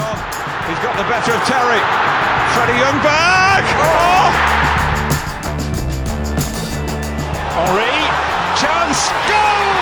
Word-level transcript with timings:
on. 0.00 0.16
He's 0.68 0.80
got 0.80 0.96
the 0.96 1.04
better 1.04 1.32
of 1.36 1.42
Terry. 1.44 1.80
Freddie 2.56 2.80
Youngberg. 2.80 3.64
Oh! 3.84 4.30
Henri. 7.60 7.94
Chance. 8.56 9.12
Goal! 9.28 9.79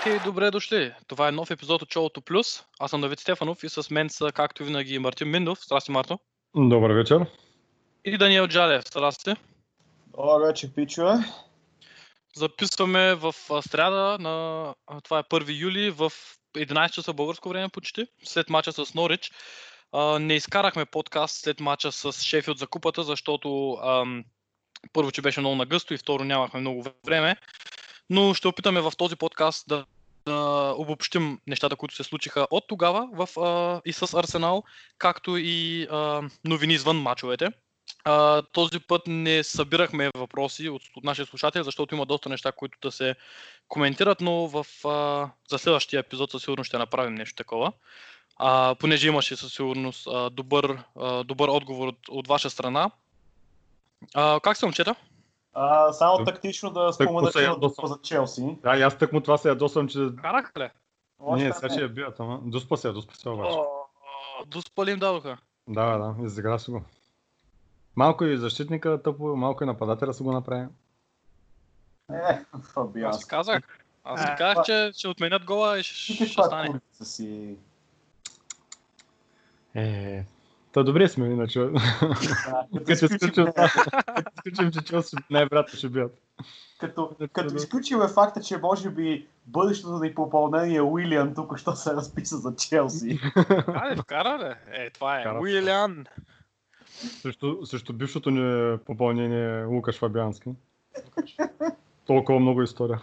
Здравейте 0.00 0.22
и 0.22 0.28
добре 0.30 0.50
дошли. 0.50 0.94
Това 1.06 1.28
е 1.28 1.32
нов 1.32 1.50
епизод 1.50 1.82
от 1.82 1.92
Шоуто 1.92 2.20
Плюс. 2.20 2.64
Аз 2.78 2.90
съм 2.90 3.00
Давид 3.00 3.20
Стефанов 3.20 3.64
и 3.64 3.68
с 3.68 3.90
мен 3.90 4.10
са, 4.10 4.32
както 4.32 4.64
винаги, 4.64 4.98
Мартин 4.98 5.30
Миндов. 5.30 5.58
Здрасти, 5.64 5.90
Марто. 5.90 6.18
Добър 6.56 6.90
вечер. 6.90 7.26
И 8.04 8.18
Даниел 8.18 8.48
Джалев. 8.48 8.84
Здрасти. 8.88 9.34
Добър 10.06 10.46
вечер, 10.46 10.70
пичове. 10.74 11.14
Записваме 12.36 13.14
в 13.14 13.34
сряда 13.68 14.18
на... 14.20 14.74
Това 15.04 15.18
е 15.18 15.22
1 15.22 15.60
юли 15.60 15.90
в 15.90 16.12
11 16.56 16.90
часа 16.90 17.12
българско 17.12 17.48
време 17.48 17.68
почти, 17.68 18.06
след 18.24 18.50
мача 18.50 18.72
с 18.72 18.94
Норич. 18.94 19.32
Не 20.20 20.34
изкарахме 20.34 20.84
подкаст 20.84 21.40
след 21.40 21.60
мача 21.60 21.92
с 21.92 22.12
Шефилд 22.12 22.58
за 22.58 22.66
купата, 22.66 23.02
защото 23.02 23.78
първо, 24.92 25.12
че 25.12 25.22
беше 25.22 25.40
много 25.40 25.56
нагъсто 25.56 25.94
и 25.94 25.98
второ 25.98 26.24
нямахме 26.24 26.60
много 26.60 26.84
време. 27.04 27.36
Но 28.10 28.34
ще 28.34 28.48
опитаме 28.48 28.80
в 28.80 28.92
този 28.98 29.16
подкаст 29.16 29.68
да, 29.68 29.84
да 30.26 30.74
обобщим 30.78 31.40
нещата, 31.46 31.76
които 31.76 31.94
се 31.94 32.04
случиха 32.04 32.46
от 32.50 32.64
тогава 32.68 33.08
в, 33.12 33.40
а, 33.40 33.80
и 33.84 33.92
с 33.92 34.18
Арсенал, 34.18 34.62
както 34.98 35.36
и 35.36 35.86
а, 35.90 36.22
новини 36.44 36.74
извън 36.74 36.96
мачовете. 36.96 37.48
А, 38.04 38.42
този 38.42 38.80
път 38.80 39.02
не 39.06 39.44
събирахме 39.44 40.10
въпроси 40.14 40.68
от, 40.68 40.82
от 40.96 41.04
нашите 41.04 41.30
слушатели, 41.30 41.64
защото 41.64 41.94
има 41.94 42.06
доста 42.06 42.28
неща, 42.28 42.52
които 42.52 42.78
да 42.82 42.92
се 42.92 43.14
коментират, 43.68 44.20
но 44.20 44.48
в, 44.48 44.66
а, 44.84 45.30
за 45.50 45.58
следващия 45.58 46.00
епизод 46.00 46.30
със 46.30 46.42
сигурност 46.42 46.68
ще 46.68 46.78
направим 46.78 47.14
нещо 47.14 47.34
такова. 47.36 47.72
А, 48.36 48.74
понеже 48.74 49.08
имаше 49.08 49.36
със 49.36 49.52
сигурност 49.52 50.06
а, 50.06 50.30
добър, 50.30 50.78
а, 51.00 51.24
добър 51.24 51.48
отговор 51.48 51.88
от, 51.88 52.08
от 52.08 52.28
ваша 52.28 52.50
страна. 52.50 52.90
А, 54.14 54.40
как 54.40 54.56
се 54.56 54.66
момчета? 54.66 54.94
А, 55.54 55.92
само 55.92 56.16
Так- 56.16 56.24
тактично 56.26 56.70
да 56.70 56.92
спомена, 56.92 57.30
ядосвам. 57.36 57.86
за 57.86 57.98
Челси. 58.02 58.58
Да, 58.62 58.76
и 58.76 58.82
аз 58.82 58.98
тък 58.98 59.12
му 59.12 59.20
това 59.20 59.38
се 59.38 59.48
ядосвам, 59.48 59.88
че... 59.88 60.08
Карах 60.22 60.52
ли? 60.58 60.68
Не, 61.20 61.52
сега 61.52 61.68
ще 61.68 61.80
я 61.80 61.88
бият, 61.88 62.20
ама... 62.20 62.40
Доспа 62.42 62.76
се, 62.76 62.92
доспа 62.92 63.14
се 63.14 63.28
обаче. 63.28 63.50
О, 63.52 63.64
Доспали 64.46 64.90
им 64.90 64.98
дадоха. 64.98 65.36
Да, 65.68 65.98
да, 65.98 66.24
изигра 66.24 66.58
си 66.58 66.70
го. 66.70 66.82
Малко 67.96 68.24
и 68.24 68.36
защитника 68.36 69.02
тъпо, 69.02 69.36
малко 69.36 69.64
и 69.64 69.66
нападателя 69.66 70.14
са 70.14 70.22
го 70.22 70.32
направи. 70.32 70.66
Е, 72.12 72.14
Аз 72.52 72.62
ти 72.62 72.72
Фабиански. 72.72 73.28
казах. 73.28 73.84
Аз 74.04 74.24
ти 74.26 74.32
Е, 74.32 74.36
казах, 74.38 74.64
че 74.64 74.90
ще 74.94 75.08
отменят 75.08 75.44
гола 75.44 75.78
и 75.78 75.82
ще, 75.82 76.12
ще 76.26 76.26
стане. 76.26 76.80
Е, 79.74 80.24
Та 80.72 80.82
добре 80.82 81.08
сме, 81.08 81.26
иначе. 81.26 81.60
Като 82.86 82.92
изключим, 83.04 83.46
като 83.46 83.46
изключим, 84.36 84.70
че 84.72 84.84
Челси 84.84 85.16
най-вероятно 85.30 85.78
ще 85.78 85.88
бият. 85.88 86.18
като, 86.80 87.10
като 87.32 87.56
изключим 87.56 87.98
факта, 88.14 88.40
че 88.40 88.58
може 88.58 88.90
би 88.90 89.26
бъдещото 89.46 89.98
ни 89.98 90.14
попълнение 90.14 90.82
Уилиан 90.82 91.34
тук 91.34 91.58
що 91.58 91.72
се 91.72 91.90
разписа 91.90 92.36
за 92.36 92.54
Челси. 92.56 93.18
Айде, 93.74 94.02
вкара 94.02 94.38
ли? 94.38 94.76
Е, 94.76 94.90
това 94.90 95.18
е. 95.18 95.20
Вкара. 95.20 95.40
Уилян. 95.40 96.06
Също, 97.22 97.66
също 97.66 97.92
бившото 97.92 98.30
ни 98.30 98.78
попълнение 98.78 99.64
Лукаш 99.64 99.98
Фабиански. 99.98 100.50
Толкова 102.06 102.40
много 102.40 102.62
история. 102.62 103.00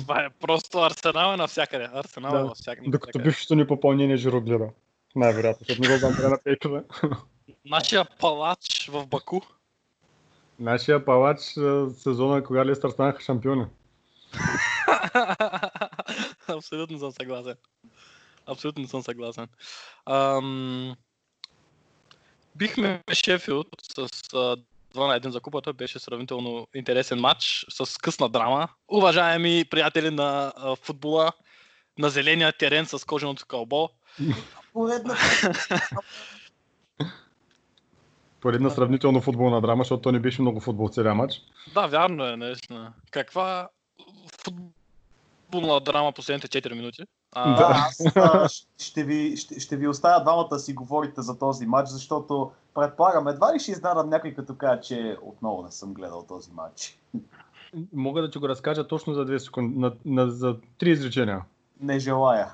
Това 0.00 0.20
е 0.20 0.30
просто 0.40 0.78
Арсенал 0.78 1.34
е 1.34 1.36
навсякъде. 1.36 1.88
Арсенал 1.94 2.30
е 2.30 2.38
Да. 2.38 2.44
навсякъде. 2.44 2.90
Докато 2.90 3.18
бившото 3.18 3.54
ни 3.54 3.66
попълнение 3.66 4.16
Жироглира. 4.16 4.70
Най-вероятно, 5.16 5.64
защото 5.68 5.88
не 5.88 5.88
го 5.88 5.98
знам 5.98 6.14
къде 6.14 6.28
на 6.28 6.38
пейкове. 6.44 6.82
Нашия 7.64 8.04
палач 8.04 8.88
в 8.92 9.06
Баку. 9.06 9.40
Нашия 10.58 11.04
палач 11.04 11.40
сезона, 11.92 12.44
кога 12.44 12.66
Лестър 12.66 12.90
станаха 12.90 13.20
шампиони. 13.20 13.66
Абсолютно 16.48 16.98
съм 16.98 17.12
съгласен. 17.12 17.54
Абсолютно 18.46 18.88
съм 18.88 19.02
съгласен. 19.02 19.48
Ам... 20.06 20.96
Бихме 22.56 23.02
Шефилд 23.12 23.68
с 23.82 23.98
а, 23.98 24.06
2 24.06 24.56
на 24.94 25.20
1 25.20 25.28
за 25.28 25.40
купата. 25.40 25.72
Беше 25.72 25.98
сравнително 25.98 26.66
интересен 26.74 27.20
матч 27.20 27.66
с 27.68 27.98
късна 27.98 28.28
драма. 28.28 28.68
Уважаеми 28.88 29.64
приятели 29.70 30.10
на 30.10 30.52
футбола, 30.82 31.32
на 31.98 32.10
зеления 32.10 32.52
терен 32.52 32.86
с 32.86 33.06
коженото 33.06 33.46
кълбо. 33.46 33.88
Поредна 34.72 35.14
Поредна 38.40 38.70
сравнително 38.70 39.20
футболна 39.20 39.60
драма, 39.60 39.84
защото 39.84 40.02
то 40.02 40.12
не 40.12 40.20
беше 40.20 40.42
много 40.42 40.60
футбол 40.60 40.88
целия 40.88 41.14
матч. 41.14 41.42
Да, 41.74 41.86
вярно 41.86 42.26
е, 42.26 42.36
наистина. 42.36 42.92
Каква 43.10 43.68
футболна 44.44 45.80
драма 45.80 46.12
последните 46.12 46.62
4 46.62 46.74
минути? 46.74 47.02
А, 47.32 47.56
Да, 47.56 47.66
аз 47.70 48.16
а, 48.16 48.48
ще, 48.78 49.04
ви, 49.04 49.36
ще, 49.36 49.60
ще 49.60 49.76
ви 49.76 49.88
оставя 49.88 50.22
двамата 50.22 50.48
да 50.50 50.58
си 50.58 50.74
говорите 50.74 51.22
за 51.22 51.38
този 51.38 51.66
матч, 51.66 51.88
защото 51.88 52.52
предполагам, 52.74 53.28
едва 53.28 53.54
ли 53.54 53.58
ще 53.58 53.70
изненадам 53.70 54.08
някой 54.08 54.34
като 54.34 54.54
кажа, 54.54 54.80
че 54.80 55.16
отново 55.22 55.62
не 55.62 55.70
съм 55.70 55.94
гледал 55.94 56.24
този 56.28 56.52
матч. 56.52 56.98
Мога 57.92 58.22
да 58.22 58.30
ти 58.30 58.38
го 58.38 58.48
разкажа 58.48 58.86
точно 58.86 59.14
за 59.14 59.26
2 59.26 59.38
секунди, 59.38 59.78
на, 59.78 59.92
на, 60.04 60.30
за 60.30 60.54
3 60.54 60.86
изречения. 60.86 61.42
Не 61.80 61.98
желая. 61.98 62.48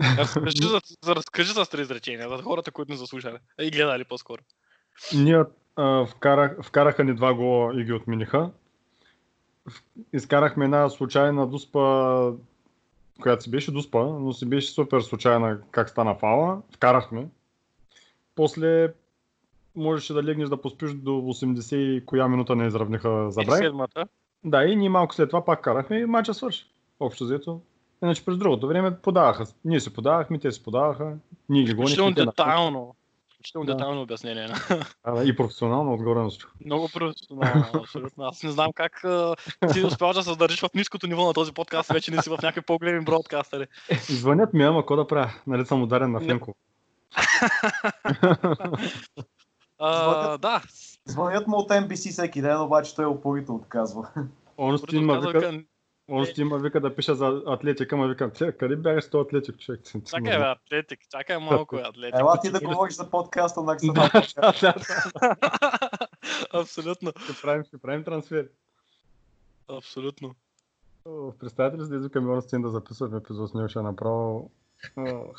Разкажи, 0.00 0.62
за, 0.62 0.80
за, 1.02 1.16
разкажи 1.16 1.52
с 1.52 1.70
три 1.70 1.80
изречения 1.80 2.28
за 2.28 2.42
хората, 2.42 2.70
които 2.70 2.92
не 2.92 2.98
заслушали. 2.98 3.36
И 3.60 3.70
гледали 3.70 4.04
по-скоро. 4.04 4.42
Ние 5.14 5.44
а, 5.76 6.06
вкарах, 6.06 6.56
вкараха 6.62 7.04
ни 7.04 7.14
два 7.14 7.34
гола 7.34 7.80
и 7.80 7.84
ги 7.84 7.92
отмениха. 7.92 8.50
Изкарахме 10.12 10.64
една 10.64 10.88
случайна 10.88 11.46
дуспа, 11.46 12.32
която 13.22 13.42
си 13.42 13.50
беше 13.50 13.70
дуспа, 13.70 14.04
но 14.04 14.32
си 14.32 14.46
беше 14.46 14.72
супер 14.72 15.00
случайна 15.00 15.58
как 15.70 15.88
стана 15.88 16.14
фала. 16.14 16.62
Вкарахме. 16.74 17.28
После 18.34 18.92
можеше 19.76 20.12
да 20.12 20.22
легнеш 20.22 20.48
да 20.48 20.60
поспиш 20.60 20.92
до 20.92 21.10
80 21.10 21.76
и 21.76 22.06
коя 22.06 22.28
минута 22.28 22.56
не 22.56 22.66
изравниха 22.66 23.26
И 23.28 23.32
забрай. 23.32 23.58
седмата. 23.58 24.06
Да, 24.44 24.64
и 24.64 24.76
ние 24.76 24.88
малко 24.88 25.14
след 25.14 25.30
това 25.30 25.44
пак 25.44 25.62
карахме 25.62 25.98
и 25.98 26.06
мача 26.06 26.34
свърши. 26.34 26.66
Общо 27.00 27.24
взето. 27.24 27.60
Иначе 28.02 28.24
през 28.24 28.36
другото 28.36 28.68
време 28.68 28.96
подаваха. 28.96 29.46
Ние 29.64 29.80
се 29.80 29.92
подавахме, 29.92 30.38
те 30.38 30.52
се 30.52 30.62
подаваха. 30.62 31.14
Ние 31.48 31.62
ги 31.62 31.74
гонихме. 31.74 31.84
Включително 31.84 32.14
те 32.14 32.20
на- 32.20 32.26
детайлно. 32.26 32.94
Включително 33.34 33.66
Да. 33.66 33.72
детайлно 33.74 34.02
обяснение. 34.02 34.48
А, 35.04 35.22
И 35.24 35.36
професионално 35.36 35.94
отгоре 35.94 36.18
на 36.20 36.28
всичко. 36.28 36.50
Много 36.64 36.88
професионално, 36.94 37.64
абсолютно. 37.74 38.24
Аз 38.24 38.42
не 38.42 38.50
знам 38.50 38.72
как 38.74 39.04
ти 39.72 39.84
успяваш 39.84 40.16
да 40.16 40.22
се 40.22 40.30
задържиш 40.30 40.60
в 40.60 40.74
ниското 40.74 41.06
ниво 41.06 41.26
на 41.26 41.32
този 41.32 41.52
подкаст, 41.52 41.92
вече 41.92 42.10
не 42.10 42.22
си 42.22 42.30
в 42.30 42.38
някакви 42.42 42.60
по-големи 42.60 43.04
бродкастери. 43.04 43.66
Звънят 44.08 44.54
ми, 44.54 44.64
ама 44.64 44.80
какво 44.80 44.96
да 44.96 45.06
правя? 45.06 45.30
Нали 45.46 45.66
съм 45.66 45.82
ударен 45.82 46.12
на. 46.12 46.20
Фенко. 46.20 46.54
Да, 50.38 50.62
Звънят 51.04 51.46
му 51.46 51.56
от 51.56 51.70
NBC 51.70 52.10
всеки 52.10 52.40
ден, 52.42 52.60
обаче 52.60 52.94
той 52.94 53.06
упорито 53.06 53.54
отказва. 53.54 54.08
Он 54.58 54.78
ще 54.78 54.96
има 54.96 55.20
Он 56.08 56.24
ще 56.24 56.40
има 56.40 56.58
вика 56.58 56.80
да 56.80 56.94
пиша 56.94 57.14
за 57.14 57.42
атлетика, 57.46 57.96
ма 57.96 58.08
викам, 58.08 58.30
«Те, 58.30 58.52
къде 58.52 58.76
бягаш 58.76 59.04
с 59.04 59.10
този 59.10 59.22
атлетик, 59.22 59.58
човек? 59.58 59.80
Чакай, 59.84 60.38
бе, 60.38 60.44
атлетик, 60.44 61.00
чакай 61.10 61.38
малко, 61.38 61.76
атлетик. 61.76 62.20
Ела 62.20 62.40
ти 62.40 62.50
да 62.50 62.60
говориш 62.60 62.94
за 62.94 63.10
подкаста 63.10 63.62
на 63.62 63.76
да. 63.94 64.74
Абсолютно, 66.52 67.12
Ще 67.24 67.42
правим, 67.42 67.64
ще 67.64 67.78
правим 67.78 68.04
трансфер. 68.04 68.48
абсолютно. 69.68 70.34
Представете 71.38 71.78
ли 71.78 71.84
си 71.84 71.90
да 71.90 71.96
извикаме 71.96 72.32
он 72.32 72.42
сцен 72.42 72.62
да 72.62 72.68
записваме 72.68 73.16
епизод 73.16 73.50
с 73.50 73.54
него, 73.54 73.68
ще 73.68 73.78
е 73.78 73.82
направо... 73.82 74.50
Това 74.94 75.32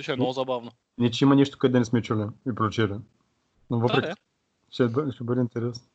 ще 0.00 0.12
е 0.12 0.16
много 0.16 0.32
забавно. 0.32 0.70
Не, 0.98 1.10
че 1.10 1.24
има 1.24 1.34
нещо, 1.36 1.58
къде 1.58 1.78
не 1.78 1.84
сме 1.84 2.02
чули 2.02 2.26
и 2.46 2.54
прочели. 2.54 2.94
Но 3.70 3.78
въпреки, 3.78 4.08
е. 4.08 4.14
ще 4.70 5.24
бъде 5.24 5.40
интересно. 5.40 5.86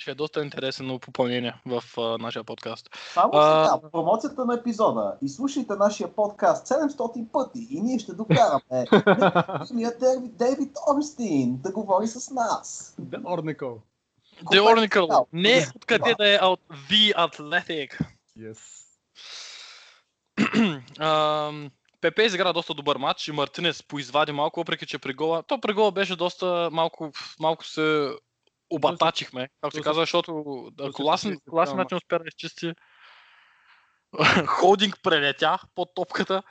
Ще 0.00 0.10
е 0.10 0.14
доста 0.14 0.42
интересно 0.42 0.98
попълнение 0.98 1.54
в 1.66 1.84
а, 1.98 2.18
нашия 2.18 2.44
подкаст. 2.44 2.90
Само 3.14 3.30
А- 3.32 3.64
сега, 3.64 3.90
промоцията 3.90 4.44
на 4.44 4.54
епизода. 4.54 5.16
И 5.22 5.28
слушайте 5.28 5.72
нашия 5.74 6.14
подкаст 6.14 6.68
700 6.68 7.30
пъти 7.32 7.66
и 7.70 7.80
ние 7.80 7.98
ще 7.98 8.12
докараме 8.12 8.60
Дейвид, 10.00 10.36
Дейвид 10.36 10.76
Орстин 10.96 11.56
да 11.62 11.72
говори 11.72 12.06
с 12.06 12.30
нас. 12.30 12.94
The 13.00 13.22
Ornicle. 13.22 13.78
The 14.44 14.60
Oracle, 14.60 15.26
не 15.32 15.66
откъде 15.76 16.14
да 16.18 16.34
е, 16.34 16.38
а 16.40 16.46
от 16.46 16.60
The 16.90 17.14
Athletic. 17.14 18.00
Yes. 18.38 18.58
Ам, 21.00 21.70
Пепе 22.00 22.22
изигра 22.22 22.52
доста 22.52 22.74
добър 22.74 22.96
матч 22.96 23.28
и 23.28 23.32
Мартинес 23.32 23.82
поизвади 23.82 24.32
малко, 24.32 24.60
въпреки 24.60 24.86
че 24.86 24.98
при 24.98 25.14
гола. 25.14 25.42
То 25.42 25.60
при 25.60 25.72
гола 25.72 25.92
беше 25.92 26.16
доста 26.16 26.68
малко, 26.72 27.10
малко 27.40 27.64
се 27.66 28.10
обатачихме, 28.70 29.48
както 29.60 29.76
се 29.76 29.82
казва, 29.82 30.02
защото 30.02 30.32
то 30.76 30.86
се 30.86 30.92
Коласен, 31.48 31.76
начин 31.76 31.96
успя 31.96 32.18
да 32.18 32.24
изчисти. 32.28 32.72
Холдинг 34.46 34.98
прелетя 35.02 35.58
под 35.74 35.94
топката 35.94 36.42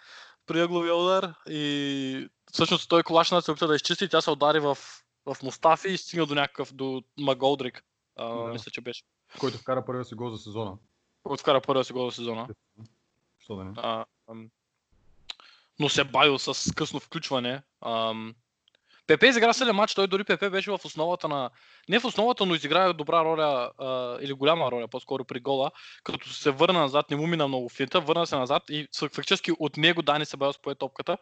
при 0.46 0.62
ъгловия 0.62 0.96
удар 0.96 1.34
и 1.50 2.30
всъщност 2.52 2.90
той 2.90 3.04
Колашина 3.04 3.42
се 3.42 3.52
опита 3.52 3.68
да 3.68 3.76
изчисти 3.76 4.06
и 4.06 4.10
тя 4.10 4.22
се 4.22 4.32
удари 4.32 4.60
в, 4.60 4.78
в 5.26 5.38
Мустафи 5.44 5.90
и 5.90 5.98
стигна 5.98 6.26
до 6.26 6.36
някакъв, 6.36 6.74
до 6.74 7.04
Маголдрик. 7.18 7.84
А, 8.16 8.28
Да. 8.28 8.48
Мисля, 8.48 8.72
че 8.72 8.82
беше. 8.82 9.04
Който 9.40 9.58
вкара 9.58 9.86
първия 9.86 10.06
си 10.06 10.16
гол 10.16 10.30
за 10.30 10.38
сезона. 10.38 10.78
Който 11.24 11.42
вкара 11.42 11.62
първия 11.62 11.84
си 11.84 11.94
гол 11.94 12.10
за 12.10 12.16
сезона. 12.16 12.48
Що 13.40 13.56
да 13.56 13.64
не? 13.64 13.74
А, 13.78 14.06
но 15.80 15.90
се 15.90 16.04
бавил 16.04 16.40
с 16.40 16.74
късно 16.76 17.00
включване. 17.00 17.64
Ам, 17.82 18.36
Пепе 19.10 19.28
изигра 19.28 19.54
силен 19.54 19.76
матч, 19.76 19.94
той 19.94 20.08
дори 20.08 20.24
Пепе 20.24 20.50
беше 20.50 20.72
в 20.72 20.80
основата 20.86 21.28
на... 21.28 21.50
Не 21.90 22.00
в 22.00 22.06
основата, 22.06 22.46
но 22.46 22.56
изигра 22.56 22.94
добра 22.94 23.24
роля 23.24 23.72
а, 23.78 24.18
или 24.22 24.34
голяма 24.34 24.72
роля, 24.72 24.88
по-скоро 24.88 25.26
при 25.26 25.40
гола, 25.40 25.72
като 26.04 26.30
се 26.30 26.52
върна 26.52 26.80
назад, 26.80 27.10
не 27.10 27.18
му 27.18 27.28
мина 27.28 27.48
много 27.48 27.70
финта, 27.70 28.00
върна 28.00 28.28
се 28.28 28.36
назад 28.36 28.64
и 28.70 28.88
фактически 29.14 29.52
от 29.60 29.78
него 29.78 30.02
Дани 30.02 30.26
Себайос 30.26 30.62
пое 30.62 30.76
топката. 30.76 31.18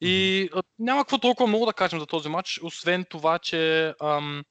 И 0.00 0.48
а, 0.54 0.62
няма 0.78 1.00
какво 1.00 1.18
толкова 1.18 1.46
много 1.46 1.66
да 1.66 1.72
кажем 1.72 2.00
за 2.00 2.06
този 2.06 2.28
матч, 2.28 2.60
освен 2.62 3.04
това, 3.04 3.38
че 3.38 3.94
ам, 4.02 4.44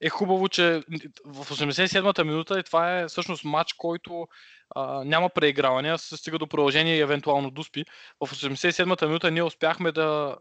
е 0.00 0.08
хубаво, 0.08 0.48
че 0.48 0.82
в 1.24 1.50
87-та 1.50 2.24
минута 2.24 2.60
и 2.60 2.62
това 2.62 2.98
е 2.98 3.08
всъщност 3.08 3.44
матч, 3.44 3.72
който 3.72 4.26
а, 4.74 5.04
няма 5.04 5.28
преигравания, 5.28 5.98
се 5.98 6.16
стига 6.16 6.38
до 6.38 6.46
продължение 6.46 6.96
и 6.96 7.00
евентуално 7.00 7.50
дуспи. 7.50 7.84
В 8.26 8.32
87-та 8.32 9.06
минута 9.06 9.30
ние 9.30 9.42
успяхме 9.42 9.92
да... 9.92 10.36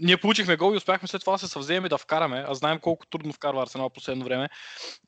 Ние 0.00 0.16
получихме 0.16 0.56
гол 0.56 0.74
и 0.74 0.76
успяхме 0.76 1.08
след 1.08 1.20
това 1.20 1.32
да 1.32 1.38
се 1.38 1.48
съвземем 1.48 1.86
и 1.86 1.88
да 1.88 1.98
вкараме, 1.98 2.44
а 2.48 2.54
знаем 2.54 2.78
колко 2.80 3.06
трудно 3.06 3.32
вкарва 3.32 3.62
Арсенал 3.62 3.90
последно 3.90 4.24
време. 4.24 4.48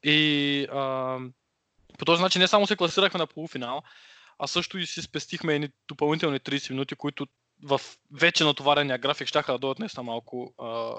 И 0.02 0.66
а, 0.72 1.18
по 1.98 2.04
този 2.04 2.22
начин 2.22 2.40
не 2.40 2.48
само 2.48 2.66
се 2.66 2.76
класирахме 2.76 3.18
на 3.18 3.26
полуфинал, 3.26 3.82
а 4.38 4.46
също 4.46 4.78
и 4.78 4.86
си 4.86 5.02
спестихме 5.02 5.54
едни 5.54 5.68
допълнителни 5.88 6.40
30 6.40 6.70
минути, 6.70 6.94
които 6.94 7.26
в 7.64 7.80
вече 8.20 8.44
натоварения 8.44 8.98
график 8.98 9.28
ще 9.28 9.42
да 9.48 9.58
дойдат 9.58 9.78
наистина 9.78 10.02
малко, 10.02 10.54
а, 10.58 10.92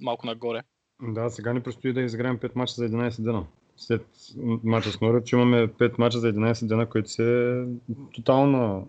малко 0.00 0.26
нагоре. 0.26 0.62
Да, 1.02 1.30
сега 1.30 1.52
ни 1.52 1.62
предстои 1.62 1.92
да 1.92 2.00
изиграем 2.00 2.38
5 2.38 2.56
мача 2.56 2.72
за 2.72 2.88
11 2.88 3.22
дена. 3.22 3.46
След 3.76 4.06
мача 4.64 4.90
с 4.90 5.00
Норвич 5.00 5.32
имаме 5.32 5.68
5 5.68 5.98
мача 5.98 6.18
за 6.18 6.32
11 6.32 6.66
дена, 6.66 6.88
които 6.88 7.10
се 7.10 7.64
тотална 8.14 8.82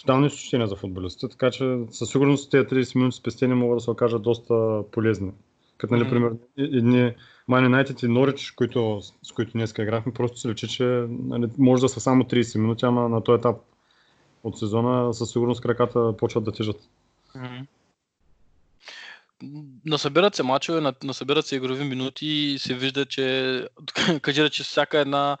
тотално 0.00 0.26
изключение 0.26 0.66
за 0.66 0.76
футболистите, 0.76 1.28
така 1.28 1.50
че 1.50 1.78
със 1.90 2.08
сигурност 2.10 2.50
тези 2.50 2.66
30 2.66 2.96
минути 2.96 3.16
спестени 3.16 3.54
могат 3.54 3.76
да 3.76 3.80
се 3.80 3.90
окажат 3.90 4.22
доста 4.22 4.82
полезни. 4.92 5.32
Като, 5.76 5.96
нали, 5.96 6.30
и- 6.56 6.78
едни 6.78 7.12
Man 7.50 7.68
United 7.68 8.04
и 8.04 8.08
Норич, 8.08 8.50
които, 8.50 9.00
с 9.22 9.32
които 9.32 9.52
днес 9.52 9.74
играхме, 9.78 10.12
просто 10.12 10.38
се 10.38 10.48
лечи, 10.48 10.68
че 10.68 10.84
нали, 11.08 11.46
може 11.58 11.80
да 11.80 11.88
са 11.88 12.00
само 12.00 12.24
30 12.24 12.58
минути, 12.58 12.84
ама 12.84 13.08
на 13.08 13.22
този 13.22 13.38
етап 13.38 13.56
от 14.44 14.58
сезона 14.58 15.14
със 15.14 15.30
сигурност 15.30 15.60
краката 15.60 16.16
почват 16.16 16.44
да 16.44 16.52
тежат. 16.52 16.88
Мгм. 17.34 17.64
Насъбират 19.86 20.34
се 20.34 20.42
мачове, 20.42 20.80
на- 20.80 20.94
насъбират 21.04 21.46
се 21.46 21.56
игрови 21.56 21.84
минути 21.84 22.26
и 22.26 22.58
се 22.58 22.74
вижда, 22.74 23.06
че 23.06 23.68
кажи 24.22 24.42
да, 24.42 24.50
че 24.50 24.62
всяка 24.62 24.98
една 24.98 25.36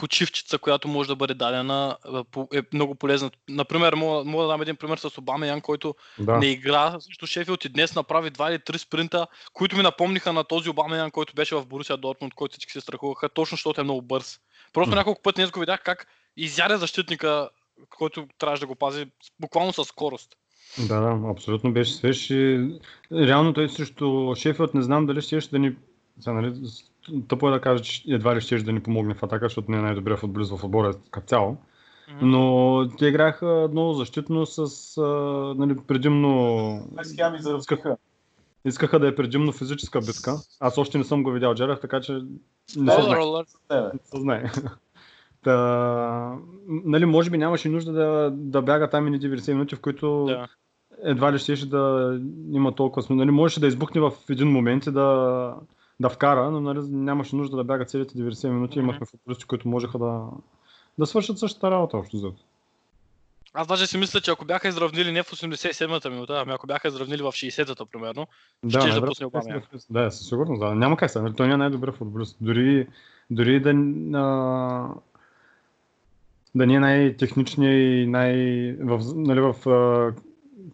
почивчица, 0.00 0.58
която 0.58 0.88
може 0.88 1.08
да 1.08 1.16
бъде 1.16 1.34
дадена, 1.34 1.96
е 2.54 2.62
много 2.72 2.94
полезна. 2.94 3.30
Например, 3.48 3.94
мога, 3.94 4.24
мога 4.24 4.44
да 4.44 4.48
дам 4.48 4.62
един 4.62 4.76
пример 4.76 4.98
с 4.98 5.18
Обама 5.18 5.46
Ян, 5.46 5.60
който 5.60 5.94
Да, 6.18 6.38
не 6.38 6.46
игра 6.46 7.00
срещу 7.00 7.26
Шефилд 7.26 7.64
и 7.64 7.68
днес 7.68 7.94
направи 7.94 8.30
два 8.30 8.50
или 8.50 8.58
три 8.58 8.78
спринта, 8.78 9.26
които 9.52 9.76
ми 9.76 9.82
напомниха 9.82 10.32
на 10.32 10.44
този 10.44 10.70
Обама 10.70 10.96
Ян, 10.96 11.10
който 11.10 11.34
беше 11.34 11.54
в 11.54 11.66
Борусия 11.66 11.96
Дортмунд, 11.96 12.34
който 12.34 12.52
всички 12.52 12.72
се 12.72 12.80
страхуваха, 12.80 13.28
точно 13.28 13.56
защото 13.56 13.80
е 13.80 13.84
много 13.84 14.02
бърз. 14.02 14.40
Просто 14.72 14.90
М. 14.90 14.96
няколко 14.96 15.22
пъти 15.22 15.40
днес 15.40 15.50
го 15.50 15.60
видях 15.60 15.82
как 15.82 16.06
изяде 16.36 16.76
защитника, 16.76 17.48
който 17.98 18.28
трябваше 18.38 18.60
да 18.60 18.66
го 18.66 18.74
пази 18.74 19.06
буквално 19.40 19.72
със 19.72 19.88
скорост. 19.88 20.36
Да, 20.78 21.00
да, 21.00 21.30
абсолютно 21.30 21.72
беше 21.72 21.92
свеж 21.92 22.30
и 22.30 22.70
реално 23.12 23.52
той 23.52 23.68
срещу 23.68 24.34
Шефилд 24.36 24.74
не 24.74 24.82
знам 24.82 25.06
дали 25.06 25.22
ще 25.22 25.40
да 25.50 25.58
ни... 25.58 25.76
Сега, 26.20 26.32
нали, 26.32 26.54
тъпо 27.28 27.48
е 27.48 27.52
да 27.52 27.60
кажа, 27.60 27.84
че 27.84 28.02
едва 28.08 28.36
ли 28.36 28.40
ще 28.40 28.62
да 28.62 28.72
ни 28.72 28.80
помогне 28.80 29.14
в 29.14 29.22
атака, 29.22 29.46
защото 29.46 29.70
не 29.70 29.78
е 29.78 29.82
най-добрият 29.82 30.20
футболист 30.20 30.56
в 30.56 30.64
отбора 30.64 30.94
като 31.10 31.26
цяло. 31.26 31.56
Но 32.22 32.88
те 32.98 33.06
играха 33.06 33.68
много 33.72 33.92
защитно 33.92 34.46
с 34.46 34.98
а, 34.98 35.04
нали, 35.56 35.76
предимно... 35.86 36.88
Без 36.92 37.16
хеми 37.16 37.38
за 37.38 37.52
ръскаха. 37.52 37.96
Искаха 38.64 38.98
да 38.98 39.08
е 39.08 39.14
предимно 39.14 39.52
физическа 39.52 40.00
битка. 40.00 40.36
Аз 40.60 40.78
още 40.78 40.98
не 40.98 41.04
съм 41.04 41.22
го 41.22 41.30
видял 41.30 41.54
Джерах, 41.54 41.80
така 41.80 42.00
че 42.00 42.12
не 42.76 42.92
се 42.92 43.02
знае. 43.02 43.18
Не 43.70 44.20
знае. 44.20 44.44
Та, 45.42 46.38
нали, 46.68 47.04
може 47.04 47.30
би 47.30 47.38
нямаше 47.38 47.68
нужда 47.68 47.92
да, 47.92 48.30
да 48.34 48.62
бяга 48.62 48.90
там 48.90 49.14
и 49.14 49.20
90 49.20 49.52
минути, 49.52 49.76
в 49.76 49.80
които 49.80 50.24
Да. 50.24 50.46
едва 51.02 51.32
ли 51.32 51.38
щеше 51.38 51.68
да 51.68 52.14
има 52.52 52.74
толкова 52.74 53.02
смисъл. 53.02 53.16
Нали, 53.16 53.30
можеше 53.30 53.60
да 53.60 53.66
избухне 53.66 54.00
в 54.00 54.12
един 54.30 54.48
момент 54.48 54.86
и 54.86 54.90
да, 54.90 55.54
да 56.00 56.08
вкара, 56.08 56.50
но 56.50 56.60
нали, 56.60 56.80
нямаше 56.90 57.36
нужда 57.36 57.56
да 57.56 57.64
бяга 57.64 57.84
целите 57.84 58.14
90 58.14 58.48
минути. 58.48 58.78
Имахме 58.78 59.06
футболисти, 59.06 59.44
които 59.44 59.68
можеха 59.68 59.98
да, 59.98 60.22
да 60.98 61.06
свършат 61.06 61.38
същата 61.38 61.70
работа 61.70 61.96
общо 61.96 62.16
взето. 62.16 62.42
Аз 63.54 63.66
даже 63.66 63.86
си 63.86 63.98
мисля, 63.98 64.20
че 64.20 64.30
ако 64.30 64.44
бяха 64.44 64.68
изравнили 64.68 65.12
не 65.12 65.22
в 65.22 65.30
87-та 65.30 66.10
минута, 66.10 66.40
ами 66.40 66.52
ако 66.52 66.66
бяха 66.66 66.88
изравнили 66.88 67.22
в 67.22 67.32
60-та, 67.32 67.84
примерно, 67.84 68.26
да 68.64 68.78
най-вероятно 68.78 69.10
пусне 69.10 69.26
Обамян. 69.26 69.62
Да, 69.90 70.10
със 70.10 70.28
сигурност. 70.28 70.60
Да. 70.60 70.74
Няма 70.74 70.96
как 70.96 71.10
сега. 71.10 71.22
Нали, 71.22 71.34
той 71.34 71.48
не 71.48 71.54
е 71.54 71.56
най-добър 71.56 71.92
футболист. 71.92 72.36
Дори, 72.40 72.88
дори 73.30 73.60
да, 73.60 73.70
а, 74.18 74.88
да 76.54 76.66
не 76.66 76.74
е 76.74 76.80
най-техничният 76.80 78.04
и 78.04 78.06
най... 78.06 78.32
В, 78.80 79.00
нали, 79.14 79.40
в 79.40 79.68
а, 79.68 80.12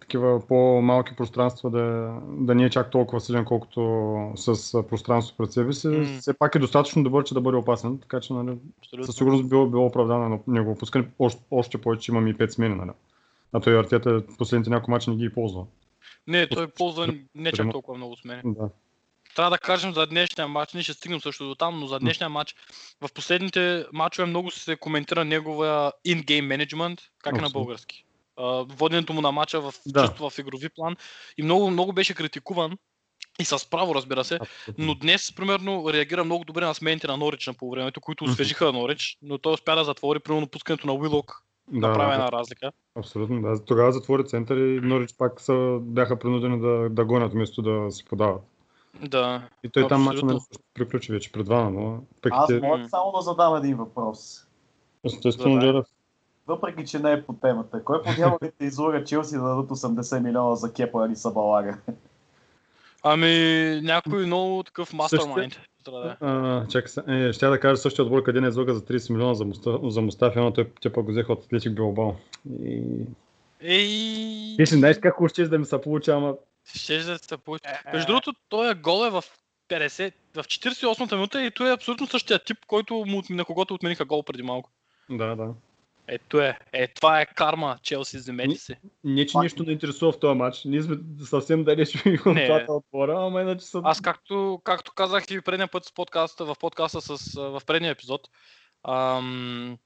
такива 0.01 0.47
по-малки 0.47 1.17
пространства 1.17 1.71
да, 1.71 2.15
да 2.29 2.55
не 2.55 2.65
е 2.65 2.71
чак 2.71 2.91
толкова 2.91 3.21
силен, 3.21 3.45
колкото 3.45 4.33
с 4.37 4.83
пространство 4.89 5.37
пред 5.37 5.53
себе 5.53 5.73
си. 5.73 5.89
М. 5.89 6.19
Все 6.21 6.39
пак 6.39 6.55
е 6.55 6.59
достатъчно 6.59 7.03
добър, 7.03 7.25
че 7.25 7.35
да 7.35 7.41
бъде 7.41 7.57
опасен. 7.57 7.99
Така 7.99 8.21
че 8.21 8.33
нали, 8.33 8.59
абсолютно. 8.79 9.07
със 9.07 9.17
сигурност 9.17 9.49
било, 9.49 9.67
било 9.67 9.87
оправдано 9.87 10.29
на 10.29 10.39
негово 10.47 10.79
пускане. 10.79 11.09
Още, 11.19 11.41
още 11.51 11.79
повече, 11.79 12.03
че 12.03 12.13
имаме 12.13 12.31
и 12.31 12.35
5 12.35 12.49
смени. 12.49 12.75
Нали. 12.75 12.91
А 13.53 13.61
той 13.61 13.79
Артета 13.79 14.23
последните 14.39 14.71
няколко 14.71 14.91
мача 14.91 15.11
не 15.11 15.17
ги 15.17 15.33
ползва. 15.33 15.65
Не, 16.27 16.47
той 16.47 16.67
ползва 16.69 17.15
не 17.35 17.53
чак 17.53 17.71
толкова 17.71 17.97
много 17.97 18.17
смени. 18.17 18.43
Да. 18.45 18.69
Трябва 19.37 19.51
да 19.51 19.59
кажем 19.59 19.95
за 19.95 20.07
днешния 20.07 20.49
матч, 20.49 20.73
ние 20.73 20.83
ще 20.83 20.93
стигнем 20.93 21.21
също 21.21 21.49
до 21.49 21.55
там, 21.55 21.81
но 21.81 21.87
за 21.87 21.99
днешния 21.99 22.29
матч 22.29 22.55
в 23.01 23.13
последните 23.15 23.87
матчове 23.93 24.27
много 24.27 24.51
се 24.51 24.77
коментира 24.77 25.25
неговия 25.25 25.93
in-game 26.07 26.57
management, 26.57 27.01
как 27.23 27.39
е 27.39 27.41
на 27.41 27.51
български. 27.51 28.06
Воденето 28.69 29.13
му 29.13 29.21
на 29.21 29.33
матча 29.33 29.61
в, 29.61 29.75
Да. 29.87 30.07
чисто 30.07 30.31
в 30.31 30.39
игрови 30.39 30.69
план 30.69 30.97
и 31.39 31.43
много, 31.43 31.71
много 31.71 31.93
беше 31.93 32.15
критикуван 32.15 32.73
и 33.41 33.45
с 33.45 33.71
право, 33.71 33.95
разбира 33.95 34.25
се. 34.25 34.39
Но 34.79 34.95
днес, 34.95 35.35
примерно, 35.35 35.93
реагира 35.93 36.25
много 36.25 36.45
добре 36.45 36.65
на 36.65 36.75
смените 36.75 37.07
на 37.07 37.17
Норич 37.17 37.47
на 37.47 37.55
полувремето, 37.55 38.01
които 38.01 38.25
освежиха 38.25 38.73
Норич, 38.73 39.19
но 39.23 39.39
той 39.39 39.53
успя 39.53 39.77
да 39.77 39.85
затвори, 39.85 40.21
примерно, 40.21 40.47
пускането 40.47 40.87
на 40.87 40.93
Уилок, 40.93 41.43
да, 41.73 41.89
направи 41.89 42.09
да. 42.09 42.15
една 42.15 42.33
разлика. 42.33 42.73
Абсолютно, 42.99 43.43
да. 43.43 43.65
Тогава 43.65 43.93
затвори 43.93 44.27
център 44.27 44.57
и 44.57 44.81
Норич 44.81 45.15
пак 45.19 45.41
са, 45.41 45.79
бяха 45.81 46.19
принудени 46.19 46.61
да, 46.61 46.89
да 46.91 47.05
гонят 47.05 47.33
вместо 47.33 47.63
да 47.63 47.91
си 47.91 48.05
подават. 48.05 48.43
Да. 49.03 49.49
И 49.65 49.69
той 49.69 49.89
там 49.89 50.09
Абсолютно. 50.09 50.35
мача 50.35 50.47
нали, 50.53 50.63
приключи 50.75 51.13
вече 51.13 51.33
пред 51.33 51.45
двама, 51.45 51.71
но 51.71 52.03
пък 52.23 52.33
Аз 52.35 52.47
те, 52.47 52.61
мога 52.61 52.89
само 52.89 53.13
да 53.13 53.21
задам 53.23 53.57
един 53.57 53.77
въпрос. 53.77 54.47
естествено. 55.05 55.61
Джеров. 55.61 55.87
Въпреки, 56.47 56.87
че 56.87 56.99
не 56.99 57.13
е 57.13 57.23
по 57.23 57.33
темата. 57.33 57.85
Кой 57.85 58.03
по 58.03 58.15
дяволите 58.15 58.55
излага 58.65 59.05
Челси 59.05 59.35
да 59.35 59.43
дадат 59.43 59.71
80 59.71 60.21
милиона 60.21 60.57
за 60.57 60.73
Кепа 60.73 61.07
или 61.07 61.17
Сабалага? 61.17 61.79
Ами, 63.03 63.81
някой 63.83 64.27
много 64.27 64.63
такъв 64.63 64.93
мастермайнд. 64.93 65.61
Трябва 65.85 66.01
да 66.01 66.65
е. 66.65 66.69
Чакай 66.69 66.89
се, 66.89 67.03
е, 67.09 67.33
ще 67.33 67.47
да 67.47 67.61
кажа 67.61 67.77
същия 67.77 68.05
отбор, 68.05 68.23
къде 68.23 68.41
не 68.41 68.49
излага 68.49 68.75
за 68.75 68.81
30 68.81 69.13
милиона 69.13 69.35
за, 69.35 69.45
Муста, 69.45 69.79
за 69.83 70.01
Мустафи, 70.01 70.39
но 70.39 70.53
той, 70.53 70.71
те 70.83 70.93
пък 70.93 71.05
го 71.05 71.11
взеха 71.11 71.33
от 71.33 71.45
Атлетик 71.45 71.75
Билбао. 71.75 72.13
И... 72.63 72.83
Ей, 73.61 73.87
Ти 74.57 74.67
си 74.67 74.75
знаеш 74.75 74.99
как 75.03 75.15
ще 75.29 75.49
да 75.49 75.59
ми 75.59 75.65
се 75.65 75.81
получи, 75.81 76.11
ама 76.11 76.35
ще 76.75 76.99
да 76.99 77.19
се 77.19 77.37
получи. 77.37 77.63
Между 77.93 78.07
другото, 78.07 78.33
този 78.49 78.75
гол 78.75 79.07
е 79.07 79.11
в 79.11 79.25
50, 79.69 80.13
в 80.35 80.43
48-та 80.43 81.17
минута 81.17 81.43
и 81.43 81.51
той 81.51 81.71
е 81.71 81.75
абсолютно 81.75 82.07
същия 82.07 82.45
тип, 82.45 82.59
който 82.67 82.95
му, 82.95 83.23
на 83.31 83.45
когото 83.45 83.75
отмениха 83.75 84.05
гол 84.05 84.23
преди 84.23 84.43
малко. 84.43 84.71
да, 85.11 85.37
да. 85.37 85.49
Ето 86.09 86.41
е. 86.41 86.59
Е, 86.73 86.89
това 86.89 87.21
е 87.21 87.27
карма, 87.27 87.79
Челси, 87.83 88.17
вземете 88.17 88.55
се. 88.55 88.81
Не, 89.05 89.27
че 89.27 89.39
нищо 89.39 89.63
не 89.63 89.73
интересува 89.73 90.13
в 90.13 90.19
този 90.19 90.39
матч. 90.39 90.65
Ние 90.65 90.83
сме 90.83 90.97
съвсем 91.25 91.65
далеч 91.65 91.95
от 92.27 92.35
двата 92.35 92.73
отбора, 92.73 93.17
ама 93.19 93.43
иначе 93.43 93.67
са... 93.67 93.81
Аз 93.85 94.01
както, 94.01 94.61
както 94.65 94.93
казах 94.95 95.25
и 95.31 95.41
предния 95.41 95.69
път 95.69 95.85
с 95.85 95.93
подкаста, 95.93 96.45
в 96.45 96.57
подкаста 96.61 97.01
с, 97.01 97.35
в 97.35 97.63
предния 97.67 97.91
епизод, 97.91 98.21
ам, 98.89 99.79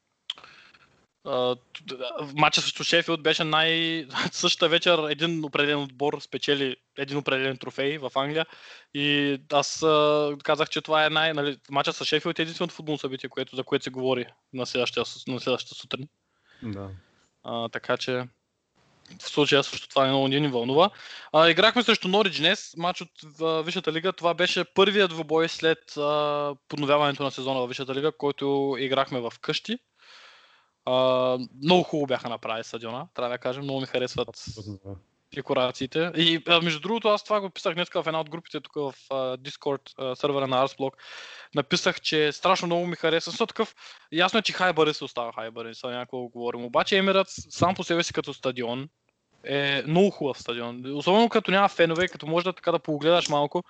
матча 2.35 2.61
срещу 2.61 2.85
Шефилд 2.85 3.23
беше 3.23 3.45
най... 3.45 4.07
Същата 4.33 4.69
вечер 4.69 4.99
един 5.09 5.45
определен 5.45 5.83
отбор 5.83 6.21
спечели 6.21 6.77
един 6.99 7.19
определен 7.19 7.57
трофей 7.57 7.99
в 7.99 8.13
Англия 8.15 8.47
и 8.95 9.39
аз 9.53 9.79
казах, 10.43 10.69
че 10.69 10.81
това 10.81 11.07
е 11.07 11.11
най... 11.11 11.35
Нали, 11.35 11.59
матча 11.71 11.93
с 11.93 12.05
Шефилд 12.05 12.39
е 12.39 12.43
единственото 12.43 12.75
футболно 12.75 12.99
събитие, 12.99 13.29
което, 13.29 13.57
за 13.57 13.65
което 13.65 13.85
се 13.85 13.91
говори 13.91 14.27
на 14.53 14.67
следващия, 14.67 15.05
с- 15.05 15.27
на 15.27 15.41
следващата 15.41 15.75
сутрин. 15.75 16.09
Да. 16.63 16.91
А, 17.43 17.69
така 17.69 17.97
че 17.97 18.25
в 19.23 19.29
случая 19.29 19.65
също 19.65 19.89
това 19.89 20.07
много 20.07 20.29
не 20.29 20.41
ни 20.41 20.49
вълнува. 20.49 20.91
А, 21.33 21.51
играхме 21.51 21.83
срещу 21.83 22.09
Норич 22.09 22.39
днес, 22.39 22.75
матч 22.77 23.01
от 23.01 23.41
а, 23.41 23.63
Висшата 23.63 23.93
лига. 23.93 24.13
Това 24.13 24.35
беше 24.35 24.65
първият 24.75 25.11
двубой 25.11 25.49
след 25.49 25.97
а, 25.97 26.55
подновяването 26.69 27.23
на 27.23 27.31
сезона 27.31 27.61
в 27.61 27.67
Висшата 27.67 27.95
лига, 27.95 28.13
който 28.13 28.77
играхме 28.79 29.21
в 29.21 29.33
къщи. 29.41 29.79
А, 30.85 31.39
много 31.63 31.83
хубаво 31.83 32.07
бяха 32.07 32.29
направили 32.29 32.65
стадиона, 32.65 33.07
трябва 33.15 33.35
да 33.35 33.39
кажем. 33.39 33.63
Много 33.63 33.81
ми 33.81 33.87
харесват 33.87 34.45
декорациите. 35.35 36.13
И 36.17 36.43
а, 36.49 36.61
между 36.61 36.81
другото, 36.81 37.09
аз 37.09 37.25
това 37.25 37.41
го 37.41 37.51
писах 37.51 37.75
днес 37.75 37.89
в 37.95 38.05
една 38.07 38.21
от 38.21 38.31
групите 38.31 38.61
тук 38.61 38.75
в 38.75 38.95
а, 39.11 39.15
Discord 39.37 39.81
а, 39.99 40.17
сервера 40.17 40.47
на 40.47 40.69
Arsblock. 40.69 40.93
Написах, 41.55 42.01
че 42.01 42.33
страшно 42.33 42.67
много 42.67 42.87
ми 42.87 42.97
хареса. 42.97 43.31
Защото 43.31 43.47
такъв, 43.47 43.75
ясно 44.13 44.39
е, 44.39 44.43
че 44.43 44.53
Хайбари 44.53 44.95
се 44.95 45.05
остава 45.05 45.33
Хайбари, 45.33 45.75
са 45.75 45.87
някакво 45.87 46.29
говорим. 46.29 46.65
Обаче 46.65 46.99
Емиратс 46.99 47.35
сам 47.51 47.75
по 47.75 47.85
себе 47.85 48.03
си 48.03 48.13
като 48.13 48.35
стадион 48.35 48.89
е 49.45 49.83
много 49.87 50.11
хубав 50.11 50.39
стадион. 50.39 50.97
Особено 50.97 51.29
като 51.29 51.51
няма 51.51 51.69
фенове, 51.69 52.09
като 52.09 52.27
може 52.27 52.45
да 52.45 52.53
така 52.53 52.73
да 52.73 52.79
погледаш 52.79 53.29
малко. 53.29 53.63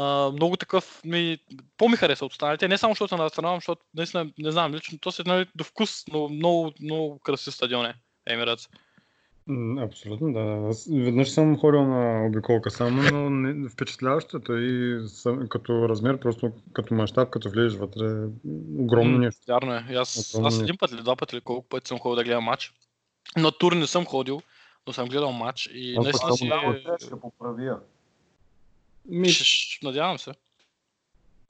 А, 0.00 0.30
много 0.32 0.56
такъв 0.56 1.00
ми... 1.04 1.38
По-ми 1.78 1.96
хареса 1.96 2.24
от 2.24 2.32
останалите. 2.32 2.68
Не 2.68 2.78
само 2.78 2.92
защото 2.92 3.16
на 3.16 3.28
страна, 3.28 3.54
защото 3.54 3.82
наистина, 3.94 4.30
не 4.38 4.50
знам, 4.50 4.74
лично 4.74 4.98
то 4.98 5.12
се 5.12 5.22
нали, 5.26 5.46
до 5.54 5.64
вкус, 5.64 6.04
но 6.12 6.28
много, 6.28 6.72
много 6.80 7.18
красив 7.18 7.54
стадион 7.54 7.86
е 7.86 7.94
Емиратс. 8.26 8.68
Абсолютно, 9.78 10.32
да. 10.32 10.68
Аз 10.68 10.88
веднъж 10.92 11.30
съм 11.30 11.58
ходил 11.58 11.84
на 11.84 12.26
обиколка 12.26 12.70
само, 12.70 13.02
но 13.12 13.30
не, 13.30 13.68
впечатляващото 13.68 14.56
и 14.56 15.00
съм, 15.08 15.48
като 15.48 15.88
размер, 15.88 16.20
просто 16.20 16.52
като 16.72 16.94
мащаб, 16.94 17.30
като 17.30 17.50
влезеш 17.50 17.78
вътре, 17.78 18.04
е 18.04 18.26
огромно 18.78 19.18
нещо. 19.18 19.40
Вярно 19.48 19.74
е. 19.74 19.84
Аз, 19.94 20.34
Огромно 20.34 20.48
аз 20.48 20.60
един 20.60 20.76
път 20.76 20.92
или 20.92 21.02
два 21.02 21.16
пъти 21.16 21.36
или 21.36 21.40
колко 21.40 21.68
пъти 21.68 21.88
съм 21.88 21.98
ходил 21.98 22.16
да 22.16 22.24
гледам 22.24 22.44
матч. 22.44 22.72
На 23.36 23.52
тур 23.52 23.72
не 23.72 23.86
съм 23.86 24.06
ходил, 24.06 24.42
но 24.86 24.92
съм 24.92 25.08
гледал 25.08 25.32
матч 25.32 25.70
и 25.72 25.96
Аз 25.98 26.04
наистина 26.04 26.36
си... 26.36 26.48
Да, 26.48 26.96
ще 26.98 27.20
поправя. 27.20 27.78
Ми, 29.08 29.28
Ще- 29.28 29.86
Надявам 29.86 30.18
се. 30.18 30.32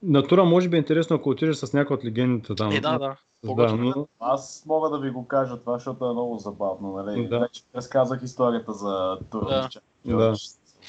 на 0.03 0.27
тура 0.27 0.43
може 0.43 0.69
би 0.69 0.77
е 0.77 0.79
интересно, 0.79 1.15
ако 1.15 1.29
отидеш 1.29 1.55
с 1.55 1.73
някой 1.73 1.95
от 1.95 2.05
легендите 2.05 2.55
там. 2.55 2.71
Е, 2.71 2.79
да, 2.79 2.97
да. 2.97 3.15
Да, 3.43 3.75
но, 3.75 4.07
Аз 4.19 4.63
мога 4.65 4.89
да 4.89 4.99
ви 4.99 5.09
го 5.09 5.27
кажа 5.27 5.59
това, 5.59 5.73
защото 5.73 6.05
е 6.05 6.13
много 6.13 6.37
забавно. 6.37 6.93
Нали? 6.93 7.27
Да. 7.27 7.39
Вече 7.39 7.61
разказах 7.75 8.23
историята 8.23 8.73
за 8.73 9.17
тура. 9.31 9.69
Да. 10.05 10.17
Да. 10.17 10.35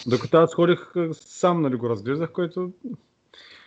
докато 0.06 0.36
аз 0.36 0.54
ходих 0.54 0.96
а, 0.96 1.14
сам, 1.14 1.62
нали, 1.62 1.76
го 1.76 1.90
разглеждах, 1.90 2.32
който... 2.32 2.72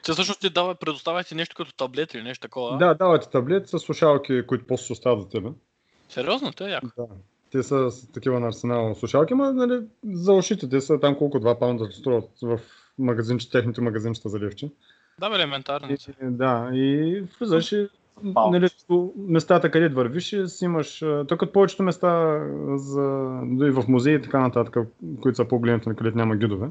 Че 0.06 0.12
всъщност 0.12 0.42
ти 0.42 0.50
дава, 0.50 0.76
предоставя 0.76 1.24
ти 1.24 1.36
нещо 1.36 1.56
като 1.56 1.74
таблет 1.74 2.14
или 2.14 2.24
нещо 2.24 2.42
такова. 2.42 2.78
Да, 2.78 2.94
давате 2.94 3.30
таблет 3.30 3.70
с 3.70 3.80
слушалки, 3.80 4.48
които 4.48 4.68
после 4.68 4.84
ще 4.84 4.94
остават 4.94 5.22
за 5.22 5.30
тебе. 5.30 5.50
Сериозно, 6.10 6.52
те 6.52 6.66
е 6.66 6.70
яко. 6.70 6.88
Да. 6.98 7.06
Те 7.52 7.64
са 7.64 7.92
с 7.92 8.12
такива 8.12 8.40
на 8.40 8.48
арсенал 8.48 8.96
слушалки, 8.96 9.34
но 9.34 9.54
нали, 9.54 9.82
за 10.04 10.34
ушите. 10.34 10.70
Те 10.70 10.82
са 10.82 11.00
там 11.00 11.18
колко 11.18 11.40
2 11.40 11.60
паунда 11.60 11.92
струват 11.92 12.30
в 12.42 12.60
магазинче, 13.00 13.50
техните 13.50 13.82
магазинчета 13.82 14.30
за 14.30 14.40
левче. 14.40 14.72
Да, 15.20 15.30
бе, 15.30 15.36
елементарно. 15.36 15.88
И, 15.92 15.98
да, 16.22 16.70
и 16.74 17.20
влизаш 17.40 17.72
и 17.72 17.88
нали, 18.36 18.70
местата, 19.18 19.72
където 19.72 19.96
вървиш, 19.96 20.34
и 20.34 20.48
си 20.48 20.66
имаш... 20.66 21.04
Тук 21.28 21.54
повечето 21.54 21.84
места 21.84 22.40
за, 22.76 23.40
и 23.68 23.72
в 23.72 23.84
музеи 23.88 24.16
и 24.16 24.22
така 24.22 24.40
нататък, 24.40 24.78
които 25.22 25.36
са 25.36 25.46
по-големите, 25.46 25.90
на 25.90 25.96
където 25.96 26.18
няма 26.18 26.36
гидове. 26.36 26.70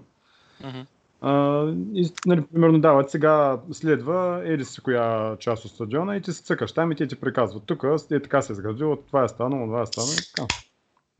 Мгм. 0.65 0.81
А, 1.21 1.65
и, 1.95 2.13
нали, 2.27 2.45
примерно 2.53 2.81
дават, 2.81 3.11
сега 3.11 3.61
следва 3.73 4.43
еди 4.45 4.65
си 4.65 4.81
коя 4.81 5.37
част 5.37 5.65
от 5.65 5.71
стадиона 5.71 6.17
и 6.17 6.23
ти 6.23 6.33
се 6.33 6.43
цъкаш 6.43 6.73
там 6.73 6.93
и 6.93 6.97
те 6.97 7.07
ти 7.07 7.21
приказват. 7.21 7.63
Тук 7.67 7.85
е 8.11 8.21
така 8.23 8.43
се 8.43 8.53
е 8.53 8.55
изградило, 8.55 8.97
това 8.97 9.25
е 9.25 9.29
станало, 9.29 9.67
това 9.67 9.83
е 9.83 9.87
станало 9.87 10.13
и 10.13 10.33
така. 10.35 10.47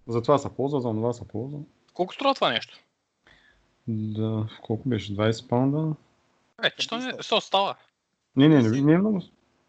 За 0.07 0.23
това 0.23 0.39
са 0.39 0.51
ползва, 0.51 0.81
за 0.81 0.89
това 0.89 1.13
са 1.13 1.25
ползва. 1.25 1.59
Колко 1.95 2.15
струва 2.15 2.35
това 2.35 2.51
нещо? 2.51 2.79
Да, 3.89 4.47
колко 4.63 4.89
беше? 4.89 5.17
20 5.17 5.49
паунда? 5.49 5.95
Е, 6.63 6.71
че 6.79 6.89
то 6.89 6.99
не 6.99 7.23
се 7.23 7.35
остава. 7.35 7.75
Не, 8.37 8.49
не, 8.49 8.63
не, 8.63 8.81
не 8.81 8.93
е 8.93 8.99
много. 8.99 9.21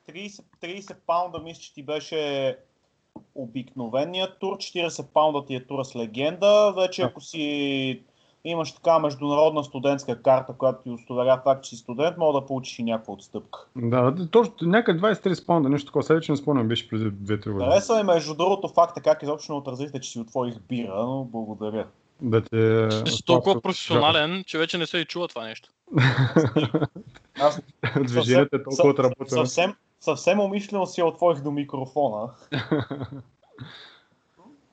30, 0.10 0.44
30 0.62 0.96
паунда 1.08 1.40
мисля, 1.40 1.62
че 1.62 1.74
ти 1.74 1.84
беше 1.84 2.58
обикновеният 3.36 4.40
тур, 4.40 4.58
40 4.58 5.06
паунда 5.14 5.46
ти 5.46 5.56
е 5.56 5.66
тура 5.66 5.86
с 5.86 5.96
легенда. 5.96 6.74
Вече 6.78 7.02
Да. 7.02 7.08
ако 7.08 7.22
си 7.22 8.04
имаш 8.44 8.74
така 8.74 9.00
международна 9.00 9.64
студентска 9.64 10.22
карта, 10.22 10.54
която 10.54 10.84
ти 10.84 10.90
удостоверява 10.90 11.42
факт, 11.44 11.64
че 11.64 11.70
си 11.70 11.76
студент, 11.76 12.18
мога 12.18 12.40
да 12.40 12.46
получиш 12.46 12.80
и 12.80 12.84
някаква 12.84 13.14
отстъпка. 13.14 13.60
Да, 13.76 14.28
точно 14.32 14.56
някъде 14.62 15.00
20-30 15.00 15.46
паунда, 15.46 15.70
нещо 15.70 15.86
такова. 15.86 16.04
Сега 16.04 16.16
вече 16.16 16.32
не 16.32 16.38
спомням, 16.38 16.68
беше 16.68 16.90
преди 16.90 17.06
2-3 17.06 17.52
години. 17.52 17.72
Хареса 17.72 17.96
ми 17.98 18.04
между 18.04 18.36
другото 18.36 18.68
факта 18.68 19.02
как 19.02 19.24
изобщо 19.24 19.52
не 19.52 19.58
отразихте, 19.58 20.00
че 20.00 20.10
си 20.12 20.20
отворих 20.20 20.60
бира, 20.60 20.96
но 20.96 21.24
благодаря. 21.24 21.88
Да 22.24 22.42
те... 22.42 22.90
Ти 23.06 23.12
си 23.12 23.24
толкова 23.26 23.62
професионален, 23.62 24.44
че 24.48 24.58
вече 24.58 24.78
не 24.78 24.86
се 24.86 24.98
и 24.98 25.06
чува 25.06 25.28
това 25.28 25.44
нещо. 25.44 25.70
Аз 27.40 27.62
Движението 28.04 28.56
е 28.56 28.64
толкова 28.64 28.90
отработено. 28.90 29.46
съвсем, 29.46 29.76
съвсем 30.00 30.40
умишлено 30.40 30.86
си 30.86 31.02
я 31.02 31.06
отворих 31.06 31.42
до 31.42 31.52
микрофона. 31.52 32.30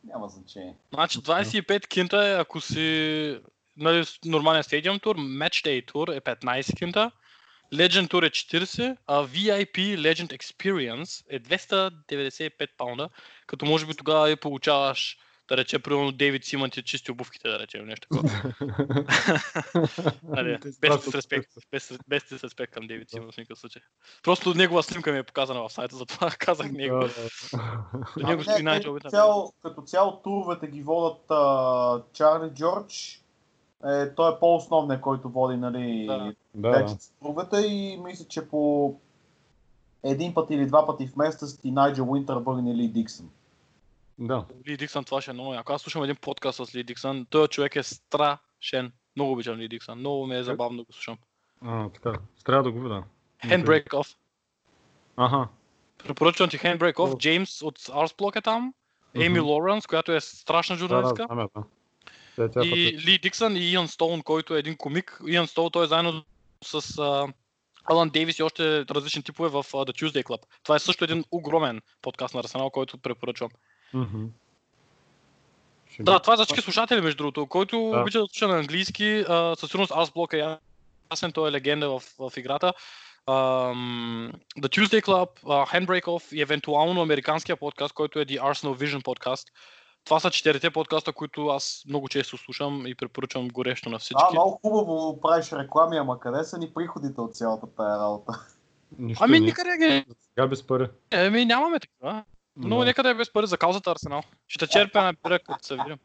Няма 0.04 0.28
значение. 0.28 0.76
Значи 0.95 1.19
25 1.19 1.87
кинта 1.87 2.28
е, 2.28 2.40
ако 2.40 2.61
си 2.61 3.38
нали, 3.76 4.04
нормален 4.25 4.62
стадиум 4.62 4.99
тур, 4.99 5.16
Match 5.16 5.66
Day 5.66 5.87
тур 5.87 6.09
е 6.09 6.21
15 6.21 6.76
кинта, 6.76 7.11
Legend 7.75 8.11
тур 8.11 8.23
е 8.23 8.30
40, 8.30 8.97
а 9.07 9.26
VIP 9.26 9.97
Legend 9.97 10.38
Experience 10.38 11.25
е 11.28 11.40
295 11.40 12.69
паунда, 12.76 13.09
като 13.47 13.66
може 13.66 13.87
би 13.87 13.95
тогава 13.95 14.30
и 14.30 14.37
получаваш 14.37 15.19
да 15.50 15.57
рече, 15.57 15.78
примерно 15.78 16.12
Дейвид 16.12 16.45
Симън 16.45 16.71
ти 16.71 16.83
чисти 16.83 17.11
обувките, 17.11 17.49
да 17.49 17.59
речем, 17.59 17.87
нещо 17.87 18.09
такова. 18.09 18.54
Нали, 20.23 20.59
без 20.80 21.04
дисреспект, 21.04 21.50
без, 21.71 21.99
без 22.09 22.25
дисреспект 22.28 22.73
към 22.73 22.87
Дейвид 22.87 23.11
Симън 23.11 23.33
в 23.33 23.37
никакъв 23.37 23.59
случай. 23.59 23.83
Просто 24.23 24.54
негова 24.54 24.83
снимка 24.83 25.12
ми 25.12 25.19
е 25.19 25.23
показана 25.23 25.61
в 25.61 25.73
сайта, 25.73 25.97
затова 25.97 26.30
казах 26.38 26.73
него. 26.73 27.04
До 28.19 28.26
него 28.26 28.38
не, 28.38 28.42
стои 28.42 28.62
най 28.62 28.83
като, 29.62 29.83
цяло, 29.83 30.21
туровете 30.25 30.66
ги 30.66 30.83
водят 30.83 31.30
а, 31.30 32.02
Чарли 32.12 32.50
Джордж. 32.50 33.25
Е, 33.87 34.14
той 34.14 34.33
е 34.33 34.38
по-основният, 34.40 35.00
който 35.00 35.28
води 35.28 35.57
нали, 35.57 36.09
Да. 36.54 36.97
и 37.66 38.00
мисля, 38.04 38.25
че 38.28 38.49
по 38.49 38.95
един 40.04 40.35
път 40.35 40.50
или 40.50 40.66
два 40.66 40.87
пъти 40.87 41.07
в 41.07 41.16
месеца 41.16 41.47
с 41.47 41.59
ти 41.59 41.71
Найджел 41.71 42.11
Уинтърбърн 42.11 42.66
или 42.66 42.88
Диксън. 42.88 43.30
Да. 44.20 44.44
Ли 44.68 44.76
Диксън, 44.76 45.04
това 45.04 45.20
ще 45.20 45.30
е 45.30 45.34
много 45.34 45.54
яко. 45.54 45.72
Аз 45.72 45.82
слушам 45.82 46.02
един 46.02 46.16
подкаст 46.16 46.66
с 46.66 46.74
Ли 46.74 46.82
Диксън. 46.82 47.26
Той 47.30 47.48
човек 47.48 47.76
е 47.76 47.82
страшен. 47.82 48.92
Много 49.16 49.32
обичам 49.32 49.56
Ли 49.58 49.68
Диксън. 49.68 49.98
Много 49.98 50.26
ми 50.26 50.36
е 50.36 50.42
забавно 50.42 50.78
да 50.78 50.84
го 50.84 50.92
слушам. 50.92 51.18
А, 51.64 51.88
така. 51.88 52.12
Трябва 52.44 52.62
да 52.62 52.70
го 52.70 52.80
видя. 52.80 53.02
Handbrake 53.44 53.88
Off. 53.88 54.16
Аха. 55.16 55.48
Препоръчвам 55.98 56.48
ти 56.48 56.58
Handbrake 56.58 56.94
Off. 56.94 57.18
Джеймс 57.18 57.62
от 57.62 57.78
Arsblock 57.78 58.36
е 58.36 58.40
там. 58.40 58.74
Еми 59.14 59.40
Мгм. 59.40 59.48
Лоренс, 59.48 59.86
която 59.86 60.12
е 60.12 60.20
страшна 60.20 60.76
Да, 60.76 60.80
да, 60.82 60.88
журналистка. 60.88 61.26
я, 61.30 61.36
да. 61.36 61.64
Тя, 62.36 62.48
тя 62.48 62.60
И 62.64 62.98
Ли 62.98 63.18
Диксън 63.18 63.56
и 63.56 63.70
Иан 63.70 63.88
Стоун, 63.88 64.22
който 64.22 64.56
е 64.56 64.58
един 64.58 64.76
комик. 64.76 65.20
Иан 65.26 65.46
Стоун, 65.46 65.70
той 65.70 65.84
е 65.84 65.88
заедно 65.88 66.24
с 66.64 66.98
а, 66.98 67.32
Алан 67.84 68.10
Дейвис 68.10 68.38
и 68.38 68.42
още 68.42 68.84
различни 68.90 69.22
типове 69.22 69.48
в 69.48 69.54
а, 69.56 69.62
The 69.62 70.02
Tuesday 70.02 70.24
Club. 70.24 70.42
Това 70.62 70.76
е 70.76 70.78
също 70.78 71.04
един 71.04 71.24
огромен 71.30 71.80
подкаст 72.02 72.34
на 72.34 72.40
Арсенал, 72.40 72.70
който 72.70 72.98
препоръчвам. 72.98 73.50
Ще 75.92 76.02
Да, 76.02 76.18
това 76.18 76.35
е 76.35 76.37
за 76.37 76.44
всички 76.44 76.62
слушатели, 76.62 77.00
между 77.00 77.16
другото. 77.16 77.47
Който 77.47 77.90
Да. 77.94 78.00
обича 78.00 78.20
да 78.20 78.26
слуша 78.26 78.49
на 78.49 78.59
английски, 78.59 79.25
а, 79.28 79.56
със 79.56 79.70
сигурност 79.70 79.92
Arsblock 79.92 80.35
е 80.35 80.59
ясен, 81.12 81.32
той 81.32 81.49
е 81.49 81.52
легенда 81.52 81.99
в, 81.99 82.02
в 82.18 82.37
играта. 82.37 82.73
Um, 83.26 84.32
The 84.59 84.68
Tuesday 84.68 85.02
Club, 85.02 85.28
uh, 85.44 85.66
Handbrake 85.66 86.04
Off 86.04 86.35
и 86.35 86.42
евентуално 86.42 87.02
американския 87.02 87.56
подкаст, 87.56 87.94
който 87.94 88.20
е 88.20 88.25
The 88.25 88.40
Arsenal 88.40 88.85
Vision 88.85 89.04
подкаст. 89.04 89.49
Това 90.04 90.20
са 90.20 90.30
четирите 90.30 90.70
подкаста, 90.70 91.12
които 91.12 91.47
аз 91.47 91.85
много 91.88 92.09
често 92.09 92.38
слушам 92.38 92.87
и 92.87 92.94
препоръчвам 92.94 93.49
горещо 93.49 93.90
на 93.90 93.99
всички. 93.99 94.25
А, 94.28 94.32
много 94.32 94.61
хубаво 94.62 95.20
правиш 95.20 95.52
реклами, 95.52 95.97
ама 95.97 96.20
къде 96.20 96.44
са 96.44 96.59
ни 96.59 96.70
приходите 96.75 97.20
от 97.20 97.37
цялата 97.37 97.66
тая 97.76 97.99
работа? 97.99 98.32
Нищо 98.99 99.25
Ами 99.25 99.40
не. 99.40 99.47
никъде 99.47 99.76
ги. 99.78 100.04
Сега 100.28 100.47
без 100.47 100.66
пари. 100.66 100.88
Еми 101.11 101.44
нямаме 101.44 101.80
такива. 101.80 102.25
Но 102.62 102.79
Да. 102.79 102.85
нека 102.85 103.02
да 103.02 103.11
е 103.11 103.14
без 103.14 103.33
пари 103.33 103.47
за 103.47 103.59
каузата 103.59 103.90
Арсенал. 103.90 104.23
Ще 104.49 104.67
черпя 104.67 105.02
на 105.02 105.14
пира, 105.14 105.38
като 105.38 105.64
се 105.64 105.76
видим. 105.76 105.97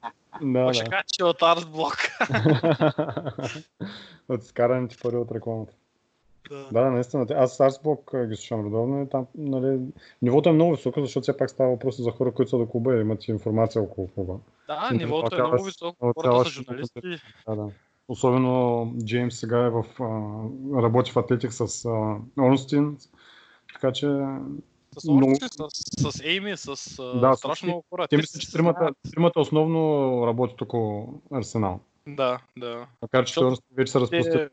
Да, 0.41 0.73
Ще 0.73 0.83
да. 0.83 0.89
кажа, 0.89 1.03
че 1.07 1.21
е 1.23 1.25
от 1.25 1.41
Арсблок. 1.41 1.97
от 4.29 4.43
скараните 4.43 4.97
пари 5.03 5.15
от 5.15 5.31
рекламата. 5.31 5.73
Да. 6.49 6.67
Да, 6.71 6.91
наистина. 6.91 7.25
Аз 7.29 7.59
Арсбок 7.59 8.11
ги 8.27 8.35
слушам 8.35 8.65
редовно 8.65 9.03
и 9.03 9.09
там, 9.09 9.25
нали, 9.35 9.79
нивото 10.21 10.49
е 10.49 10.53
много 10.53 10.75
високо, 10.75 11.01
защото 11.01 11.21
все 11.21 11.37
пак 11.37 11.49
става 11.49 11.69
въпрос 11.69 12.01
за 12.01 12.11
хора, 12.11 12.31
които 12.31 12.49
са 12.49 12.57
до 12.57 12.67
клуба 12.69 12.95
и 12.95 13.01
имат 13.01 13.27
информация 13.27 13.81
около 13.81 14.07
клуба. 14.07 14.33
Да, 14.67 14.89
М, 14.91 14.97
нивото 14.97 15.35
е 15.35 15.39
много 15.39 15.63
високо. 15.63 16.13
Хората 16.21 16.45
са 16.45 16.51
журналисти. 16.51 17.01
Да, 17.47 17.55
да. 17.55 17.67
Особено 18.07 18.93
Джеймс 19.05 19.39
сега 19.39 19.65
е 19.65 19.69
в, 19.69 19.85
а, 19.99 20.03
работи 20.81 21.11
в 21.11 21.17
Атлетик 21.17 21.53
с 21.53 21.85
а, 21.85 22.15
Орнстин, 22.39 22.97
така 23.73 23.91
че 23.91 24.07
С 24.97 25.07
много- 25.09 25.31
Орси, 25.31 25.83
с, 25.99 26.11
с 26.11 26.19
Ейми, 26.23 26.57
с 26.57 26.95
Да, 27.21 27.35
страшно 27.35 27.67
много 27.67 27.85
хора. 27.89 28.07
те 28.07 28.17
мисля, 28.17 28.39
че 28.39 28.51
тримата, 28.51 29.39
основно 29.39 30.23
работят 30.27 30.61
около 30.61 31.21
Арсенал. 31.33 31.79
Да, 32.07 32.39
да. 32.57 32.87
Макар 33.01 33.25
че 33.25 33.39
Орнстин 33.39 33.75
вече 33.77 33.91
се 33.91 33.99
разпусти. 33.99 34.47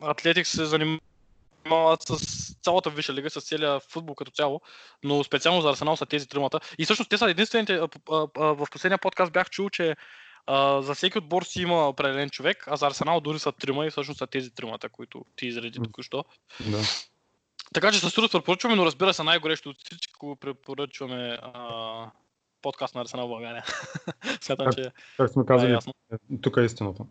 Атлетик 0.00 0.46
се 0.46 0.64
занимават 0.64 2.02
с 2.02 2.54
цялата 2.62 2.90
висша 2.90 3.14
лига, 3.14 3.30
с 3.30 3.40
целия 3.40 3.80
футбол 3.80 4.14
като 4.14 4.30
цяло, 4.30 4.60
но 5.04 5.24
специално 5.24 5.60
за 5.60 5.70
Арсенал 5.70 5.96
са 5.96 6.06
тези 6.06 6.28
тримата. 6.28 6.60
И 6.78 6.84
всъщност 6.84 7.10
те 7.10 7.18
са 7.18 7.30
единствените, 7.30 7.80
в 8.36 8.66
последния 8.72 8.98
подкаст 8.98 9.32
бях 9.32 9.50
чул, 9.50 9.70
че 9.70 9.96
за 10.80 10.94
всеки 10.94 11.18
отбор 11.18 11.42
си 11.42 11.62
има 11.62 11.88
определен 11.88 12.30
човек, 12.30 12.64
а 12.66 12.76
за 12.76 12.86
Арсенал 12.86 13.20
дори 13.20 13.38
са 13.38 13.52
трима 13.52 13.86
и 13.86 13.90
всъщност 13.90 14.18
са 14.18 14.26
тези 14.26 14.50
тримата, 14.50 14.88
които 14.88 15.24
ти 15.36 15.46
изреди 15.46 15.78
току-що. 15.82 16.24
Да. 16.66 16.78
Така 17.74 17.92
че 17.92 17.98
със 18.00 18.12
сигурност 18.12 18.32
препоръчваме, 18.32 18.76
но 18.76 18.86
разбира 18.86 19.14
се, 19.14 19.22
най-горещо 19.22 19.70
от 19.70 19.76
всичко 19.84 20.36
препоръчваме 20.36 21.38
а, 21.42 22.10
подкаст 22.62 22.94
на 22.94 23.00
Арсенал 23.00 23.28
България. 23.28 23.64
Смятам, 24.40 24.72
че 24.72 24.92
Как 25.16 25.30
сме 25.30 25.42
е 25.42 25.46
казали, 25.46 25.72
ясно. 25.72 25.92
тук 26.42 26.56
е 26.56 26.60
истината. 26.60 27.04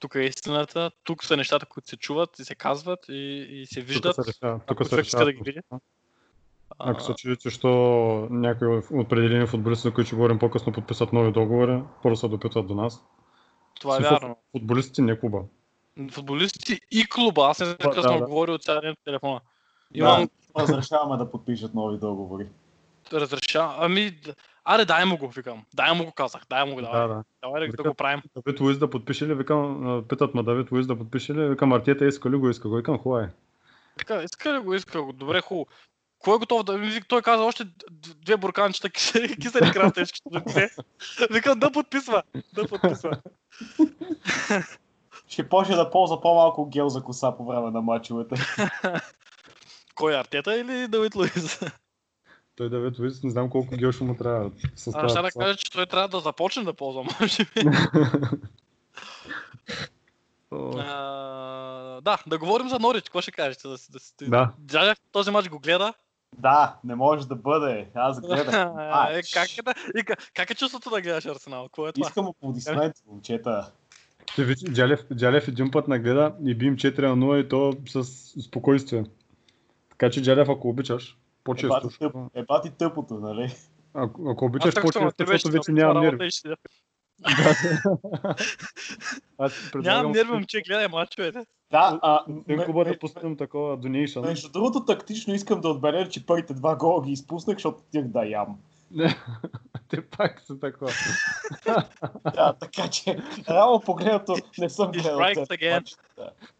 Тук 0.00 0.14
е 0.14 0.20
истината, 0.20 0.90
тук 1.04 1.24
са 1.24 1.36
нещата, 1.36 1.66
които 1.66 1.88
се 1.88 1.96
чуват 1.96 2.38
и 2.38 2.44
се 2.44 2.54
казват 2.54 2.98
и, 3.08 3.46
и 3.50 3.66
се 3.66 3.80
виждат. 3.80 4.16
Тук 4.16 4.24
се 4.24 4.32
решава. 4.32 4.60
Тук 4.66 4.86
се 4.86 4.96
решава. 4.96 5.24
да 5.24 5.32
ги 5.32 5.42
види. 5.44 5.60
Ако 6.78 7.00
се 7.00 7.14
чудите, 7.14 7.40
защо 7.48 7.68
някои 8.30 8.82
определени 8.92 9.46
футболисти, 9.46 9.82
за 9.82 9.94
които 9.94 10.06
ще 10.06 10.16
говорим 10.16 10.38
по-късно, 10.38 10.72
подписат 10.72 11.12
нови 11.12 11.32
договори, 11.32 11.82
първо 12.02 12.16
се 12.16 12.28
допитват 12.28 12.66
до 12.66 12.74
нас. 12.74 13.04
Това 13.80 13.96
е 13.96 14.00
вярно. 14.00 14.36
Футболистите, 14.52 15.02
не 15.02 15.20
клуба. 15.20 15.42
Футболисти 16.10 16.80
и 16.90 17.08
клуба. 17.08 17.42
Аз 17.42 17.60
не 17.60 17.66
знам 17.66 17.76
Да, 17.94 18.02
да. 18.02 18.26
говорил 18.26 18.54
от 18.54 18.66
в 18.66 18.94
телефона. 19.04 19.40
Имам 19.94 20.28
Да, 20.56 20.62
разрешаваме 20.62 21.16
да 21.16 21.30
подпишат 21.30 21.74
нови 21.74 21.98
договори. 21.98 22.46
да. 23.10 23.20
разреша. 23.20 23.74
Ами, 23.78 24.18
аре, 24.64 24.84
дай 24.84 25.04
му 25.04 25.16
го, 25.18 25.28
викам. 25.28 25.64
Дай 25.74 25.94
му 25.94 26.04
го 26.04 26.12
казах. 26.12 26.42
Дай 26.50 26.64
му 26.64 26.74
го, 26.74 26.80
давай. 26.80 27.00
Да, 27.00 27.08
да. 27.08 27.24
Давай 27.42 27.68
да, 27.68 27.76
да 27.76 27.88
го 27.88 27.94
правим. 27.94 28.22
Давид 28.36 28.60
Луиз 28.60 28.78
да 28.78 28.90
подпише 28.90 29.26
ли? 29.26 29.34
Викам, 29.34 30.04
питат 30.08 30.34
ме 30.34 30.42
Давид 30.42 30.72
Луиз 30.72 30.86
да 30.86 30.98
подпише 30.98 31.34
ли? 31.34 31.48
Викам, 31.48 31.72
Артета 31.72 32.06
иска 32.06 32.30
ли 32.30 32.36
го, 32.36 32.50
иска 32.50 32.68
го. 32.68 32.76
Викам, 32.76 32.98
хубаво 32.98 33.20
е. 33.20 33.32
Така, 33.98 34.22
иска 34.22 34.52
ли 34.54 34.58
го, 34.58 34.74
иска 34.74 35.02
го. 35.02 35.12
Добре, 35.12 35.40
хубаво. 35.40 35.66
Кой 36.18 36.36
е 36.36 36.38
готов 36.38 36.62
да... 36.64 36.80
Той 37.08 37.22
каза 37.22 37.44
още 37.44 37.64
две 38.16 38.36
бурканчета 38.36 38.88
кисе- 38.90 39.40
кисели 39.40 39.72
даде. 39.72 40.70
Викам 41.30 41.58
да 41.58 41.72
подписва. 41.72 42.22
Да 42.54 42.68
подписва. 42.68 43.16
Ще 45.28 45.48
почне 45.48 45.76
да 45.76 45.90
ползва 45.90 46.20
по-малко 46.20 46.66
гел 46.66 46.88
за 46.88 47.02
коса 47.02 47.36
по 47.36 47.44
време 47.44 47.70
на 47.70 47.80
мачовете. 47.80 48.34
Кой 50.00 50.14
е 50.14 50.16
Артета 50.16 50.56
или 50.56 50.88
Давид 50.88 51.14
Луиз? 51.14 51.60
Той 52.56 52.70
Давид 52.70 52.98
Луиз, 52.98 53.22
не 53.22 53.30
знам 53.30 53.50
колко 53.50 53.76
гел 53.76 53.92
ще 53.92 54.04
му 54.04 54.16
трябва. 54.16 54.50
С 54.76 54.92
тази 54.92 55.08
ще 55.08 55.22
да 55.22 55.30
кажа, 55.30 55.56
че 55.56 55.70
той 55.70 55.86
трябва 55.86 56.08
да 56.08 56.20
започне 56.20 56.64
да 56.64 56.72
ползва, 56.72 57.04
може 57.20 57.44
би. 57.44 57.60
А, 60.52 62.00
да, 62.00 62.18
да 62.26 62.38
говорим 62.38 62.68
за 62.68 62.78
Норич. 62.78 63.02
Какво 63.04 63.20
ще 63.20 63.32
кажете? 63.32 63.68
Да, 63.68 63.78
си- 63.78 63.92
да, 63.92 63.98
си- 63.98 64.14
Да. 64.22 64.52
Дядя 64.58 64.94
този 65.12 65.30
матч 65.30 65.48
го 65.48 65.58
гледа. 65.58 65.94
Да, 66.38 66.76
не 66.84 66.94
може 66.94 67.28
да 67.28 67.36
бъде. 67.36 67.88
Аз 67.94 68.20
гледах. 68.20 68.54
е, 69.10 69.22
как, 69.32 69.58
е, 69.58 69.62
да, 69.62 69.74
и, 69.96 70.02
как, 70.04 70.18
как 70.34 70.50
е 70.50 70.54
чувството 70.54 70.90
да 70.90 71.00
гледаш 71.00 71.26
Арсенал? 71.26 71.64
Какво 71.64 71.88
е 71.88 71.92
това? 71.92 72.06
Искам 72.06 72.26
аплодисменти, 72.26 73.02
момчета. 73.06 73.72
Ти 74.34 74.44
виж, 74.44 74.58
Джалев, 74.58 75.00
Джалев 75.14 75.48
един 75.48 75.70
път 75.70 75.88
нагледа 75.88 76.34
и 76.44 76.54
би 76.54 76.66
им 76.66 76.76
4 76.76 77.00
на 77.00 77.16
0 77.16 77.44
и 77.44 77.48
то 77.48 77.72
с 78.02 78.04
спокойствие. 78.42 79.04
Така 80.00 80.10
че 80.10 80.22
Джалев, 80.22 80.48
ако 80.48 80.68
обичаш, 80.68 81.16
по-често. 81.44 81.74
Тъп, 81.74 81.82
защото- 81.82 82.30
ебати 82.34 82.70
тъпото, 82.78 83.14
нали? 83.14 83.54
Ако, 83.94 84.30
ако 84.30 84.44
обичаш 84.44 84.74
по-често, 84.74 85.12
ти 85.16 85.24
беше, 85.24 85.32
защото 85.32 85.52
вече 85.52 85.64
че 85.66 85.72
нямам 85.72 86.02
нерви. 86.02 86.28
Аз 89.38 89.70
Нямам 89.74 90.12
нерви, 90.12 90.32
момче, 90.32 90.62
гледай 90.66 90.88
мачовете. 90.88 91.38
Да, 91.70 91.98
а, 92.02 92.24
Ten 92.26 92.56
ме- 92.56 92.64
клуба 92.64 92.84
да 92.84 92.98
пуснем 92.98 93.36
такова 93.36 93.78
donation. 93.78 94.20
Между 94.20 94.48
другото, 94.48 94.84
тактично 94.84 95.34
искам 95.34 95.60
да 95.60 95.68
отбележа, 95.68 96.10
че 96.10 96.26
първите 96.26 96.54
два 96.54 96.76
гола 96.76 97.02
ги 97.02 97.12
изпуснах, 97.12 97.56
защото 97.56 97.82
тях 97.92 98.04
да 98.04 98.24
ям. 98.24 98.58
Те 99.88 100.06
пак 100.06 100.40
са 100.40 100.58
такова. 100.58 100.92
Да, 102.34 102.52
така 102.52 102.88
че, 102.88 103.18
реално 103.50 103.80
погледнато, 103.80 104.36
не 104.58 104.70
съм 104.70 104.90
гледал. 104.90 105.20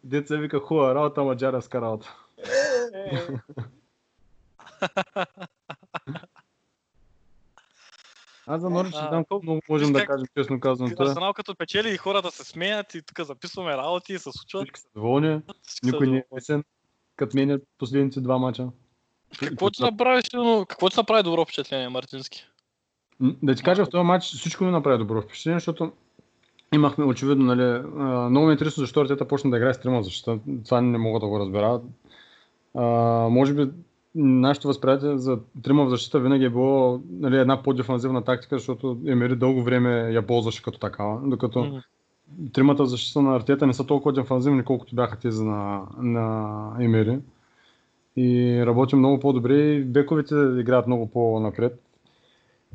Деца 0.03 0.35
вика 0.35 0.59
хубава 0.59 0.95
работа, 0.95 1.21
ама 1.21 1.35
джаревска 1.37 1.81
работа. 1.81 2.15
Е, 2.45 3.15
е, 3.15 3.27
Аз 8.47 8.61
за 8.61 8.69
Норич 8.69 8.93
не 8.93 8.99
А, 8.99 9.07
знам 9.07 9.25
колко 9.25 9.45
много 9.45 9.61
можем 9.69 9.93
да 9.93 10.05
кажем, 10.05 10.25
честно 10.37 10.59
казвам. 10.59 10.95
Той 10.95 11.07
Арсенал 11.07 11.33
като 11.33 11.55
печели 11.55 11.93
и 11.93 11.97
хората 11.97 12.31
се 12.31 12.43
смеят 12.43 12.95
и 12.95 13.01
тук 13.01 13.25
записваме 13.25 13.77
работи 13.77 14.13
и 14.13 14.19
се 14.19 14.29
случват. 14.31 14.63
всички 14.63 14.79
са 14.79 14.87
доволни, 14.95 15.41
никой 15.83 16.07
не 16.07 16.17
е 16.17 16.23
песен, 16.35 16.63
като 17.15 17.37
мене 17.37 17.57
последните 17.77 18.21
два 18.21 18.37
мача. 18.37 18.67
Какво 19.39 19.69
ти 19.69 19.83
направи, 19.83 20.21
силно- 20.21 20.65
какво 20.65 20.89
ти 20.89 20.99
направи 20.99 21.23
добро 21.23 21.45
впечатление, 21.45 21.89
Мартински? 21.89 22.47
Да 23.21 23.55
ти 23.55 23.63
кажа, 23.63 23.85
в 23.85 23.89
този 23.89 24.03
матч 24.03 24.25
всичко 24.25 24.63
ми 24.63 24.71
направи 24.71 24.97
добро 24.97 25.21
впечатление, 25.21 25.59
защото 25.59 25.91
имахме 26.73 27.05
очевидно, 27.05 27.45
нали, 27.45 27.81
много 28.29 28.45
ми 28.45 28.51
е 28.51 28.53
интересно 28.53 28.81
защо 28.81 29.01
Артета 29.01 29.27
почна 29.27 29.51
да 29.51 29.57
играе 29.57 29.73
с 29.73 29.81
трима 29.81 29.99
в 30.01 30.03
защита. 30.03 30.39
Това 30.65 30.81
не 30.81 30.97
мога 30.97 31.19
да 31.19 31.27
го 31.27 31.39
разбера. 31.39 31.81
А, 32.75 32.83
може 33.29 33.53
би 33.53 33.71
нашето 34.15 34.67
възприятие 34.67 35.17
за 35.17 35.39
трима 35.63 35.85
в 35.85 35.89
защита 35.89 36.19
винаги 36.19 36.45
е 36.45 36.49
било 36.49 37.01
нали, 37.09 37.37
една 37.37 37.63
по-дефанзивна 37.63 38.23
тактика, 38.23 38.57
защото 38.57 38.97
Емери 39.07 39.35
дълго 39.35 39.63
време 39.63 40.11
я 40.11 40.27
ползваше 40.27 40.63
като 40.63 40.79
такава, 40.79 41.21
докато 41.25 41.59
М. 41.59 41.81
тримата 42.53 42.83
в 42.83 42.89
защита 42.89 43.21
на 43.21 43.35
Артета 43.35 43.67
не 43.67 43.73
са 43.73 43.85
толкова 43.85 44.13
дефанзивни, 44.13 44.63
колкото 44.63 44.95
бяха 44.95 45.19
тези 45.19 45.43
на, 45.43 45.81
на 45.97 46.75
Емери. 46.79 47.19
И 48.17 48.61
работи 48.65 48.95
много 48.95 49.19
по-добре 49.19 49.57
и 49.57 49.83
бековете 49.83 50.35
играят 50.35 50.87
много 50.87 51.07
по-напред. 51.07 51.81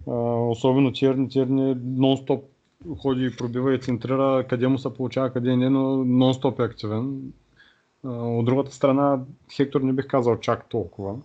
А, 0.09 0.13
особено 0.51 0.93
Черни, 0.93 1.31
Черни 1.31 1.77
нон-стоп 1.77 2.41
ходи 2.99 3.27
и 3.27 3.37
пробива 3.37 3.75
и 3.75 3.81
центрира, 3.81 4.45
къде 4.49 4.69
му 4.69 4.79
се 4.79 4.95
получава, 4.95 5.31
къде 5.31 5.57
не, 5.57 5.71
но 5.71 5.81
нон-стоп 5.97 6.61
е 6.61 6.65
активен. 6.65 7.33
От 8.09 8.45
другата 8.45 8.73
страна, 8.73 9.21
Хектор 9.53 9.81
не 9.81 9.93
бих 9.93 10.07
казал 10.07 10.37
чак 10.37 10.69
толкова. 10.69 11.17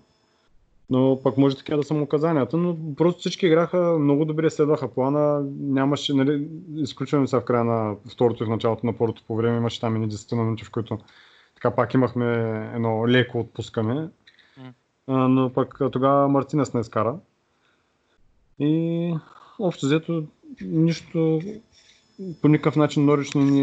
Но 0.89 1.19
пък 1.23 1.37
може 1.37 1.57
така 1.57 1.77
да 1.77 1.83
са 1.83 1.93
му 1.93 2.03
указанията, 2.03 2.57
но 2.57 2.77
просто 2.95 3.19
всички 3.19 3.45
играха 3.45 3.97
много 3.99 4.25
добре, 4.25 4.49
следваха 4.49 4.93
плана, 4.93 5.45
нямаше, 5.59 6.13
нали, 6.13 6.47
изключваме 6.75 7.27
се 7.27 7.37
в 7.37 7.43
края 7.43 7.63
на 7.63 7.95
второто 8.11 8.43
и 8.43 8.45
в 8.45 8.49
началото 8.49 8.85
на 8.85 8.97
първото 8.97 9.23
по 9.27 9.35
време, 9.35 9.57
имаше 9.57 9.79
там 9.79 10.03
и 10.03 10.09
10 10.09 10.35
минути, 10.35 10.63
в 10.63 10.71
които 10.71 10.99
така 11.55 11.71
пак 11.71 11.93
имахме 11.93 12.25
едно 12.75 13.07
леко 13.07 13.39
отпускане. 13.39 14.09
А, 15.07 15.27
но 15.27 15.53
пък 15.53 15.79
тогава 15.91 16.27
Мартинес 16.27 16.73
не 16.73 16.81
изкара. 16.81 17.15
И 18.59 19.13
общо 19.59 19.85
взето 19.85 20.23
нищо 20.61 21.41
по 22.41 22.47
никакъв 22.47 22.75
начин 22.75 23.05
Норич 23.05 23.33
не 23.33 23.43
ни, 23.43 23.61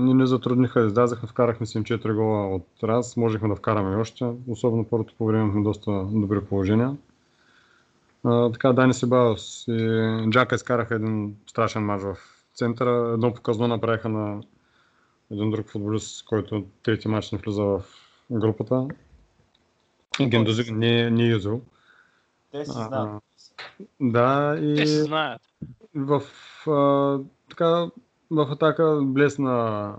не 0.00 0.14
ни 0.14 0.26
затрудниха. 0.26 0.86
Излязахме, 0.86 1.28
вкарахме 1.28 1.66
си 1.66 1.78
им 1.78 1.84
4 1.84 2.14
гола 2.14 2.54
от 2.54 2.66
раз, 2.82 3.16
можехме 3.16 3.48
да 3.48 3.56
вкараме 3.56 3.96
още. 3.96 4.24
Особено 4.48 4.84
първото 4.84 5.14
по 5.18 5.26
време 5.26 5.42
имахме 5.42 5.62
доста 5.62 5.90
добри 6.04 6.44
положения. 6.44 6.96
А, 8.24 8.52
така, 8.52 8.72
Дани 8.72 8.94
Себаос 8.94 9.64
и 9.68 10.26
Джака 10.30 10.54
изкараха 10.54 10.94
един 10.94 11.36
страшен 11.46 11.82
мач 11.84 12.02
в 12.02 12.16
центъра. 12.54 13.10
Едно 13.14 13.34
показно 13.34 13.68
направиха 13.68 14.08
на 14.08 14.40
един 15.30 15.50
друг 15.50 15.70
футболист, 15.70 16.24
който 16.24 16.64
трети 16.82 17.08
мач 17.08 17.32
не 17.32 17.38
влиза 17.38 17.62
в 17.62 17.82
групата. 18.30 18.88
Гендози 20.20 20.72
не, 20.72 21.10
не 21.10 21.22
е 21.24 21.28
юзел. 21.28 21.60
Те 22.52 22.64
си 22.64 22.72
А, 22.76 22.88
знаят. 22.88 23.22
Да, 24.00 24.58
и 24.62 24.74
Те 24.74 24.86
си 24.86 25.00
знаят. 25.00 25.42
в, 25.94 26.22
а, 26.66 27.18
така, 27.56 27.86
в 28.30 28.52
атака 28.52 29.00
блесна. 29.02 29.94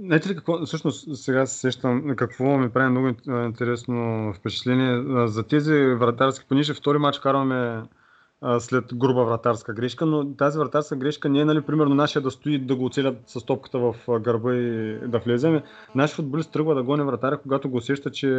Знаете 0.00 0.28
ли 0.28 0.34
какво, 0.34 0.66
всъщност 0.66 1.16
сега 1.16 1.46
се 1.46 1.58
сещам 1.58 2.16
какво 2.16 2.58
ми 2.58 2.70
прави 2.70 2.90
много 2.90 3.06
ин- 3.06 3.46
интересно 3.46 4.32
впечатление. 4.36 5.26
За 5.26 5.42
тези 5.42 5.74
вратарски, 5.74 6.46
понеже 6.48 6.74
втори 6.74 6.98
матч 6.98 7.18
карваме 7.18 7.82
а, 8.40 8.60
след 8.60 8.84
груба 8.94 9.24
вратарска 9.24 9.72
грешка, 9.72 10.06
но 10.06 10.34
тази 10.34 10.58
вратарска 10.58 10.96
грешка 10.96 11.28
не 11.28 11.40
е, 11.40 11.44
нали, 11.44 11.60
примерно, 11.60 11.94
нашия 11.94 12.22
да 12.22 12.30
стои 12.30 12.58
да 12.58 12.76
го 12.76 12.84
оцелят 12.84 13.16
с 13.26 13.44
топката 13.44 13.78
в 13.78 13.94
гърба 14.20 14.54
и 14.54 14.98
да 15.06 15.18
влеземе. 15.18 15.62
Нашия 15.94 16.16
футболист 16.16 16.52
тръгва 16.52 16.74
да 16.74 16.82
гони 16.82 17.02
вратаря, 17.02 17.38
когато 17.38 17.70
го 17.70 17.76
усеща, 17.76 18.10
че, 18.10 18.30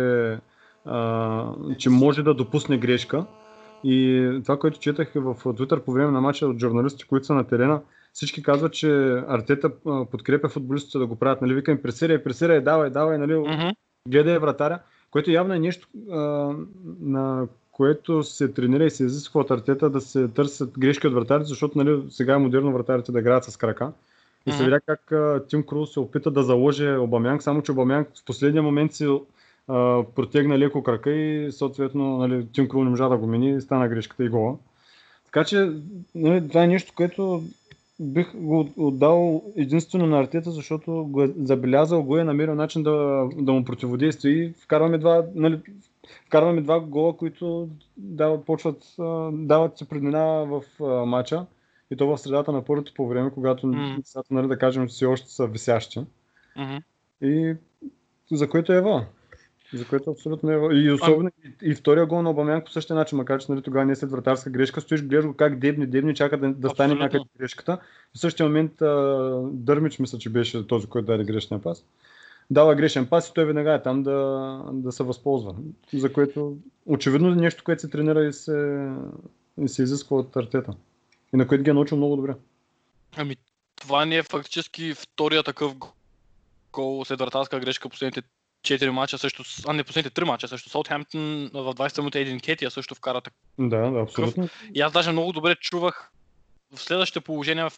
а, 0.85 1.53
че 1.77 1.89
може 1.89 2.23
да 2.23 2.33
допусне 2.33 2.77
грешка. 2.77 3.25
И 3.83 4.29
това, 4.43 4.59
което 4.59 4.79
четах 4.79 5.11
в 5.15 5.35
Twitter 5.43 5.79
по 5.79 5.91
време 5.91 6.11
на 6.11 6.21
матча 6.21 6.47
от 6.47 6.59
журналисти, 6.59 7.03
които 7.03 7.25
са 7.25 7.33
на 7.33 7.43
терена, 7.43 7.81
всички 8.13 8.43
казват, 8.43 8.73
че 8.73 8.89
Артета 9.27 9.71
подкрепя 10.11 10.49
футболистите 10.49 10.97
да 10.97 11.05
го 11.05 11.15
правят. 11.15 11.41
Нали, 11.41 11.53
викам, 11.53 11.77
пресирай, 11.77 12.23
пресирай, 12.23 12.61
давай, 12.61 12.89
давай, 12.89 13.17
нали, 13.17 13.35
Мгм. 13.35 13.69
гледай 14.07 14.37
вратаря, 14.37 14.79
което 15.11 15.31
явно 15.31 15.53
е 15.53 15.59
нещо, 15.59 15.87
а, 16.11 16.17
на 17.01 17.47
което 17.71 18.23
се 18.23 18.47
тренира 18.47 18.85
и 18.85 18.91
се 18.91 19.03
изисква 19.05 19.41
от 19.41 19.51
артета 19.51 19.89
да 19.89 20.01
се 20.01 20.27
търсят 20.27 20.79
грешки 20.79 21.07
от 21.07 21.13
вратарите, 21.13 21.47
защото 21.47 21.77
нали, 21.77 22.03
сега 22.09 22.33
е 22.33 22.37
модерно 22.37 22.73
вратарите 22.73 23.11
да 23.11 23.19
играят 23.19 23.43
с 23.43 23.57
крака. 23.57 23.91
И 24.45 24.51
се 24.51 24.63
видя 24.63 24.79
как 24.79 25.11
а, 25.11 25.43
Тим 25.47 25.63
Круз 25.63 25.93
се 25.93 25.99
опита 25.99 26.31
да 26.31 26.43
заложи 26.43 26.89
Обамянг, 26.89 27.43
само 27.43 27.61
че 27.61 27.71
Обамянг 27.71 28.07
в 28.15 28.25
последния 28.25 28.63
момент 28.63 28.93
си 28.93 29.19
а, 29.67 30.03
протегна 30.15 30.59
леко 30.59 30.83
крака 30.83 31.11
и 31.11 31.51
съответно 31.51 32.17
нали, 32.17 32.47
Тим 32.53 32.67
Круз 32.67 32.83
не 32.83 32.89
можа 32.89 33.09
да 33.09 33.17
го 33.17 33.27
мини 33.27 33.55
и 33.55 33.61
стана 33.61 33.87
грешката 33.87 34.23
и 34.23 34.29
гола. 34.29 34.57
Така 35.25 35.43
че 35.43 35.71
нали, 36.15 36.47
това 36.47 36.63
е 36.63 36.67
нещо, 36.67 36.93
което 36.95 37.43
бих 37.99 38.35
го 38.35 38.69
отдал 38.77 39.43
единствено 39.55 40.05
на 40.05 40.19
Артета, 40.19 40.51
защото 40.51 40.91
го 40.91 41.23
е 41.23 41.33
забелязал, 41.37 42.03
го 42.03 42.17
е 42.17 42.23
намерил 42.23 42.55
начин 42.55 42.83
да, 42.83 43.27
да 43.35 43.53
му 43.53 43.65
противодейства 43.65 44.29
и 44.29 44.53
вкарваме 44.63 44.97
два, 44.97 45.25
нали, 45.35 45.61
вкарваме 46.27 46.61
два 46.61 46.79
гола, 46.79 47.17
които 47.17 47.69
дават, 47.97 48.45
почват, 48.45 48.95
дават 49.31 49.77
се 49.77 49.89
предмина 49.89 50.45
в 50.45 50.63
а, 50.81 51.05
матча 51.05 51.45
и 51.91 51.95
то 51.95 52.07
в 52.07 52.17
средата 52.17 52.51
на 52.51 52.65
първото 52.65 52.93
по 52.93 53.07
време, 53.07 53.31
когато 53.33 53.67
нещата, 53.67 54.33
нали, 54.33 54.47
да 54.47 54.57
кажем, 54.57 54.87
че 54.87 54.93
все 54.93 55.05
още 55.05 55.31
са 55.31 55.47
висящи. 55.47 55.99
Мгм. 56.57 56.77
И 57.21 57.55
за 58.31 58.49
което 58.49 58.73
е 58.73 58.81
ва. 58.81 59.05
За 59.73 59.85
което 59.85 60.11
абсолютно 60.11 60.51
е. 60.51 60.75
И 60.75 60.91
особено 60.91 61.29
и, 61.45 61.69
и 61.71 61.75
втория 61.75 62.05
гол 62.05 62.21
на 62.21 62.29
Обамянг 62.29 62.65
по 62.65 62.71
същия 62.71 62.95
начин, 62.95 63.17
макар 63.17 63.39
че 63.39 63.51
нали, 63.51 63.61
тогава 63.61 63.85
не 63.85 63.91
е 63.91 63.95
след 63.95 64.11
вратарска 64.11 64.49
грешка, 64.49 64.81
стоиш, 64.81 65.03
гледаш 65.03 65.25
го 65.25 65.33
как 65.33 65.59
дебни, 65.59 65.87
дебни, 65.87 66.15
чака 66.15 66.37
да, 66.37 66.53
да 66.53 66.69
стане 66.69 66.95
някъде 66.95 67.25
грешката. 67.39 67.79
В 68.15 68.19
същия 68.19 68.45
момент 68.45 68.81
а, 68.81 69.41
Дърмич, 69.51 69.99
мисля, 69.99 70.17
че 70.17 70.29
беше 70.29 70.67
този, 70.67 70.87
който 70.87 71.05
даде 71.05 71.23
грешния 71.23 71.61
пас. 71.61 71.85
Дава 72.49 72.75
грешен 72.75 73.05
пас 73.05 73.29
и 73.29 73.33
той 73.33 73.45
веднага 73.45 73.73
е 73.73 73.81
там 73.81 74.03
да, 74.03 74.61
да 74.73 74.91
се 74.91 75.03
възползва. 75.03 75.55
За 75.93 76.13
което 76.13 76.57
очевидно 76.85 77.31
е 77.31 77.35
нещо, 77.35 77.63
което 77.63 77.81
се 77.81 77.89
тренира 77.89 78.25
и 78.25 78.33
се, 78.33 78.89
и 79.61 79.67
се 79.67 79.83
изисква 79.83 80.17
от 80.17 80.35
артета. 80.35 80.73
И 81.33 81.37
на 81.37 81.47
което 81.47 81.63
ги 81.63 81.69
е 81.69 81.73
научил 81.73 81.97
много 81.97 82.15
добре. 82.15 82.35
Ами, 83.17 83.35
това 83.75 84.05
не 84.05 84.15
е 84.15 84.23
фактически 84.23 84.93
втория 84.93 85.43
такъв 85.43 85.75
гол 86.73 87.05
след 87.05 87.19
вратарска 87.19 87.59
грешка 87.59 87.89
последните 87.89 88.21
4 88.63 88.89
мача 88.89 89.17
също, 89.17 89.43
а 89.67 89.73
не 89.73 89.83
последните 89.83 90.21
3 90.21 90.23
мача 90.23 90.47
също. 90.47 90.69
Саутхемптън 90.69 91.49
в 91.53 91.73
20 91.73 91.97
минута 91.97 92.19
един 92.19 92.39
Кетия 92.39 92.71
също 92.71 92.95
вкара 92.95 93.21
така. 93.21 93.35
Да, 93.59 93.91
да, 93.91 93.99
абсолютно. 93.99 94.49
И 94.73 94.81
аз 94.81 94.91
даже 94.91 95.11
много 95.11 95.31
добре 95.31 95.55
чувах 95.55 96.11
в 96.75 96.81
следващите 96.81 97.21
положения 97.21 97.69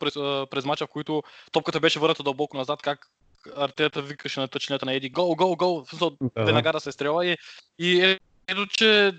през, 0.00 0.14
през 0.50 0.64
мача, 0.64 0.86
в 0.86 0.90
които 0.90 1.22
топката 1.52 1.80
беше 1.80 1.98
върната 1.98 2.22
дълбоко 2.22 2.56
назад, 2.56 2.82
как 2.82 3.10
Артета 3.56 4.02
викаше 4.02 4.40
на 4.40 4.48
тъчлинята 4.48 4.86
на 4.86 4.92
Еди 4.92 5.10
гол, 5.10 5.34
гол, 5.34 5.56
гол, 5.56 5.84
в 5.84 5.88
смисъл, 5.88 6.10
Да, 6.20 6.44
веднага 6.44 6.72
да 6.72 6.80
се 6.80 6.92
стреля 6.92 7.26
и, 7.26 7.36
и 7.78 8.18
ето, 8.48 8.66
че 8.66 9.12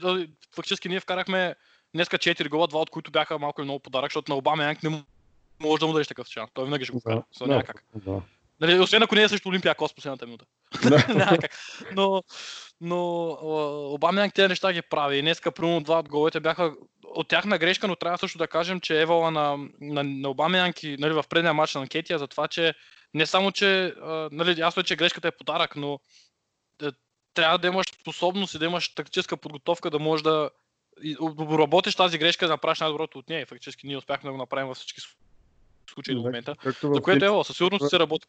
фактически 0.56 0.90
ние 0.90 1.00
вкарахме 1.00 1.56
днеска 1.94 2.18
4 2.18 2.50
гола, 2.50 2.68
два 2.68 2.80
от 2.80 2.90
които 2.90 3.12
бяха 3.12 3.40
малко 3.40 3.62
или 3.62 3.66
много 3.66 3.80
подарък, 3.80 4.12
защото 4.12 4.32
на 4.32 4.38
Обама 4.38 4.64
Янг 4.64 4.84
не 4.84 5.04
може 5.60 5.80
да 5.80 5.88
му 5.88 5.94
дадеш 5.94 6.08
такъв 6.08 6.28
шанс. 6.28 6.50
Той 6.54 6.66
винаги 6.66 6.86
ще 6.86 6.92
го 6.92 7.00
вкара. 7.00 7.24
Да, 7.40 7.46
да, 7.46 7.52
няма 7.52 7.64
как. 7.64 7.84
да. 7.96 8.22
Нали, 8.62 8.80
освен 8.80 9.04
ако 9.04 9.16
не 9.16 9.24
е 9.24 9.30
срещу 9.30 9.50
Олимпия 9.50 9.76
Кос 9.76 9.96
последната 9.96 10.26
минута. 10.26 10.46
Няма 11.16 11.38
как. 11.38 11.52
Но, 11.96 12.24
но 12.82 13.28
Обамянг 13.94 14.34
тези 14.34 14.48
неща 14.48 14.74
ги 14.74 14.82
прави. 14.82 15.18
И 15.18 15.22
днеска, 15.22 15.52
примерно, 15.52 15.82
два 15.82 16.00
от 16.00 16.10
головете 16.10 16.40
бяха 16.40 16.74
от 17.04 17.28
тяхна 17.28 17.58
грешка, 17.58 17.88
но 17.88 17.96
трябва 17.96 18.18
също 18.18 18.38
да 18.38 18.48
кажем, 18.48 18.80
че 18.80 19.02
Евала 19.02 19.32
на, 19.32 19.58
на, 19.82 20.04
на 20.04 20.30
Обамянг 20.30 20.84
и 20.84 20.98
нали, 21.00 21.14
в 21.14 21.24
предния 21.30 21.54
матч 21.54 21.76
на 21.76 21.88
Кетия 21.88 22.20
за 22.20 22.28
това, 22.28 22.48
че 22.48 22.74
не 23.14 23.26
само, 23.26 23.52
че 23.52 23.94
нали, 24.32 24.60
ясно 24.60 24.80
е, 24.80 24.84
че 24.84 24.96
грешката 24.96 25.28
е 25.28 25.38
подарък, 25.38 25.76
но 25.76 26.00
да, 26.80 26.92
трябва 27.34 27.58
да 27.58 27.68
имаш 27.68 27.86
способност 28.02 28.54
и 28.54 28.60
да 28.60 28.66
имаш 28.66 28.90
тактическа 28.96 29.38
подготовка, 29.38 29.90
да 29.90 30.00
можеш 30.00 30.24
да 30.24 30.50
и 31.04 31.16
обработиш 31.20 31.96
тази 31.96 32.18
грешка, 32.18 32.48
да 32.48 32.54
направиш 32.54 32.80
най-доброто 32.80 33.20
от 33.20 33.30
нея. 33.30 33.46
Фактически 33.46 33.88
ние 33.88 33.98
успяхме 33.98 34.28
да 34.28 34.32
го 34.32 34.38
направим 34.38 34.68
във 34.68 34.78
всички 34.78 35.02
случаи 35.90 36.16
до 36.16 36.22
момента. 36.22 36.56
За 36.84 37.02
което 37.02 37.26
Ева, 37.26 37.44
със 37.44 37.58
сигурност 37.58 37.90
се 37.90 38.00
работи. 38.00 38.28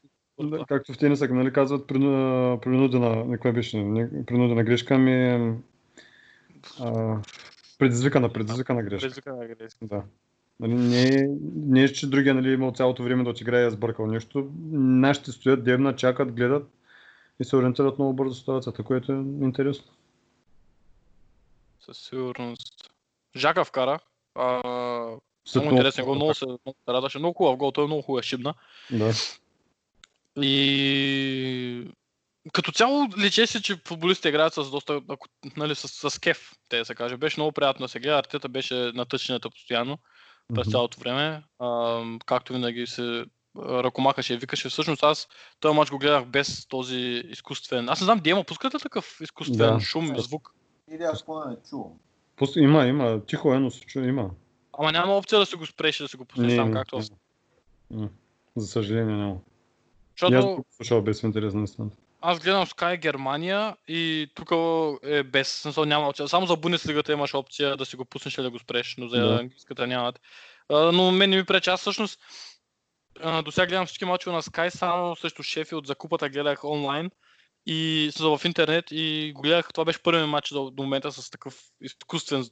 Както 0.68 0.92
в 0.92 0.98
тениса, 0.98 1.29
нали 1.29 1.53
казват 1.53 1.88
прину- 1.88 2.61
принудена, 2.61 3.24
не, 3.24 3.53
беше, 3.53 3.79
не, 3.79 4.24
принудена 4.26 4.64
грешка, 4.64 4.94
ами 4.94 5.53
а, 6.81 7.16
предизвикана, 7.79 8.33
предизвикана 8.33 8.83
грешка. 8.83 9.00
Предизвикана 9.00 9.46
грешка. 9.46 9.79
Да. 9.83 10.03
Нали, 10.61 10.74
не, 10.74 11.03
е- 11.03 11.29
не 11.55 11.83
е, 11.83 11.88
че 11.88 12.11
другия 12.11 12.35
нали, 12.35 12.50
е 12.50 12.53
имал 12.53 12.72
цялото 12.72 13.03
време 13.03 13.24
да 13.24 13.31
отиграе 13.31 13.62
и 13.62 13.66
е 13.66 13.70
сбъркал 13.70 14.07
нещо. 14.07 14.50
Нашите 14.72 15.33
стоят 15.33 15.64
дебна, 15.64 15.96
чакат, 15.96 16.33
гледат 16.33 16.70
и 17.40 17.44
се 17.44 17.57
ориентират 17.57 17.98
много 17.98 18.12
бързо 18.12 18.35
ситуацията, 18.35 18.83
което 18.83 19.12
е 19.12 19.16
интересно. 19.40 19.92
Със 21.81 21.98
сигурност. 21.98 22.90
Жака 23.37 23.64
вкара. 23.64 23.98
А, 24.35 24.62
След 25.44 25.62
много 25.62 25.76
интересен 25.76 26.05
гол, 26.05 26.14
много 26.14 26.35
се, 26.35 26.46
много 26.46 26.76
се 26.85 26.92
радваше. 26.92 27.18
Много 27.18 27.35
хубав 27.37 27.57
гол, 27.57 27.70
той 27.70 27.85
е 27.85 27.87
много 27.87 28.03
хубава 28.03 28.22
шибна. 28.22 28.55
Да. 28.90 29.12
И 30.37 31.90
като 32.53 32.73
цяло 32.73 33.09
лече 33.19 33.47
се, 33.47 33.62
че 33.62 33.81
футболистите 33.85 34.29
играят 34.29 34.55
с 34.55 34.71
доста, 34.71 35.01
ако, 35.09 35.29
нали, 35.57 35.75
с, 35.75 36.11
с 36.11 36.19
кеф, 36.19 36.51
те 36.69 36.79
да 36.79 36.85
се 36.85 36.95
каже. 36.95 37.16
Беше 37.16 37.40
много 37.40 37.53
приятно 37.53 37.85
да 37.85 37.88
се 37.88 38.01
гледа. 38.01 38.19
Артета 38.19 38.49
беше 38.49 38.75
на 38.75 39.07
постоянно 39.51 39.99
през 40.55 40.71
цялото 40.71 41.01
време. 41.01 41.43
А, 41.59 42.03
както 42.27 42.53
винаги 42.53 42.87
се 42.87 43.25
ръкомахаше 43.59 44.35
и 44.35 44.37
викаше. 44.37 44.69
Всъщност 44.69 45.03
аз 45.03 45.29
този 45.61 45.77
матч 45.77 45.90
го 45.90 45.99
гледах 45.99 46.27
без 46.27 46.66
този 46.66 47.23
изкуствен. 47.29 47.88
Аз 47.88 48.01
не 48.01 48.05
знам, 48.05 48.19
Диема, 48.19 48.45
пускате 48.45 48.77
ли 48.77 48.81
такъв 48.81 49.21
изкуствен 49.21 49.75
Да. 49.75 49.81
шум, 49.81 50.19
звук? 50.19 50.55
Или 50.95 51.03
аз 51.03 51.25
поне 51.25 51.51
не 51.51 51.57
чувам. 51.71 51.93
Пус... 52.37 52.57
Има, 52.57 52.87
има. 52.87 53.21
Тихо 53.27 53.55
е, 53.55 53.59
но 53.59 53.71
се 53.71 53.81
чу... 53.81 54.01
има. 54.01 54.31
Ама 54.79 54.93
няма 54.93 55.16
опция 55.16 55.38
да 55.38 55.47
се 55.47 55.57
го 55.57 55.66
спреш 55.66 55.99
да 55.99 56.09
се 56.09 56.16
го 56.16 56.25
пуснеш 56.25 56.57
там, 56.57 56.73
както 56.73 57.01
не. 57.90 58.09
За 58.57 58.66
съжаление 58.66 59.16
няма. 59.16 59.37
Защото 60.20 60.64
слушал 60.70 61.02
без 61.02 61.22
интерес 61.22 61.54
на 61.54 61.64
истината. 61.64 61.96
аз 62.20 62.38
гледам 62.40 62.66
Sky 62.66 62.96
Германия 63.00 63.76
и 63.88 64.30
тук 64.35 64.50
е 65.02 65.22
без 65.22 65.48
смисъл 65.48 65.85
няма 65.85 66.09
опция. 66.09 66.28
Само 66.28 66.46
за 66.46 66.56
Бундеслигата 66.56 67.12
имаш 67.12 67.35
опция 67.35 67.76
да 67.76 67.87
си 67.87 67.96
го 67.96 68.04
пуснеш 68.04 68.38
или 68.38 68.42
да 68.42 68.50
го 68.50 68.59
спреш, 68.59 68.94
но 68.98 69.09
за 69.09 69.20
Да. 69.20 69.38
английската 69.40 69.87
нямат. 69.87 70.20
А, 70.68 70.92
но 70.92 71.11
мен 71.11 71.30
не 71.30 71.37
ми 71.37 71.44
пречи. 71.44 71.70
Аз 71.70 71.80
всъщност 71.80 72.20
до 73.44 73.50
сега 73.50 73.66
гледам 73.66 73.87
всички 73.87 74.04
мачове 74.04 74.37
на 74.37 74.42
Sky, 74.42 74.68
само 74.68 75.16
срещу 75.16 75.42
Шефилд 75.42 75.87
за 75.87 75.94
купата 75.94 76.28
гледах 76.28 76.64
онлайн 76.64 77.11
и 77.66 78.11
в 78.20 78.40
интернет 78.44 78.85
и 78.90 79.33
го 79.35 79.42
гледах. 79.42 79.68
Това 79.72 79.85
беше 79.85 80.02
първият 80.02 80.28
матч 80.28 80.48
до, 80.48 80.70
до 80.70 80.83
момента 80.83 81.12
с 81.12 81.30
такъв 81.30 81.61
изкуствен 81.80 82.44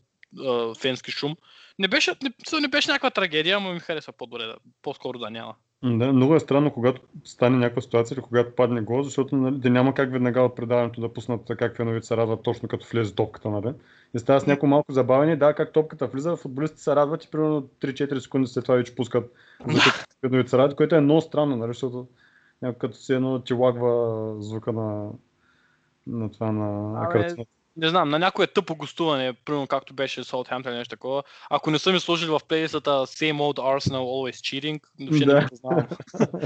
а, 0.47 0.75
фенски 0.75 1.11
шум. 1.11 1.37
Не 1.79 1.89
беше, 1.89 2.15
не, 2.23 2.61
не 2.61 2.69
беше 2.69 2.91
някаква 2.91 3.11
трагедия, 3.11 3.61
но 3.61 3.73
ми 3.73 3.81
хареса 3.81 4.13
по-добре, 4.13 4.47
да, 4.47 4.57
по-скоро 4.83 5.19
да 5.19 5.31
няма. 5.31 5.55
Да, 5.83 6.13
много 6.13 6.35
е 6.35 6.41
странно, 6.41 6.73
когато 6.73 7.01
стане 7.25 7.57
някаква 7.57 7.83
ситуация 7.83 8.15
или 8.15 8.23
когато 8.23 8.55
падне 8.55 8.81
гол, 8.81 9.03
защото 9.03 9.37
нали, 9.37 9.59
да 9.59 9.71
няма 9.71 9.95
как 9.95 10.13
веднага 10.13 10.41
от 10.41 10.57
предаването 10.57 11.01
да 11.01 11.13
пуснат 11.13 11.51
как 11.59 11.77
феновете 11.77 12.07
се 12.07 12.17
радват 12.17 12.43
точно 12.43 12.69
като 12.69 12.87
влезе 12.93 13.15
топката, 13.15 13.51
нали? 13.51 13.75
И 14.15 14.19
става 14.19 14.41
с 14.41 14.47
някакво 14.47 14.67
малко 14.67 14.93
забавение, 14.93 15.37
да, 15.37 15.55
как 15.55 15.73
топката 15.73 16.07
влиза, 16.07 16.37
футболистите 16.37 16.83
се 16.83 16.97
радват 16.97 17.25
и 17.25 17.31
примерно 17.31 17.69
3-4 17.81 18.19
секунди 18.19 18.49
след 18.49 18.65
това 18.65 18.77
вече 18.77 18.95
пускат 18.95 19.33
за 19.69 19.81
феновете 20.21 20.51
се 20.51 20.59
радват, 20.59 20.77
което 20.77 20.95
е 20.95 21.01
много 21.01 21.21
странно, 21.21 21.57
нали? 21.57 21.71
Защото 21.71 22.07
някакво 22.63 22.79
като 22.79 22.97
се 22.97 23.15
едно 23.15 23.41
ти 23.41 23.55
лагва 23.55 24.35
звука 24.43 24.73
на, 24.73 25.11
на 26.07 26.31
това 26.31 26.53
на 26.53 26.99
Абе, 27.05 27.13
картината. 27.13 27.58
Не 27.79 27.89
знам, 27.89 28.09
на 28.09 28.19
някое 28.19 28.47
тъпо 28.47 28.75
гостуване, 28.77 29.33
примерно 29.33 29.67
както 29.67 29.95
беше 29.95 30.25
Southampton 30.25 30.69
или 30.69 30.77
нещо 30.77 30.97
такова, 30.97 31.23
ако 31.51 31.71
не 31.71 31.79
са 31.79 31.93
ми 31.93 32.01
сложили 32.01 32.31
в 32.31 32.41
плейлистата 32.49 32.91
Same 32.91 33.37
Old 33.37 33.59
Arsenal 33.59 33.93
Always 33.93 34.33
Cheating, 34.33 34.81
въобще 35.01 35.27
не 35.27 35.33
Да. 35.33 35.41
ги 35.41 35.47
признавам. 35.49 35.87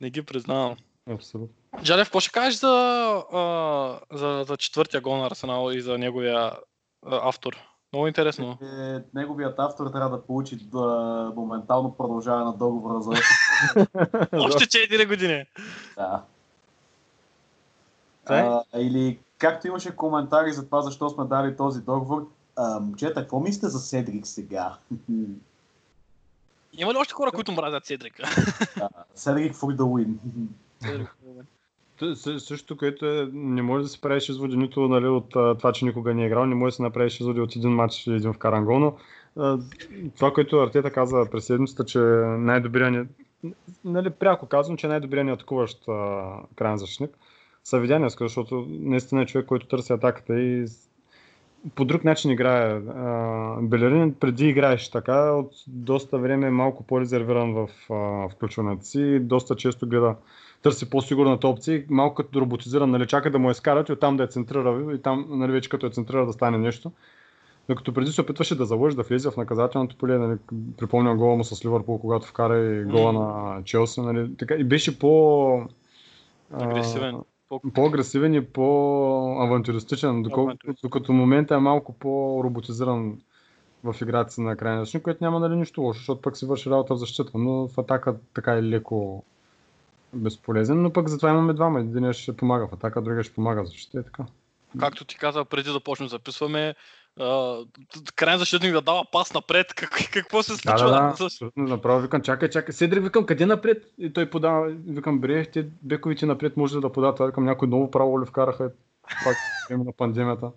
не 0.00 0.10
ги 0.10 0.22
признавам. 0.22 0.76
Абсолютно. 1.10 1.54
Джалев, 1.82 2.06
какво 2.06 2.20
ще 2.20 2.30
кажеш 2.30 2.60
за, 2.60 2.68
а, 3.32 4.00
за, 4.12 4.44
за 4.48 4.56
четвъртия 4.56 5.00
гол 5.00 5.16
на 5.16 5.26
Арсенал 5.26 5.70
и 5.72 5.80
за 5.80 5.98
неговия 5.98 6.36
а, 6.36 7.28
автор? 7.28 7.56
Много 7.92 8.06
интересно. 8.06 8.58
Е, 8.62 8.98
неговият 9.14 9.58
автор 9.58 9.86
трябва 9.86 10.16
да 10.16 10.26
получи 10.26 10.56
да, 10.56 11.32
моментално 11.36 11.96
продължаване 11.96 12.44
на 12.44 12.56
договора 12.56 13.00
за 13.00 13.10
Още 14.32 14.64
4 14.64 15.08
години. 15.08 15.44
Да. 15.96 16.22
Е? 18.30 18.40
А, 18.40 18.62
или 18.74 19.18
както 19.38 19.66
имаше 19.66 19.96
коментари 19.96 20.52
за 20.52 20.64
това 20.66 20.82
защо 20.82 21.08
сме 21.10 21.24
дали 21.24 21.56
този 21.56 21.80
договор, 21.80 22.28
А, 22.56 22.80
момчета, 22.80 23.20
какво 23.20 23.40
мислите 23.40 23.68
за 23.68 23.78
Седрик 23.78 24.26
сега? 24.26 24.76
Има 26.72 26.92
ли 26.92 26.96
още 26.96 27.14
хора, 27.14 27.32
които 27.32 27.52
мразят 27.52 27.86
Седрика? 27.86 28.22
Седрик 29.14 29.54
for 29.54 29.76
the 29.76 29.82
win. 29.82 30.14
Т- 31.98 32.16
съ- 32.16 32.40
Същото, 32.40 32.76
което 32.76 33.06
е, 33.06 33.28
не 33.32 33.62
може 33.62 33.82
да 33.82 33.88
си 33.88 34.00
правиш 34.00 34.28
изводи 34.28 34.56
нито 34.56 34.80
нали, 34.88 35.06
от 35.06 35.30
това, 35.30 35.72
че 35.72 35.84
никога 35.84 36.14
не 36.14 36.22
е 36.22 36.26
играл, 36.26 36.46
не 36.46 36.54
може 36.54 36.72
да 36.72 36.76
си 36.76 36.82
направиш 36.82 37.20
изводи 37.20 37.40
от 37.40 37.56
един 37.56 37.70
матч 37.70 38.06
и 38.06 38.12
един 38.12 38.32
вкаран 38.32 38.64
гол, 38.64 38.78
но 38.78 38.96
това, 40.16 40.32
което 40.32 40.60
Артета 40.60 40.90
каза 40.90 41.26
през 41.30 41.44
седмицата, 41.46 41.84
че 41.84 41.98
най-добрият 42.38 42.92
ни, 42.92 43.04
нали, 43.84 44.10
пряко 44.10 44.46
казвам, 44.46 44.76
че 44.76 44.88
най-добрият 44.88 45.26
ни 45.26 45.32
атакуващ 45.32 45.84
крайен 46.56 46.78
защитник, 46.78 47.10
са 47.64 47.78
видяния, 47.78 48.10
защото 48.10 48.66
наистина 48.68 49.22
е 49.22 49.26
човек, 49.26 49.46
който 49.46 49.66
търси 49.66 49.92
атаката 49.92 50.40
и 50.40 50.66
по 51.74 51.84
друг 51.84 52.04
начин 52.04 52.30
играе. 52.30 52.80
Белерин 53.62 54.14
преди 54.20 54.48
играеше 54.48 54.90
така, 54.90 55.32
от 55.32 55.50
доста 55.66 56.18
време 56.18 56.46
е 56.46 56.50
малко 56.50 56.82
по-резервиран 56.82 57.54
в 57.54 57.68
включването 58.32 58.84
си, 58.84 59.18
доста 59.20 59.56
често 59.56 59.88
гледа 59.88 60.14
търси 60.62 60.90
по-сигурната 60.90 61.48
опция, 61.48 61.84
малко 61.90 62.14
като 62.14 62.40
роботизиран, 62.40 62.90
нали, 62.90 63.06
чака 63.06 63.30
да 63.30 63.38
му 63.38 63.50
е 63.50 63.54
скарат 63.54 63.88
и 63.88 63.92
оттам 63.92 64.16
да 64.16 64.24
е 64.24 64.26
центрира 64.26 64.94
и 64.94 65.02
там, 65.02 65.26
нали, 65.30 65.52
вече 65.52 65.68
като 65.68 65.86
е 65.86 65.90
центрира 65.90 66.26
да 66.26 66.32
стане 66.32 66.58
нещо. 66.58 66.92
Докато 67.68 67.92
преди 67.92 68.10
се 68.10 68.20
опитваше 68.20 68.58
да 68.58 68.64
залъжи, 68.64 68.96
да 68.96 69.02
влезе 69.02 69.30
в 69.30 69.36
наказателното 69.36 69.96
поле, 69.96 70.18
нали, 70.18 70.38
припомням 70.76 71.16
гола 71.16 71.36
му 71.36 71.44
с 71.44 71.64
Ливърпул, 71.64 71.98
когато 71.98 72.26
вкара 72.26 72.58
и 72.58 72.84
гола 72.84 73.12
на 73.12 73.62
Челси, 73.64 74.00
нали, 74.00 74.36
така, 74.36 74.54
и 74.54 74.64
беше 74.64 74.98
по... 74.98 75.62
Агресивен. 76.52 77.20
По- 77.48 77.60
по-агресивен 77.74 78.34
и 78.34 78.44
по-авантюристичен, 78.44 80.22
доколко, 80.22 80.40
Авантюристичен. 80.40 80.88
докато 80.88 81.12
в 81.12 81.16
момента 81.16 81.54
е 81.54 81.58
малко 81.58 81.92
по-роботизиран 81.92 83.20
в 83.84 83.96
играта 84.02 84.32
си 84.32 84.40
на 84.40 84.56
крайния 84.56 84.82
защитник, 84.82 85.04
което 85.04 85.24
няма 85.24 85.40
нали, 85.40 85.56
нищо 85.56 85.80
лошо, 85.80 85.98
защото 85.98 86.20
пък 86.20 86.36
си 86.36 86.46
върши 86.46 86.70
работа 86.70 86.94
в 86.94 86.98
защита, 86.98 87.30
но 87.34 87.68
в 87.68 87.78
атака 87.78 88.16
така 88.34 88.52
е 88.52 88.62
леко 88.62 89.24
безполезен, 90.12 90.82
но 90.82 90.92
пък 90.92 91.08
затова 91.08 91.30
имаме 91.30 91.52
двама. 91.52 91.80
Един 91.80 92.12
ще 92.12 92.36
помага 92.36 92.68
в 92.68 92.72
атака, 92.72 93.02
другия 93.02 93.22
ще 93.22 93.34
помага 93.34 93.62
в 93.62 93.66
защита 93.66 94.00
и 94.00 94.04
така. 94.04 94.24
Както 94.80 95.04
ти 95.04 95.16
каза 95.16 95.44
преди 95.44 95.72
да 95.72 95.80
почнем 95.80 96.06
да 96.06 96.10
записваме, 96.10 96.74
крайен 98.16 98.38
защитник 98.38 98.72
да 98.72 98.80
дава 98.80 99.04
пас 99.12 99.34
напред. 99.34 99.74
Как, 99.74 99.90
какво 100.12 100.42
се 100.42 100.52
Да, 100.52 100.58
случва? 100.58 100.88
да, 100.88 101.02
да. 101.02 101.24
Абсолютно. 101.24 101.62
Направо 101.64 102.00
викам, 102.00 102.22
чакай, 102.22 102.50
чакай. 102.50 102.72
Седри, 102.72 103.00
викам, 103.00 103.26
къде 103.26 103.46
напред? 103.46 103.84
И 103.98 104.12
той 104.12 104.30
подава, 104.30 104.68
викам, 104.86 105.20
бре, 105.20 105.46
те 105.46 105.66
бековите 105.82 106.26
напред 106.26 106.56
може 106.56 106.76
ли 106.76 106.80
да 106.80 106.92
подават. 106.92 107.16
Това 107.16 107.26
Викам, 107.26 107.44
някой 107.44 107.68
ново 107.68 107.90
право 107.90 108.20
ли 108.22 108.26
вкараха 108.26 108.70
пак 109.24 109.36
време 109.68 109.84
на 109.84 109.92
пандемията. 109.92 110.50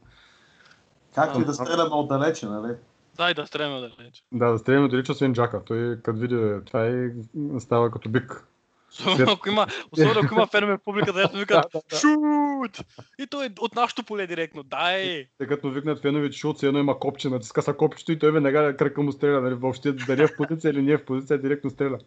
Както 1.15 1.41
и 1.41 1.45
да 1.45 1.53
стреляме 1.53 1.95
отдалече, 1.95 2.45
нали? 2.45 2.73
Дай 3.17 3.33
да 3.33 3.47
стреляме 3.47 3.79
далеч. 3.79 4.23
Да, 4.31 4.51
да 4.51 4.59
стреляме 4.59 4.87
далеч, 4.87 5.09
освен 5.09 5.33
Джака. 5.33 5.61
Той 5.65 5.99
като 6.03 6.19
види 6.19 6.65
това 6.65 6.87
и 6.87 7.11
става 7.59 7.91
като 7.91 8.09
бик. 8.09 8.47
Особено 8.91 9.31
ако 9.31 9.49
има, 9.49 9.67
особено 9.91 10.19
ако 10.23 10.33
има 10.33 10.47
фенове 10.47 10.73
в 10.73 10.83
публика, 10.85 11.13
да 11.13 11.27
викат 11.33 11.47
Да, 11.47 11.79
да, 11.79 11.81
да. 11.89 11.97
шут! 11.97 12.85
И 13.19 13.27
той 13.27 13.45
е 13.45 13.49
от 13.59 13.75
нашото 13.75 14.03
поле 14.03 14.27
директно. 14.27 14.63
Дай! 14.63 15.27
Те 15.37 15.47
като 15.47 15.69
викнат 15.69 16.01
феновете, 16.01 16.31
защото 16.31 16.57
все 16.57 16.67
едно 16.67 16.79
има 16.79 16.99
копче, 16.99 17.29
натиска 17.29 17.61
са 17.61 17.73
копчето 17.73 18.11
и 18.11 18.19
той 18.19 18.31
веднага 18.31 18.77
кръка 18.77 19.01
му 19.01 19.11
стреля. 19.11 19.41
Нали? 19.41 19.53
Въобще 19.53 19.91
дали 19.91 20.23
е 20.23 20.27
в 20.27 20.35
позиция 20.37 20.71
или 20.71 20.81
не 20.81 20.91
е 20.91 20.97
в 20.97 21.05
позиция, 21.05 21.41
директно 21.41 21.69
стреля. 21.69 21.97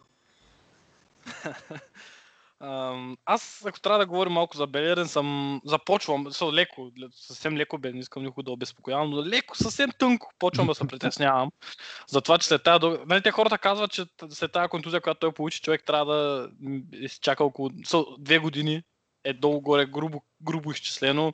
Аз, 3.25 3.65
ако 3.65 3.79
трябва 3.79 3.99
да 3.99 4.05
говорим 4.05 4.33
малко 4.33 4.57
за 4.57 4.67
Белерин, 4.67 5.07
съм 5.07 5.61
започвам, 5.65 6.31
со, 6.31 6.53
леко, 6.53 6.81
ле- 6.81 7.09
съвсем 7.11 7.57
леко, 7.57 7.77
бе, 7.77 7.91
не 7.91 7.99
искам 7.99 8.23
никой 8.23 8.43
да 8.43 8.51
обезпокоявам, 8.51 9.09
но 9.09 9.25
леко, 9.25 9.57
съвсем 9.57 9.89
тънко 9.99 10.31
почвам 10.39 10.67
да 10.67 10.75
се 10.75 10.87
притеснявам. 10.87 11.51
За 12.07 12.21
това, 12.21 12.37
че 12.37 12.47
след 12.47 12.63
тази... 12.63 12.85
Нали, 13.05 13.21
те 13.21 13.31
хората 13.31 13.57
казват, 13.57 13.91
че 13.91 14.05
след 14.29 14.51
тази 14.51 14.69
контузия, 14.69 15.01
която 15.01 15.19
той 15.19 15.31
получи, 15.31 15.61
човек 15.61 15.83
трябва 15.85 16.15
да 16.15 16.49
изчака 16.91 17.43
около 17.43 17.69
со, 17.85 18.05
две 18.19 18.39
години. 18.39 18.83
Е 19.23 19.33
долу-горе 19.33 19.85
грубо, 19.85 20.23
грубо 20.41 20.71
изчислено. 20.71 21.33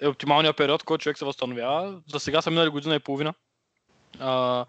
Е 0.00 0.08
оптималният 0.08 0.56
период, 0.56 0.82
който 0.82 1.02
човек 1.02 1.18
се 1.18 1.24
възстановява. 1.24 2.00
За 2.12 2.20
сега 2.20 2.42
са 2.42 2.50
минали 2.50 2.68
година 2.68 2.94
и 2.94 3.00
половина. 3.00 3.34
А, 4.18 4.64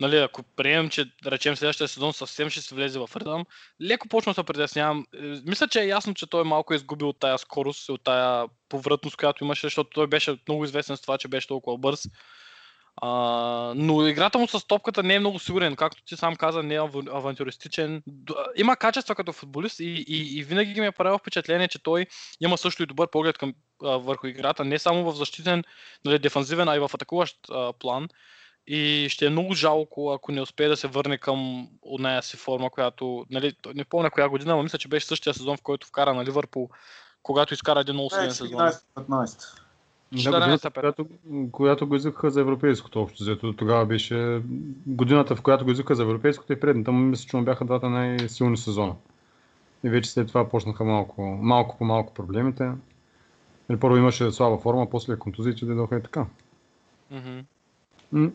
нали, 0.00 0.16
ако 0.16 0.42
приемем, 0.42 0.90
че 0.90 1.04
да 1.22 1.30
речем 1.30 1.56
следващия 1.56 1.88
сезон 1.88 2.12
съвсем 2.12 2.50
ще 2.50 2.60
се 2.60 2.74
влезе 2.74 2.98
в 2.98 3.10
ритъм, 3.16 3.44
леко 3.82 4.08
почвам 4.08 4.32
да 4.32 4.34
се 4.34 4.44
притеснявам. 4.44 5.06
Е, 5.14 5.18
Мисля, 5.46 5.68
че 5.68 5.80
е 5.80 5.86
ясно, 5.86 6.14
че 6.14 6.30
той 6.30 6.44
малко 6.44 6.72
е 6.72 6.76
изгубил 6.76 7.08
от 7.08 7.20
тая 7.20 7.38
скорост 7.38 7.88
от 7.88 8.04
тая 8.04 8.46
повратност, 8.68 9.16
която 9.16 9.44
имаше, 9.44 9.66
защото 9.66 9.90
той 9.90 10.06
беше 10.06 10.38
много 10.48 10.64
известен 10.64 10.96
с 10.96 11.00
това, 11.00 11.18
че 11.18 11.28
беше 11.28 11.48
толкова 11.48 11.78
бърз. 11.78 12.02
А, 13.02 13.08
но 13.76 14.06
играта 14.06 14.38
му 14.38 14.48
с 14.48 14.66
топката 14.66 15.02
не 15.02 15.14
е 15.14 15.20
много 15.20 15.38
сигурен, 15.38 15.76
както 15.76 16.04
ти 16.04 16.16
сам 16.16 16.36
каза, 16.36 16.62
не 16.62 16.74
е 16.74 16.80
ав- 16.80 17.14
авантюристичен. 17.14 18.02
Има 18.56 18.76
качества 18.76 19.14
като 19.14 19.32
футболист 19.32 19.80
и, 19.80 20.04
и, 20.08 20.38
и 20.38 20.42
винаги 20.42 20.80
ми 20.80 20.86
е 20.86 20.92
правил 20.92 21.18
впечатление, 21.18 21.68
че 21.68 21.82
той 21.82 22.06
има 22.40 22.58
също 22.58 22.82
и 22.82 22.86
добър 22.86 23.10
поглед 23.10 23.38
към, 23.38 23.54
а, 23.84 23.96
върху 23.96 24.26
играта, 24.26 24.64
не 24.64 24.78
само 24.78 25.12
в 25.12 25.16
защитен, 25.16 25.64
нали, 26.04 26.18
дефанзивен, 26.18 26.68
а 26.68 26.76
и 26.76 26.78
в 26.78 26.90
атакуващ 26.94 27.36
а, 27.50 27.72
план. 27.72 28.08
И 28.66 29.06
ще 29.10 29.26
е 29.26 29.30
много 29.30 29.54
жалко, 29.54 30.10
ако 30.10 30.32
не 30.32 30.40
успее 30.40 30.68
да 30.68 30.76
се 30.76 30.88
върне 30.88 31.18
към 31.18 31.68
оная 31.82 32.22
си 32.22 32.36
форма, 32.36 32.70
която, 32.70 33.26
нали, 33.30 33.56
не 33.74 33.84
помня 33.84 34.10
коя 34.10 34.28
година, 34.28 34.56
но 34.56 34.62
мисля, 34.62 34.78
че 34.78 34.88
беше 34.88 35.06
същия 35.06 35.34
сезон, 35.34 35.56
в 35.56 35.62
който 35.62 35.86
вкара 35.86 36.14
на 36.14 36.24
Ливърпул, 36.24 36.68
когато 37.22 37.54
изкара 37.54 37.80
един 37.80 37.94
много 37.94 38.10
силен 38.10 38.30
сезон. 38.30 38.60
14-15. 38.60 39.56
Да, 40.12 40.18
14 40.18 40.40
годината, 40.40 40.70
която, 40.70 41.06
която 41.52 41.86
го 41.86 41.96
излъкаха 41.96 42.30
за 42.30 42.40
европейското 42.40 43.02
общо 43.02 43.22
взето. 43.22 43.52
Тогава 43.52 43.86
беше 43.86 44.42
годината, 44.86 45.36
в 45.36 45.42
която 45.42 45.64
го 45.64 45.70
излъкаха 45.70 45.94
за 45.94 46.02
европейското 46.02 46.52
и 46.52 46.60
предната. 46.60 46.92
му 46.92 46.98
Мисля, 46.98 47.28
че 47.28 47.36
му 47.36 47.44
бяха 47.44 47.64
двата 47.64 47.90
най-силни 47.90 48.56
сезона. 48.56 48.94
И 49.84 49.88
вече 49.88 50.10
след 50.10 50.28
това 50.28 50.48
почнаха 50.48 50.84
малко, 50.84 51.22
малко 51.22 51.78
по 51.78 51.84
малко 51.84 52.14
проблемите. 52.14 52.70
Или 53.70 53.80
първо 53.80 53.96
имаше 53.96 54.30
слаба 54.30 54.58
форма, 54.58 54.90
после 54.90 55.18
контузиите 55.18 55.64
дойдоха 55.64 55.98
и 55.98 56.02
така. 56.02 56.26
Мгм. 57.10 58.28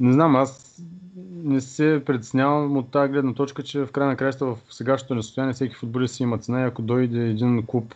Не 0.00 0.12
знам, 0.12 0.36
аз 0.36 0.80
не 1.44 1.60
се 1.60 2.02
притеснявам 2.06 2.76
от 2.76 2.90
тази 2.90 3.12
гледна 3.12 3.34
точка, 3.34 3.62
че 3.62 3.86
в 3.86 3.92
край 3.92 4.06
на 4.06 4.16
краища 4.16 4.46
в 4.46 4.58
сегашното 4.70 5.14
ни 5.14 5.22
състояние 5.22 5.54
всеки 5.54 5.74
футболист 5.74 6.14
си 6.14 6.22
има 6.22 6.38
цена 6.38 6.60
и 6.60 6.64
ако 6.64 6.82
дойде 6.82 7.28
един 7.28 7.66
клуб. 7.66 7.94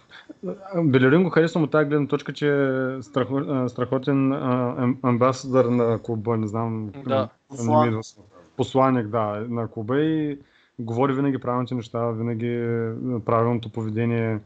Белерин 0.85 1.23
го 1.23 1.31
харесвам 1.31 1.65
от 1.65 1.71
тази 1.71 1.89
гледна 1.89 2.07
точка, 2.07 2.33
че 2.33 2.49
е 2.49 3.03
страхо, 3.03 3.39
а, 3.39 3.69
страхотен 3.69 4.33
ам- 4.33 4.97
амбасадър 5.03 5.65
на 5.65 5.99
клуба, 5.99 6.37
не 6.37 6.47
знам. 6.47 6.91
Да. 7.07 7.29
не 7.65 7.91
ми. 7.91 7.97
Посланник, 8.57 9.07
да, 9.07 9.47
на 9.49 9.69
клуба 9.69 10.01
и 10.01 10.39
говори 10.79 11.13
винаги 11.13 11.39
правилните 11.39 11.75
неща, 11.75 12.11
винаги 12.11 12.49
е, 12.49 12.93
правилното 13.25 13.73
поведение, 13.73 14.39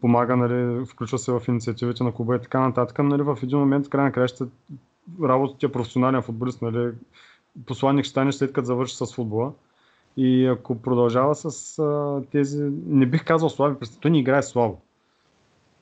помага, 0.00 0.36
нали, 0.36 0.86
включва 0.86 1.18
се 1.18 1.32
в 1.32 1.42
инициативите 1.48 2.04
на 2.04 2.12
клуба 2.12 2.36
и 2.36 2.42
така 2.42 2.60
нататък. 2.60 2.98
Нали, 2.98 3.22
в 3.22 3.38
един 3.42 3.58
момент, 3.58 3.86
в 3.86 3.88
край 3.88 4.04
на 4.04 4.12
краща, 4.12 4.46
работата 5.22 5.58
ти 5.58 5.66
е 5.66 5.72
професионален 5.72 6.22
футболист, 6.22 6.62
нали, 6.62 6.92
посланник 7.66 8.04
ще 8.04 8.10
станеш 8.10 8.34
след 8.34 8.52
като 8.52 8.66
завърши 8.66 8.96
с 8.96 9.14
футбола. 9.14 9.52
И 10.16 10.46
ако 10.46 10.82
продължава 10.82 11.34
с 11.34 11.78
а, 11.78 12.22
тези, 12.32 12.62
не 12.86 13.06
бих 13.06 13.24
казал 13.24 13.48
слаби 13.48 13.86
той 14.00 14.10
не 14.10 14.18
играе 14.18 14.42
слабо. 14.42 14.80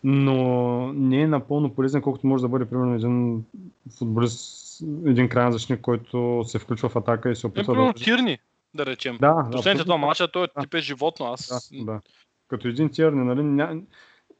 Но 0.04 0.92
не 0.92 1.20
е 1.22 1.26
напълно 1.26 1.74
полезен, 1.74 2.02
колкото 2.02 2.26
може 2.26 2.42
да 2.42 2.48
бъде, 2.48 2.64
примерно, 2.64 2.94
един 2.94 3.44
футболист, 3.98 4.80
един 5.06 5.28
крайен 5.28 5.52
защитник, 5.52 5.80
който 5.80 6.42
се 6.46 6.58
включва 6.58 6.88
в 6.88 6.96
атака 6.96 7.30
и 7.30 7.36
се 7.36 7.46
Е, 7.46 7.50
опитва 7.50 7.72
примерно 7.72 7.92
да... 7.92 8.04
Тирни, 8.04 8.38
да 8.74 8.86
речем. 8.86 9.18
Да, 9.20 9.34
Последните 9.34 9.68
абсолютно. 9.70 9.84
два 9.84 9.96
мача, 9.96 10.28
той 10.32 10.48
Да. 10.56 10.62
тип 10.62 10.74
е 10.74 10.80
животно. 10.80 11.26
Аз... 11.26 11.70
Да, 11.72 11.84
да. 11.84 12.00
Като 12.48 12.68
един 12.68 12.88
тирни, 12.88 13.24
нали? 13.24 13.42
Ня... 13.42 13.80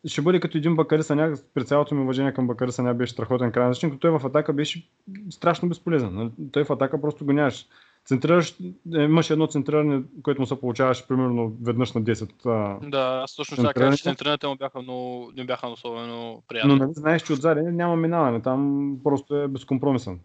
Ще 0.06 0.22
бъде 0.22 0.40
като 0.40 0.58
един 0.58 0.76
Бакари 0.76 1.02
Саня, 1.02 1.34
при 1.54 1.64
цялото 1.64 1.94
ми 1.94 2.02
уважение 2.02 2.32
към 2.32 2.46
Бакари 2.46 2.72
Саня 2.72 2.94
беше 2.94 3.12
страхотен 3.12 3.52
крайен 3.52 3.70
защитник, 3.72 3.92
но 3.92 3.98
той 3.98 4.10
в 4.18 4.24
атака 4.26 4.52
беше 4.52 4.90
страшно 5.30 5.68
безполезен. 5.68 6.14
нали? 6.14 6.30
Той 6.52 6.64
в 6.64 6.70
атака 6.70 7.00
просто 7.00 7.24
го 7.24 7.32
нямаш. 7.32 7.66
Центрираш, 8.04 8.56
е, 8.94 9.02
имаше 9.02 9.32
едно 9.32 9.46
центриране, 9.46 10.02
което 10.22 10.40
му 10.40 10.46
се 10.46 10.60
получаваше 10.60 11.08
примерно 11.08 11.52
веднъж 11.62 11.92
на 11.92 12.02
10. 12.02 12.30
А... 12.46 12.88
Да, 12.88 13.20
аз 13.24 13.36
точно 13.36 13.56
сега 13.56 13.72
кажа, 13.72 13.96
че 13.96 14.02
Центрирането? 14.02 14.02
центрирането 14.02 14.48
му 14.48 14.56
бяха 14.56 14.82
много, 14.82 15.32
не 15.36 15.44
бяха 15.44 15.68
особено 15.68 16.32
Но 16.32 16.42
приятни. 16.48 16.74
нали, 16.78 16.90
знаеш, 16.94 17.22
че 17.22 17.32
отзади 17.32 17.60
няма 17.60 17.96
минаване, 17.96 18.42
там 18.42 18.92
просто 19.04 19.36
е 19.36 19.48
безкомпромисен. 19.48 20.20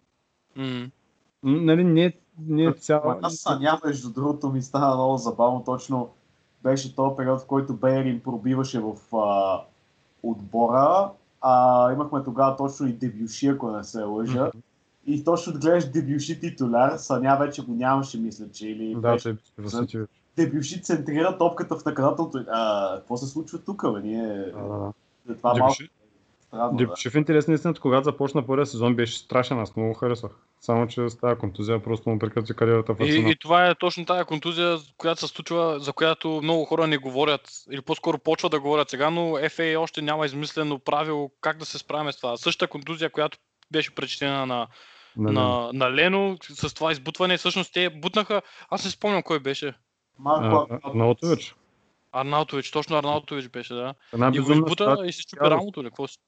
М, 0.56 0.90
Нали, 1.42 1.84
не, 1.84 2.12
не 2.38 2.64
е 2.64 2.72
цяла... 2.72 3.18
Аз 3.22 3.34
Саня, 3.36 3.80
между 3.84 4.12
другото, 4.12 4.50
ми 4.50 4.62
стана 4.62 4.94
много 4.94 5.16
забавно. 5.16 5.62
Точно 5.66 6.10
беше 6.64 6.96
този 6.96 7.16
период, 7.16 7.40
в 7.40 7.46
който 7.46 7.74
Бейрин 7.74 8.20
пробиваше 8.20 8.80
в 8.80 9.16
а, 9.16 9.60
отбора. 10.22 11.10
А, 11.40 11.92
имахме 11.92 12.24
тогава 12.24 12.56
точно 12.56 12.86
и 12.86 12.92
Дебюши, 12.92 13.48
ако 13.48 13.70
не 13.70 13.84
се 13.84 14.02
лъжа. 14.02 14.50
И 15.06 15.24
точно 15.24 15.52
да 15.52 15.58
гледаш 15.58 15.90
Дебюши 15.90 16.40
титуляр, 16.40 16.96
Саня 16.96 17.36
вече 17.36 17.64
го 17.64 17.72
нямаше, 17.72 18.18
мисля, 18.18 18.46
че 18.52 18.68
или 18.68 18.94
Да, 18.94 19.12
беше 19.12 19.36
че. 19.86 20.04
Дебюши 20.36 20.82
центрира 20.82 21.38
топката 21.38 21.76
в 21.76 21.84
наказателното. 21.84 22.44
А, 22.48 22.96
какво 22.96 23.16
се 23.16 23.26
случва 23.26 23.58
тук, 23.58 23.92
бе? 23.92 24.00
Ние... 24.00 24.52
Да. 24.52 24.92
Това 25.36 25.54
малко 25.54 25.74
Дебюши- 26.54 26.56
Странно, 26.56 26.70
да. 26.70 26.76
Дебюши 26.76 27.10
в 27.10 27.14
интерес 27.14 27.48
на 27.48 27.54
истината, 27.54 27.80
когато 27.80 28.04
започна 28.04 28.46
първия 28.46 28.66
сезон, 28.66 28.96
беше 28.96 29.18
страшен, 29.18 29.58
аз 29.58 29.76
много 29.76 29.94
харесвах. 29.94 30.32
Само, 30.60 30.86
че 30.86 31.08
с 31.08 31.16
тази 31.16 31.38
контузия 31.38 31.82
просто 31.82 32.10
му 32.10 32.18
прекрати 32.18 32.54
кариерата 32.54 32.94
в 32.94 33.00
И, 33.00 33.02
Арсенал. 33.04 33.30
и 33.30 33.36
това 33.36 33.66
е 33.66 33.74
точно 33.74 34.06
тази 34.06 34.24
контузия, 34.24 34.76
която 34.96 35.20
се 35.20 35.26
случва, 35.26 35.80
за 35.80 35.92
която 35.92 36.40
много 36.42 36.64
хора 36.64 36.86
не 36.86 36.98
говорят, 36.98 37.40
или 37.70 37.80
по-скоро 37.80 38.18
почват 38.18 38.50
да 38.50 38.60
говорят 38.60 38.90
сега, 38.90 39.10
но 39.10 39.20
FA 39.22 39.78
още 39.78 40.02
няма 40.02 40.26
измислено 40.26 40.78
правило 40.78 41.30
как 41.40 41.56
да 41.58 41.64
се 41.64 41.78
справим 41.78 42.12
с 42.12 42.16
това. 42.16 42.36
Същата 42.36 42.70
контузия, 42.70 43.10
която 43.10 43.38
беше 43.70 43.94
причинена 43.94 44.46
на, 44.46 44.66
Нали? 45.16 45.34
на, 45.34 45.70
на 45.72 45.92
Лено, 45.92 46.36
с 46.42 46.74
това 46.74 46.92
избутване, 46.92 47.36
всъщност 47.36 47.72
те 47.72 47.90
бутнаха, 47.90 48.42
аз 48.70 48.84
не 48.84 48.90
спомням 48.90 49.22
кой 49.22 49.40
беше. 49.40 49.74
Марко 50.18 50.66
А, 50.70 50.78
а, 50.84 50.90
Наутович. 50.94 51.54
Арнаутович, 52.14 52.70
точно 52.70 52.96
Арнаутович 52.96 53.48
беше, 53.48 53.74
да. 53.74 53.94
Една 54.12 54.30
И 54.34 54.40
го 54.40 54.52
избута 54.52 54.96
и 55.04 55.12
се 55.12 55.22
чупи 55.22 55.44
рамото, 55.50 55.80
или 55.80 55.88
какво 55.88 56.08
си? 56.08 56.18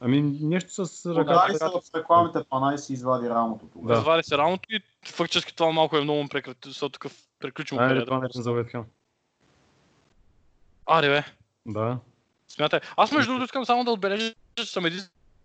Ами 0.00 0.20
нещо 0.40 0.86
с 0.86 1.06
ръката. 1.06 1.58
се 1.58 1.64
в 1.64 1.94
рекламите 1.94 2.38
пана 2.50 2.74
и 2.74 2.78
си 2.78 2.92
извади 2.92 3.28
рамото 3.28 3.66
тогава. 3.72 3.88
Да. 3.88 3.98
Развари 3.98 4.22
се 4.24 4.38
рамото 4.38 4.62
и 4.70 4.80
фактически 5.04 5.56
това 5.56 5.72
малко 5.72 5.96
е 5.96 6.00
много 6.00 6.22
му 6.22 6.28
прекрати, 6.28 6.68
защото 6.68 6.92
такъв 6.92 7.16
приключи 7.38 7.74
му 7.74 7.80
Айде, 7.80 7.88
кариерата. 7.88 8.06
това 8.06 8.18
начин 8.18 8.42
за 8.42 8.52
Уетхем. 8.52 8.84
Аре 10.86 11.08
бе, 11.08 11.24
Да. 11.66 11.98
смятай. 12.48 12.80
Аз 12.96 13.12
между 13.12 13.32
другото 13.32 13.44
искам 13.44 13.64
само 13.64 13.84
да 13.84 13.90
отбележа, 13.90 14.34
че 14.54 14.64
съм 14.64 14.84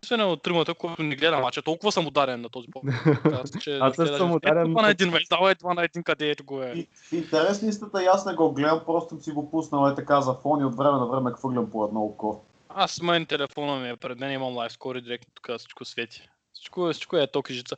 единствено 0.03 0.31
от 0.31 0.41
тримата, 0.41 0.73
който 0.73 1.03
не 1.03 1.15
гледа 1.15 1.39
мача. 1.39 1.61
Толкова 1.61 1.91
съм 1.91 2.07
ударен 2.07 2.41
на 2.41 2.49
този 2.49 2.67
подкаст, 2.67 3.59
че 3.61 3.77
Аз 3.81 3.95
също 3.95 4.17
съм 4.17 4.31
ударен, 4.31 4.71
но- 4.71 4.81
на 4.81 4.89
един, 4.89 5.11
бе, 5.11 5.17
давай 5.29 5.55
това 5.55 5.73
на 5.73 5.83
един, 5.83 6.03
къде 6.03 6.29
ето 6.29 6.43
го 6.43 6.61
е. 6.61 6.73
И, 6.75 6.87
интерес 7.11 7.61
и 7.61 8.05
аз 8.05 8.25
не 8.25 8.33
го 8.33 8.53
гледам, 8.53 8.81
просто 8.85 9.09
съм 9.09 9.21
си 9.21 9.31
го 9.31 9.51
пуснал 9.51 9.89
е 9.89 9.95
така 9.95 10.21
за 10.21 10.33
фон 10.33 10.61
и 10.61 10.65
от 10.65 10.75
време 10.75 10.97
на 10.97 11.05
време 11.05 11.31
хвърлям 11.31 11.71
по 11.71 11.85
едно 11.85 12.01
око. 12.01 12.41
Аз 12.69 13.01
мен 13.01 13.25
телефона 13.25 13.79
ми 13.79 13.89
е 13.89 13.95
пред 13.95 14.19
мен, 14.19 14.31
имам 14.31 14.57
лайв 14.57 14.71
скор 14.71 14.95
и 14.95 15.01
директно 15.01 15.31
тук 15.33 15.57
всичко 15.57 15.85
свети. 15.85 16.29
Всичко, 16.53 16.89
всичко 16.91 17.17
е 17.17 17.27
токи 17.27 17.53
жица. 17.53 17.75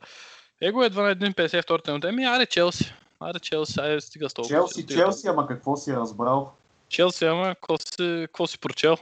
Его 0.60 0.82
е 0.82 0.90
2 0.90 0.96
на 0.96 1.16
1, 1.16 1.34
52 1.34 1.88
минута. 1.88 2.08
Еми, 2.08 2.24
аре 2.24 2.46
Челси. 2.46 2.94
Аре 3.20 3.38
Челси, 3.38 3.80
айде 3.80 4.00
стига 4.00 4.30
с 4.30 4.34
толкова. 4.34 4.56
Челси, 4.56 4.82
стига 4.82 5.02
Челси, 5.02 5.28
ама 5.28 5.46
какво 5.46 5.76
си 5.76 5.92
разбрал? 5.92 6.52
Челси, 6.88 7.24
ама, 7.24 7.54
какво 7.54 7.76
си, 7.76 7.96
какво 7.98 8.46
си 8.46 8.58
прочел? 8.58 8.96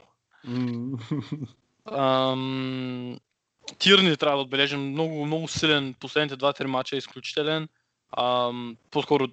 Ам, 1.91 3.17
Тирни 3.79 4.17
трябва 4.17 4.37
да 4.37 4.41
отбележим 4.41 4.91
много, 4.91 5.25
много 5.25 5.47
силен. 5.47 5.95
Последните 5.99 6.37
2-3 6.37 6.65
мача 6.65 6.95
е 6.95 6.97
изключителен. 6.97 7.67
Ам, 8.17 8.77
по-скоро 8.91 9.27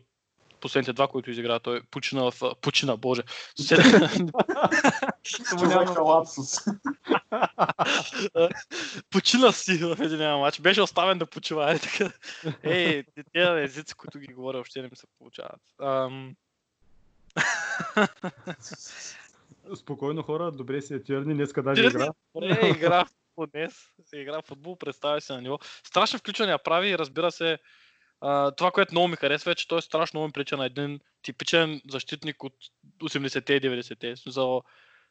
последните 0.61 0.93
два, 0.93 1.09
които 1.09 1.31
изигра, 1.31 1.59
той 1.59 1.83
почина 1.91 2.31
в... 2.31 2.55
Почина, 2.61 2.97
боже. 2.97 3.23
Почина 9.11 9.53
си 9.53 9.77
в 9.77 9.97
един 10.01 10.19
матч. 10.19 10.61
Беше 10.61 10.83
оставен 10.83 11.19
да 11.19 11.27
почива. 11.27 11.73
Е, 11.73 11.79
така. 11.79 12.13
Ей, 12.63 13.05
тези 13.33 13.63
езици, 13.63 13.95
които 13.95 14.19
ги 14.19 14.35
говоря, 14.35 14.57
въобще 14.57 14.83
не 14.83 14.89
ми 14.89 14.97
се 14.97 15.07
получават. 15.19 15.61
Ам, 15.83 16.35
Спокойно 19.77 20.23
хора, 20.23 20.53
добре 20.53 20.83
си 20.83 20.95
е 20.95 21.03
Тирни, 21.03 21.35
днеска 21.35 21.63
даже 21.63 21.83
Тирни? 21.83 22.05
игра. 22.05 22.13
Добре, 22.35 22.69
игра 22.77 23.05
в 23.05 23.09
футбол 23.09 23.47
днес. 23.53 23.73
Игра 24.15 24.43
в 24.43 24.47
футбол, 24.47 24.77
представя 24.79 25.21
се 25.21 25.33
на 25.33 25.41
ниво. 25.43 25.59
Страшно 25.85 26.19
включвания 26.19 26.59
прави 26.59 26.89
и 26.89 26.99
разбира 26.99 27.33
се, 27.33 27.59
а, 28.21 28.51
това, 28.51 28.71
което 28.71 28.95
много 28.95 29.09
ми 29.09 29.17
харесва 29.17 29.53
е, 29.53 29.55
че 29.55 29.69
той 29.69 29.79
е 29.79 29.83
страшно 29.83 30.19
много 30.19 30.29
ми 30.29 30.33
прилича 30.33 30.57
на 30.57 30.67
един 30.67 31.01
типичен 31.23 31.81
защитник 31.91 32.45
от 32.45 32.55
80-те 33.03 33.55
и 33.55 33.61
90-те. 33.61 34.15
В 34.15 34.19
Смисъл, 34.19 34.63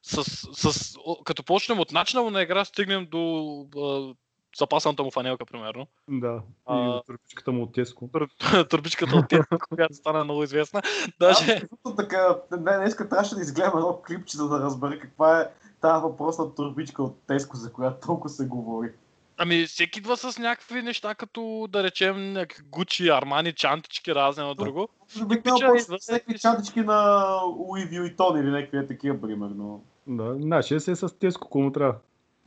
С, 0.04 0.24
с, 0.54 0.96
като 1.24 1.44
почнем 1.44 1.80
от 1.80 1.92
начина 1.92 2.24
му 2.24 2.30
на 2.30 2.42
игра, 2.42 2.66
стигнем 2.66 3.06
до 3.06 3.68
а, 3.78 4.16
запасаната 4.58 5.04
му 5.04 5.12
фанелка, 5.12 5.46
примерно. 5.46 5.88
Да. 6.08 6.34
И 6.36 6.62
А. 6.66 6.74
от 6.76 7.06
турбичката 7.06 7.52
му 7.52 7.64
от 7.64 7.74
Теско. 7.74 8.10
Турбичката 8.70 9.16
от 9.16 9.28
тях, 9.30 9.46
която 9.70 9.94
стана 9.94 10.24
много 10.24 10.44
известна. 10.44 10.82
Даже, 11.20 11.62
Аз, 11.86 11.96
така, 11.96 12.38
не, 12.52 12.78
днеска 12.78 13.10
трябваше 13.10 13.36
да 13.36 13.42
изгледам 13.42 13.74
едно 13.76 14.02
клипче, 14.08 14.38
за 14.38 14.48
да 14.50 14.60
разбера 14.60 15.00
каква 15.00 15.42
е 15.42 15.48
тази 15.82 16.02
въпросна 16.02 16.56
турбичка 16.56 17.04
от 17.04 17.18
Теско, 17.28 17.58
за 17.58 17.74
която 17.74 18.08
толкова 18.08 18.30
се 18.30 18.46
говори. 18.46 18.92
ами 19.38 19.66
всеки 19.66 20.00
идва 20.00 20.18
с 20.18 20.38
някакви 20.40 20.82
неща, 20.82 21.16
като 21.16 21.68
да 21.70 21.84
речем 21.84 22.34
някакви 22.34 22.64
Гучи, 22.64 23.10
Армани, 23.10 23.54
чантички, 23.54 24.16
разни 24.16 24.44
на 24.44 24.56
друго. 24.56 24.88
Обикновено 25.24 25.76
идва 25.76 25.98
всеки 25.98 26.00
всеки- 26.24 26.40
чантички 26.40 26.80
на 26.80 27.30
Луи 27.48 27.86
Вилитон 27.86 28.38
или 28.38 28.50
някакви 28.50 28.78
е 28.78 28.88
такива, 28.88 29.22
примерно. 29.22 29.84
Да, 30.08 30.24
нашия 30.38 30.80
си 30.80 30.92
е 30.92 30.96
с 30.96 31.20
Теско, 31.20 31.50
кому 31.50 31.72
трябва. 31.72 31.96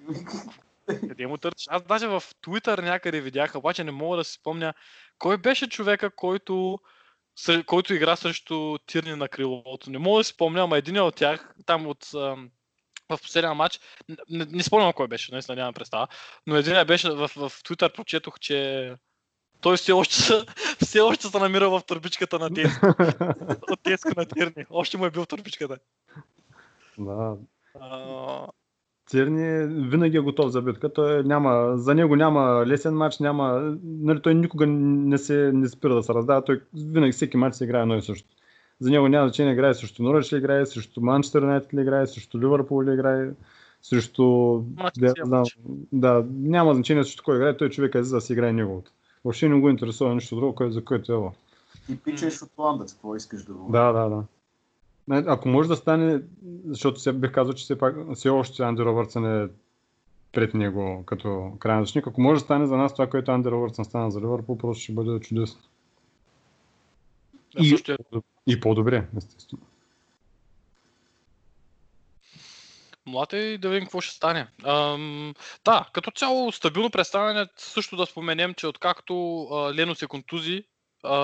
Къде 0.87 1.27
му 1.27 1.39
търсиш? 1.39 1.67
Аз 1.69 1.83
даже 1.83 2.07
в 2.07 2.23
Twitter 2.47 2.83
някъде 2.83 3.21
видях, 3.21 3.55
обаче 3.55 3.85
не 3.85 3.91
мога 3.91 4.17
да 4.17 4.25
си 4.25 4.33
спомня 4.33 4.75
кой 5.19 5.37
беше 5.39 5.69
човека, 5.69 6.11
който, 6.11 6.79
който 7.67 7.95
игра 7.95 8.17
срещу 8.17 8.79
Тирни 8.87 9.17
на 9.17 9.29
крилото. 9.29 9.91
Не 9.91 9.99
мога 9.99 10.21
да 10.21 10.25
си 10.25 10.33
спомня, 10.33 10.63
ама 10.63 10.79
един 10.79 11.01
от 11.01 11.15
тях, 11.15 11.55
там 11.67 11.87
от 11.87 12.05
в 13.09 13.19
последния 13.23 13.55
матч, 13.55 13.81
не, 14.29 14.45
не 14.45 14.63
спомням 14.63 14.93
кой 14.93 15.09
беше, 15.09 15.33
наистина 15.33 15.57
нямам 15.57 15.75
представа, 15.75 16.09
но 16.47 16.57
един 16.57 16.87
беше 16.87 17.11
в, 17.11 17.29
в 17.29 17.51
Twitter 17.51 17.95
прочетох, 17.95 18.39
че 18.41 18.93
той 19.61 19.77
все 19.77 19.93
още, 19.93 20.15
се- 20.15 20.45
все 20.85 21.01
още 21.01 21.29
се 21.29 21.39
намира 21.39 21.71
в 21.71 21.83
турбичката 21.87 22.39
на 22.39 22.55
Теско. 22.55 22.87
От 23.73 23.83
Теско 23.83 24.11
на 24.17 24.27
Тирни. 24.27 24.65
Още 24.71 24.97
му 24.97 25.07
е 25.07 25.11
бил 25.11 25.23
в 25.23 25.27
турбичката. 25.29 25.79
да. 26.99 27.37
А, 27.81 28.47
Тирни 29.11 29.67
винаги 29.89 30.17
е 30.17 30.21
готов 30.21 30.51
за 30.51 30.63
битка. 30.63 30.93
Той 30.93 31.25
няма, 31.25 31.73
за 31.77 31.95
него 31.95 32.17
няма 32.17 32.67
лесен 32.67 32.95
матч, 32.95 33.19
няма, 33.19 33.77
нали, 33.85 34.21
той 34.23 34.35
никога 34.35 34.67
не, 34.67 35.19
се, 35.19 35.51
не 35.55 35.69
спира 35.69 35.95
да 35.95 36.03
се 36.03 36.15
раздава. 36.15 36.45
Той 36.45 36.61
винаги 36.75 37.13
всеки 37.13 37.37
матч 37.37 37.57
се 37.57 37.65
играе 37.65 37.83
едно 37.83 37.97
и 37.97 38.03
също. 38.03 38.29
За 38.81 38.91
него 38.91 39.09
няма 39.09 39.29
значение 39.29 39.53
играе 39.53 39.75
срещу 39.75 40.03
Норвич 40.03 40.33
ли 40.33 40.37
играе, 40.37 40.67
срещу 40.67 41.01
Манчестър 41.01 41.43
Юнайтед 41.43 41.75
ли 41.75 41.81
играе, 41.81 42.07
срещу 42.07 42.41
Ливърпул 42.41 42.83
ли 42.83 42.93
играе, 42.93 43.31
срещу... 43.83 44.25
Да, 44.61 44.91
си 44.95 45.21
е 45.21 45.29
да, 45.29 45.43
да, 45.93 46.25
няма 46.31 46.75
значение 46.75 47.05
срещу 47.05 47.23
кой 47.25 47.37
играе, 47.37 47.57
той 47.57 47.71
човек 47.71 47.95
е 47.95 48.03
за 48.03 48.17
да 48.17 48.21
си 48.21 48.33
играе 48.33 48.53
неговото. 48.53 48.91
Въобще 49.25 49.49
не 49.49 49.61
го 49.61 49.71
интересува 49.71 50.15
нищо 50.15 50.37
друго, 50.37 50.71
за 50.71 50.85
което 50.85 51.13
е 51.13 51.17
лъв. 51.17 51.35
Типичен 51.87 52.31
шотландец, 52.31 52.93
какво 52.93 53.17
искаш 53.17 53.43
да 53.43 53.53
го 53.53 53.73
Да, 53.73 53.93
да, 53.93 54.09
да. 54.09 54.23
Ако 55.11 55.49
може 55.49 55.69
да 55.69 55.77
стане, 55.77 56.21
защото 56.67 57.01
сега 57.01 57.19
бих 57.19 57.33
казал, 57.33 57.55
че 57.55 57.65
все, 57.65 57.79
пак, 57.79 57.97
все 58.15 58.29
още 58.29 58.63
Анди 58.63 58.83
Робъртсън 58.83 59.43
е 59.43 59.49
пред 60.33 60.55
него 60.55 61.03
като 61.07 61.53
крайен 61.59 61.83
защитник. 61.83 62.07
Ако 62.07 62.21
може 62.21 62.41
да 62.41 62.45
стане 62.45 62.67
за 62.67 62.77
нас 62.77 62.93
това, 62.93 63.07
което 63.07 63.31
Анди 63.31 63.51
Робъртсън 63.51 63.85
стана 63.85 64.11
за 64.11 64.21
Ливърпул, 64.21 64.59
просто 64.59 64.83
ще 64.83 64.93
бъде 64.93 65.21
чудесно. 65.21 65.61
да, 67.57 67.65
също 67.65 67.93
е 67.93 67.97
и 68.47 68.61
по-добре, 68.61 69.07
естествено. 69.17 69.63
Млад 73.07 73.33
е 73.33 73.37
и 73.37 73.59
да 73.59 73.69
видим 73.69 73.85
какво 73.85 74.01
ще 74.01 74.15
стане. 74.15 74.49
Ам, 74.65 75.35
да, 75.65 75.89
като 75.93 76.11
цяло 76.11 76.53
стабилно 76.53 76.91
представяне, 76.91 77.47
също 77.57 77.97
да 77.97 78.07
споменем, 78.07 78.55
че 78.55 78.67
откакто 78.67 79.43
а, 79.43 79.75
Лено 79.75 79.95
се 79.95 80.07
контузи, 80.07 80.65
а, 81.05 81.19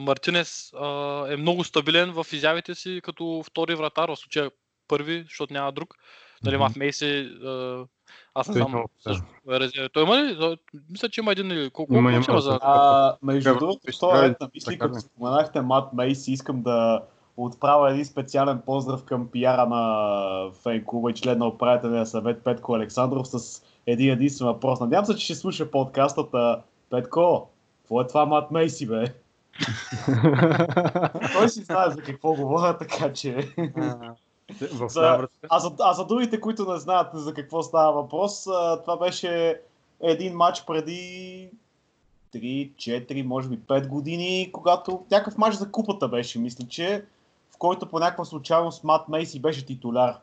Мартинес 0.00 0.72
а, 0.80 1.24
е 1.28 1.36
много 1.36 1.64
стабилен 1.64 2.12
в 2.12 2.26
изявите 2.32 2.74
си 2.74 3.00
като 3.04 3.42
втори 3.46 3.74
вратар, 3.74 4.08
в 4.08 4.16
случая 4.16 4.50
първи, 4.88 5.24
защото 5.28 5.52
няма 5.52 5.72
друг. 5.72 5.94
Нали. 6.44 6.56
Мат 6.56 6.76
Мейси, 6.76 7.30
а, 7.44 7.84
аз 8.34 8.48
не 8.48 8.54
знам, 8.54 8.72
да. 8.72 9.12
също 9.12 9.24
е. 9.82 9.88
Той 9.88 10.02
има 10.02 10.16
ли? 10.16 10.56
Мисля, 10.90 11.08
че 11.08 11.20
има 11.20 11.32
един 11.32 11.50
или 11.50 11.70
колко 11.70 11.94
Има, 11.94 12.12
има, 12.12 12.24
има 12.28 12.40
за... 12.40 12.58
А, 12.62 13.16
между 13.22 13.54
другото, 13.54 13.80
виж, 13.86 13.96
в 13.96 14.00
този 14.00 14.10
това 14.10 14.24
е 14.24 14.28
ред 14.28 14.40
на 14.40 14.50
мисли, 14.54 14.78
като 14.78 15.00
споменахте 15.00 15.60
Мат 15.60 15.92
Мейси, 15.92 16.32
искам 16.32 16.62
да 16.62 17.02
отправя 17.36 17.90
един 17.90 18.04
специален 18.04 18.62
поздрав 18.66 19.04
към 19.04 19.28
пиара 19.30 19.66
на 19.66 20.50
фен 20.62 20.84
клуба 20.86 21.10
и 21.10 21.14
член 21.14 21.38
на 21.38 21.46
управителния 21.46 22.06
съвет 22.06 22.44
Петко 22.44 22.74
Александров 22.74 23.28
с 23.28 23.62
един 23.86 24.12
единствен 24.12 24.46
въпрос. 24.46 24.80
Надявам 24.80 25.06
се, 25.06 25.16
че 25.16 25.24
ще 25.24 25.34
слуша 25.34 25.70
подкастата. 25.70 26.62
Петко, 26.90 27.50
какво 27.82 28.00
е 28.00 28.06
това 28.06 28.26
Мат 28.26 28.50
Мейси, 28.50 28.86
бе? 28.86 29.04
Той 31.32 31.48
си 31.48 31.64
знае 31.64 31.90
за 31.90 32.02
какво 32.02 32.34
говоря, 32.34 32.78
така 32.78 33.12
че... 33.12 33.48
В 34.60 34.88
За- 34.88 35.28
А 35.48 35.58
за, 35.58 35.72
а 35.80 35.92
за 35.92 36.04
другите, 36.04 36.40
които 36.40 36.72
не 36.72 36.78
знаят 36.78 37.08
за 37.14 37.34
какво 37.34 37.62
става 37.62 37.92
въпрос, 37.92 38.44
това 38.82 38.96
беше 39.00 39.60
един 40.02 40.36
матч 40.36 40.64
преди 40.66 41.50
3, 42.34 42.70
4, 42.72 43.22
може 43.22 43.48
би 43.48 43.58
5 43.58 43.86
години, 43.88 44.50
когато 44.52 45.04
някакъв 45.10 45.38
матч 45.38 45.56
за 45.56 45.70
купата 45.70 46.08
беше, 46.08 46.38
мисля, 46.38 46.64
че 46.68 47.04
в 47.54 47.58
който 47.58 47.86
по 47.86 47.98
някаква 47.98 48.24
случайност 48.24 48.84
Мат 48.84 49.08
Мейси 49.08 49.40
беше 49.40 49.66
титуляр. 49.66 50.18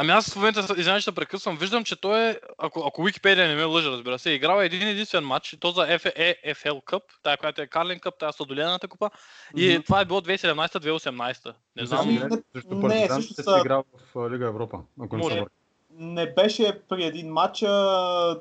Ами 0.00 0.12
аз 0.12 0.32
в 0.32 0.36
момента, 0.36 0.60
извинявай, 0.60 1.00
ще 1.00 1.12
прекъсвам, 1.12 1.56
виждам, 1.56 1.84
че 1.84 2.00
той 2.00 2.20
е, 2.20 2.38
ако, 2.58 2.84
ако 2.86 3.02
Wikipedia 3.02 3.48
не 3.48 3.54
ме 3.54 3.64
лъжа, 3.64 3.90
разбира 3.90 4.18
се, 4.18 4.30
е 4.30 4.34
играл 4.34 4.60
един 4.60 4.88
единствен 4.88 5.24
матч, 5.24 5.52
и 5.52 5.60
то 5.60 5.70
за 5.70 5.80
EFL 5.82 6.82
Cup, 6.82 7.02
тая, 7.22 7.36
която 7.36 7.62
е 7.62 7.66
Карлин 7.66 7.98
Cup, 7.98 8.18
тая 8.18 8.32
сладолената 8.32 8.88
купа, 8.88 9.10
и 9.56 9.72
Мгм. 9.72 9.82
това 9.82 10.00
е 10.00 10.04
било 10.04 10.20
2017-2018. 10.20 11.52
Не 11.76 11.86
знам. 11.86 12.08
Не- 12.08 12.18
срещу 12.52 12.74
не, 12.74 12.80
Партизан 12.80 13.22
ще 13.22 13.42
са- 13.42 13.58
играл 13.60 13.84
в 13.94 14.18
а, 14.18 14.30
Лига 14.30 14.46
Европа, 14.46 14.78
ако 15.00 15.16
не 15.16 15.22
се 15.22 15.28
Може. 15.28 15.40
лъжа. 15.40 15.48
не 15.90 16.26
беше 16.26 16.80
при 16.88 17.04
един 17.04 17.32
матч. 17.32 17.62
а, 17.62 18.40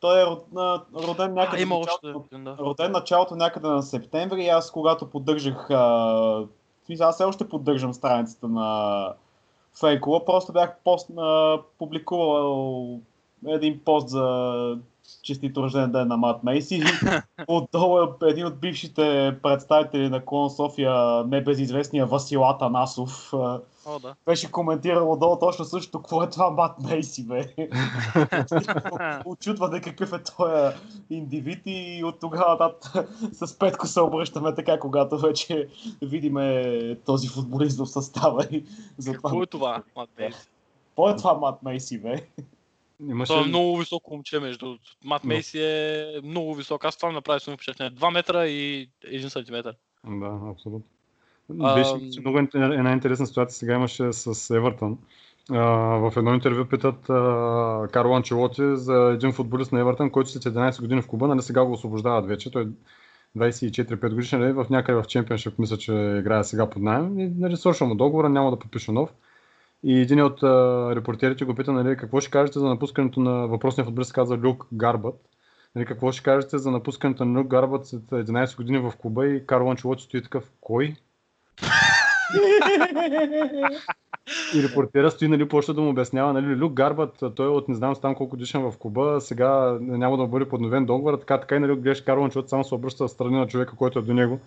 Той 0.00 0.22
е 0.22 0.26
роден 0.94 1.26
А, 1.26 1.28
някъде 1.28 1.62
има 1.62 1.74
в 1.74 1.78
още. 1.78 1.90
началото, 2.06 2.28
един, 2.32 2.44
Да. 2.44 2.56
роден 2.58 2.92
началото 2.92 3.36
някъде 3.36 3.66
на 3.68 3.82
септември 3.82 4.42
и 4.44 4.48
аз 4.48 4.70
когато 4.70 5.10
поддържах, 5.10 5.70
а, 5.70 6.44
аз 7.00 7.14
все 7.14 7.24
още 7.24 7.48
поддържам 7.48 7.94
страницата 7.94 8.48
на 8.48 9.12
Фейкова, 9.80 10.24
просто 10.24 10.52
бях 10.52 10.76
пост, 10.84 11.10
а, 11.18 11.58
публикувал 11.78 13.00
един 13.46 13.80
пост 13.84 14.08
за 14.08 14.78
честито 15.22 15.62
рожден 15.62 15.92
ден 15.92 16.08
на 16.08 16.16
Мат 16.16 16.44
Мейси. 16.44 16.82
Отдолу 17.48 18.02
е 18.02 18.30
един 18.30 18.46
от 18.46 18.60
бившите 18.60 19.36
представители 19.42 20.08
на 20.08 20.24
Клон 20.24 20.50
София, 20.50 21.24
небезизвестния 21.24 22.06
Васил 22.06 22.48
Атанасов, 22.48 23.32
О, 23.32 23.98
да. 24.02 24.14
беше 24.26 24.50
коментирал 24.50 25.12
отдолу 25.12 25.38
точно 25.38 25.64
също, 25.64 25.98
какво 25.98 26.22
е 26.22 26.30
това 26.30 26.50
Мат 26.50 26.76
Мейси, 26.80 27.26
бе. 27.26 27.54
Очудване 29.24 29.80
какъв 29.80 30.12
е 30.12 30.22
този 30.22 30.74
индивид 31.10 31.62
и 31.66 32.02
от 32.04 32.20
тогава 32.20 32.50
нататък 32.50 33.08
с 33.32 33.58
Петко 33.58 33.86
се 33.86 34.00
обръщаме 34.00 34.54
така, 34.54 34.78
когато 34.78 35.18
вече 35.18 35.68
видиме 36.02 36.96
този 37.06 37.28
футболист 37.28 37.78
в 37.78 37.86
състава. 37.86 38.44
И 38.50 38.64
затова... 38.98 39.30
Какво 39.30 39.42
е 39.42 39.46
това, 39.46 39.82
Мат 39.96 40.08
Мейси? 40.18 40.48
Какво 40.88 41.10
е 41.10 41.16
това 41.16 41.34
Мат 41.34 41.62
Мейси, 41.62 41.98
бе? 41.98 42.26
Имаше... 43.00 43.32
Това 43.32 43.44
е 43.44 43.48
много 43.48 43.78
високо 43.78 44.14
момче, 44.14 44.40
между. 44.40 44.76
Мат 45.04 45.24
Но. 45.24 45.28
Мейси 45.28 45.62
е 45.62 46.06
много 46.24 46.54
висок. 46.54 46.84
Аз 46.84 46.96
това 46.96 47.08
ми 47.08 47.14
направи 47.14 47.40
силно 47.40 47.56
впечатление. 47.56 47.92
2 47.92 48.12
метра 48.12 48.46
и 48.46 48.88
1 49.04 49.28
сантиметър. 49.28 49.74
Да, 50.06 50.40
абсолютно. 50.50 50.84
А, 51.60 51.74
Беше 51.74 52.20
много 52.20 52.38
една 52.54 52.92
интересна 52.92 53.26
ситуация 53.26 53.58
сега 53.58 53.74
имаше 53.74 54.12
с 54.12 54.56
Евертън. 54.56 54.98
В 55.50 56.12
едно 56.16 56.34
интервю 56.34 56.64
питат 56.64 57.10
а, 57.10 57.88
Карло 57.92 58.16
Анчелоти 58.16 58.62
за 58.76 59.10
един 59.14 59.32
футболист 59.32 59.72
на 59.72 59.80
Евертън, 59.80 60.10
който 60.10 60.30
след 60.30 60.42
11 60.42 60.80
години 60.80 61.02
в 61.02 61.06
клуба, 61.06 61.28
нали 61.28 61.42
сега 61.42 61.64
го 61.64 61.72
освобождават 61.72 62.26
вече. 62.26 62.50
Той 62.50 62.62
е 62.62 62.66
24-5 63.38 64.10
годишен, 64.10 64.40
нали, 64.40 64.52
в 64.52 64.66
някъде 64.70 65.02
в 65.02 65.06
чемпионшип 65.06 65.58
мисля, 65.58 65.76
че 65.76 65.92
играе 65.92 66.44
сега 66.44 66.70
под 66.70 66.82
найем. 66.82 67.20
И 67.20 67.28
нали, 67.28 67.56
свършва 67.56 67.86
му 67.86 67.94
договора, 67.94 68.28
няма 68.28 68.50
да 68.50 68.58
подпише 68.58 68.92
нов. 68.92 69.10
И 69.82 70.00
един 70.00 70.22
от 70.22 70.42
а, 70.42 70.92
репортерите 70.96 71.44
го 71.44 71.54
пита, 71.54 71.72
нали, 71.72 71.96
какво 71.96 72.20
ще 72.20 72.30
кажете 72.30 72.58
за 72.58 72.68
напускането 72.68 73.20
на 73.20 73.46
въпросния 73.46 73.84
футболист, 73.84 74.08
се 74.08 74.14
казва 74.14 74.38
Люк 74.38 74.66
Гарбът. 74.72 75.20
Нали, 75.74 75.86
какво 75.86 76.12
ще 76.12 76.22
кажете 76.22 76.58
за 76.58 76.70
напускането 76.70 77.24
на 77.24 77.40
Люк 77.40 77.46
Гарбът 77.46 77.86
след 77.86 78.02
11 78.02 78.56
години 78.56 78.78
в 78.78 78.92
клуба 78.98 79.26
и 79.26 79.46
Карло 79.46 79.70
Анчелоти 79.70 80.02
стои 80.02 80.22
такъв, 80.22 80.50
кой? 80.60 80.94
И 84.54 84.62
репортера 84.62 85.10
стои, 85.10 85.28
нали, 85.28 85.48
почва 85.48 85.74
да 85.74 85.80
му 85.80 85.90
обяснява, 85.90 86.32
нали, 86.32 86.56
Люк 86.56 86.72
Гарбът, 86.72 87.22
той 87.36 87.46
е 87.46 87.48
от 87.48 87.68
не 87.68 87.74
знам 87.74 87.94
там 88.02 88.14
колко 88.14 88.36
дишам 88.36 88.70
в 88.70 88.78
клуба, 88.78 89.16
сега 89.20 89.78
няма 89.80 90.16
да 90.16 90.26
бъде 90.26 90.48
подновен 90.48 90.86
договор, 90.86 91.18
така, 91.18 91.40
така 91.40 91.56
и 91.56 91.58
нали, 91.58 91.76
гледаш 91.76 92.00
Карло 92.00 92.24
Анчелоти 92.24 92.48
само 92.48 92.64
се 92.64 92.74
обръща 92.74 93.08
страни 93.08 93.38
на 93.38 93.46
човека, 93.46 93.76
който 93.76 93.98
е 93.98 94.02
до 94.02 94.14
него. 94.14 94.40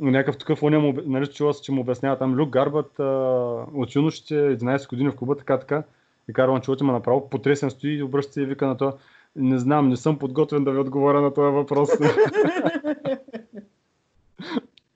Някакъв 0.00 0.38
такъв 0.38 0.62
он 0.62 0.74
му, 0.74 0.92
обя- 0.92 1.06
нали, 1.06 1.26
чува 1.26 1.54
се, 1.54 1.62
че 1.62 1.72
му 1.72 1.80
обяснява 1.80 2.18
там 2.18 2.34
Люк 2.34 2.50
Гарбът 2.50 3.00
а, 3.00 3.04
от 3.74 3.94
юношите 3.94 4.34
11 4.34 4.88
години 4.88 5.10
в 5.10 5.16
клуба, 5.16 5.36
така, 5.36 5.58
така. 5.58 5.82
И 6.28 6.32
Карло 6.32 6.54
Анчелоти 6.56 6.84
му 6.84 6.92
направо 6.92 7.30
потресен 7.30 7.70
стои 7.70 7.90
и 7.92 8.02
обръща 8.02 8.32
се 8.32 8.42
и 8.42 8.46
вика 8.46 8.66
на 8.66 8.76
това, 8.76 8.96
не 9.36 9.58
знам, 9.58 9.88
не 9.88 9.96
съм 9.96 10.18
подготвен 10.18 10.64
да 10.64 10.72
ви 10.72 10.78
отговоря 10.78 11.20
на 11.20 11.34
този 11.34 11.52
въпрос. 11.52 11.88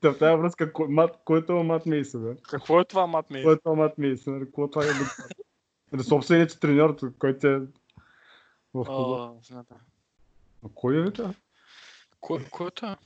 Та 0.01 0.11
в 0.13 0.17
тази 0.17 0.41
връзка, 0.41 0.73
кой, 0.73 0.87
мат, 0.87 1.19
който 1.25 1.53
е 1.53 1.63
Мат 1.63 1.85
Мейси, 1.85 2.17
бе? 2.17 2.35
Какво 2.49 2.79
е 2.79 2.85
това, 2.85 3.07
Мат 3.07 3.29
Мейси? 3.29 3.45
Кой 3.45 3.53
е 3.53 3.57
това 3.57 3.75
Мат 3.75 3.97
Мейси? 3.97 4.31
Какво 4.39 4.67
това 4.67 4.85
е 4.85 4.87
Люк? 4.87 5.27
Нали, 5.91 6.03
Собственият 6.03 6.59
треньор, 6.59 6.97
който 7.19 7.47
е 7.47 7.59
в 8.73 8.85
клуба. 8.85 9.31
Кой 10.75 10.97
е 10.97 11.01
вика? 11.01 11.33
Кой, 12.19 12.45
кой 12.51 12.67
е 12.67 12.71
това? 12.71 12.97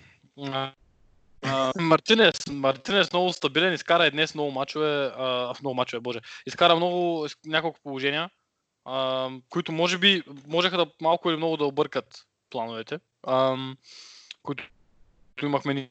Мартинес, 1.79 2.47
Мартинес 2.47 3.13
много 3.13 3.33
стабилен, 3.33 3.73
изкара 3.73 4.07
и 4.07 4.11
днес 4.11 4.35
много 4.35 4.51
мачове, 4.51 5.11
а, 5.17 5.53
много 5.61 5.75
мачове, 5.75 5.99
боже, 5.99 6.19
изкара 6.45 6.75
много, 6.75 7.27
няколко 7.45 7.79
положения, 7.83 8.29
а, 8.85 9.29
които 9.49 9.71
може 9.71 9.97
би 9.97 10.23
можеха 10.47 10.77
да 10.77 10.87
малко 11.01 11.29
или 11.29 11.37
много 11.37 11.57
да 11.57 11.65
объркат 11.65 12.25
плановете, 12.49 12.99
а, 13.23 13.57
които 14.43 14.63
имахме. 15.41 15.89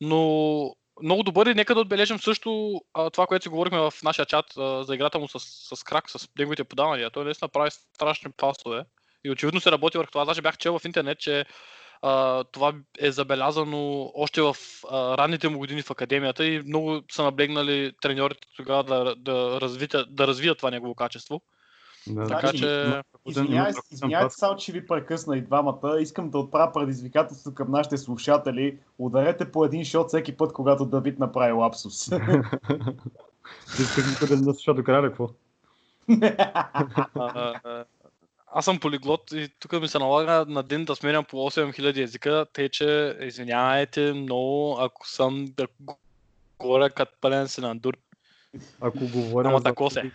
Но 0.00 0.74
много 1.02 1.22
добър 1.22 1.46
и 1.46 1.54
нека 1.54 1.74
да 1.74 1.80
отбележим 1.80 2.18
също 2.18 2.80
а, 2.94 3.10
това, 3.10 3.26
което 3.26 3.42
си 3.42 3.48
говорихме 3.48 3.78
в 3.78 3.92
нашия 4.02 4.26
чат 4.26 4.56
а, 4.56 4.84
за 4.84 4.94
играта 4.94 5.18
му 5.18 5.28
с, 5.28 5.40
с 5.76 5.82
крак, 5.82 6.10
с 6.10 6.28
неговите 6.38 6.64
подавания. 6.64 7.10
Той 7.10 7.24
наистина 7.24 7.48
прави 7.48 7.70
страшни 7.70 8.32
пасове 8.32 8.84
и 9.24 9.30
очевидно 9.30 9.60
се 9.60 9.70
работи 9.70 9.98
върху 9.98 10.10
това. 10.10 10.24
Даже 10.24 10.42
бях 10.42 10.58
чел 10.58 10.78
в 10.78 10.84
интернет, 10.84 11.18
че 11.18 11.44
а, 12.02 12.44
това 12.44 12.72
е 12.98 13.10
забелязано 13.10 14.10
още 14.14 14.42
в 14.42 14.56
а, 14.90 15.18
ранните 15.18 15.48
му 15.48 15.58
години 15.58 15.82
в 15.82 15.90
академията 15.90 16.46
и 16.46 16.62
много 16.62 17.00
са 17.10 17.22
наблегнали 17.22 17.92
треньорите 18.02 18.48
тогава 18.56 18.84
да, 18.84 19.14
да, 19.16 19.60
развият, 19.60 19.96
да 20.10 20.26
развият 20.26 20.58
това 20.58 20.70
негово 20.70 20.94
качество. 20.94 21.42
Да, 22.08 22.26
Така 22.26 22.40
Значи, 22.40 22.58
че... 22.58 22.82
има- 22.86 23.02
Извинявай, 23.26 23.70
има- 23.70 23.80
извинявайте 23.90 24.34
само, 24.34 24.56
че 24.56 24.72
ви 24.72 24.86
прекъсна 24.86 25.36
и 25.36 25.40
двамата. 25.42 26.00
Искам 26.00 26.30
да 26.30 26.38
отправя 26.38 26.72
предизвикателство 26.72 27.54
към 27.54 27.70
нашите 27.70 27.98
слушатели. 27.98 28.78
Ударете 28.98 29.52
по 29.52 29.64
един 29.64 29.84
шот 29.84 30.08
всеки 30.08 30.36
път, 30.36 30.52
когато 30.52 30.84
Давид 30.86 31.18
направи 31.18 31.52
лапсус. 31.52 32.08
Ти 33.76 33.82
искаш 33.82 34.28
да 34.28 34.36
не 34.36 34.42
слуша 34.42 34.74
до 34.74 34.84
края, 34.84 35.02
какво? 35.02 35.28
Аз 38.58 38.64
съм 38.64 38.80
полиглот 38.80 39.32
и 39.32 39.48
тук 39.60 39.72
ми 39.72 39.88
се 39.88 39.98
налага 39.98 40.44
на 40.48 40.62
ден 40.62 40.84
да 40.84 40.96
сменям 40.96 41.24
по 41.24 41.36
8000 41.36 42.02
езика, 42.02 42.46
тъй 42.52 42.68
че 42.68 43.18
извинявайте 43.20 44.12
много, 44.12 44.76
ако 44.80 45.08
съм 45.08 45.46
да 45.56 45.66
говоря 46.58 46.90
като 46.90 47.12
пълен 47.20 47.48
синандур 47.48 47.96
Ако 48.80 48.98
говоря 48.98 49.48
Ама 49.48 49.58
за 49.58 49.64
тако 49.64 49.90
се. 49.90 50.10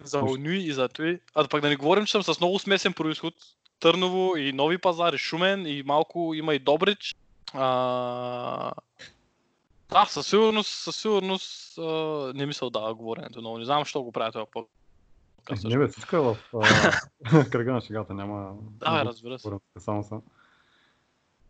за. 0.00 0.18
Онюи 0.18 0.58
и 0.58 0.72
за 0.72 0.88
той. 0.88 1.20
А 1.34 1.48
пък 1.48 1.60
да 1.60 1.68
не 1.68 1.76
говорим, 1.76 2.06
че 2.06 2.12
съм 2.12 2.22
с 2.22 2.40
много 2.40 2.58
смесен 2.58 2.92
происход. 2.92 3.34
Търново 3.80 4.36
и 4.36 4.52
Нови 4.52 4.78
пазар, 4.78 5.12
и 5.12 5.18
Шумен, 5.18 5.66
и 5.66 5.82
малко 5.82 6.34
има 6.34 6.54
и 6.54 6.58
Добрич. 6.58 7.14
А... 7.52 8.72
Да, 9.88 10.04
със 10.04 10.26
сигурност, 10.26 10.70
със 10.70 10.96
сигурност 10.96 11.78
а, 11.78 11.82
не 12.34 12.46
ми 12.46 12.54
се 12.54 12.64
отдава 12.64 12.94
говоренето 12.94 13.40
много. 13.40 13.58
Не 13.58 13.64
знам, 13.64 13.80
защо 13.80 14.02
го 14.02 14.12
правя 14.12 14.32
това 14.32 14.46
по 15.44 15.54
Е, 15.54 15.68
Не 15.68 15.78
бе, 15.78 15.88
всичко 15.88 16.16
е 16.16 16.20
в 16.20 16.36
а, 16.54 17.44
кръга 17.50 17.72
на 17.72 17.80
шегата, 17.80 18.14
няма... 18.14 18.54
Да, 18.60 18.98
бе, 18.98 19.04
разбира 19.04 19.38
се. 19.38 19.50
Само 19.78 20.02
са. 20.02 20.20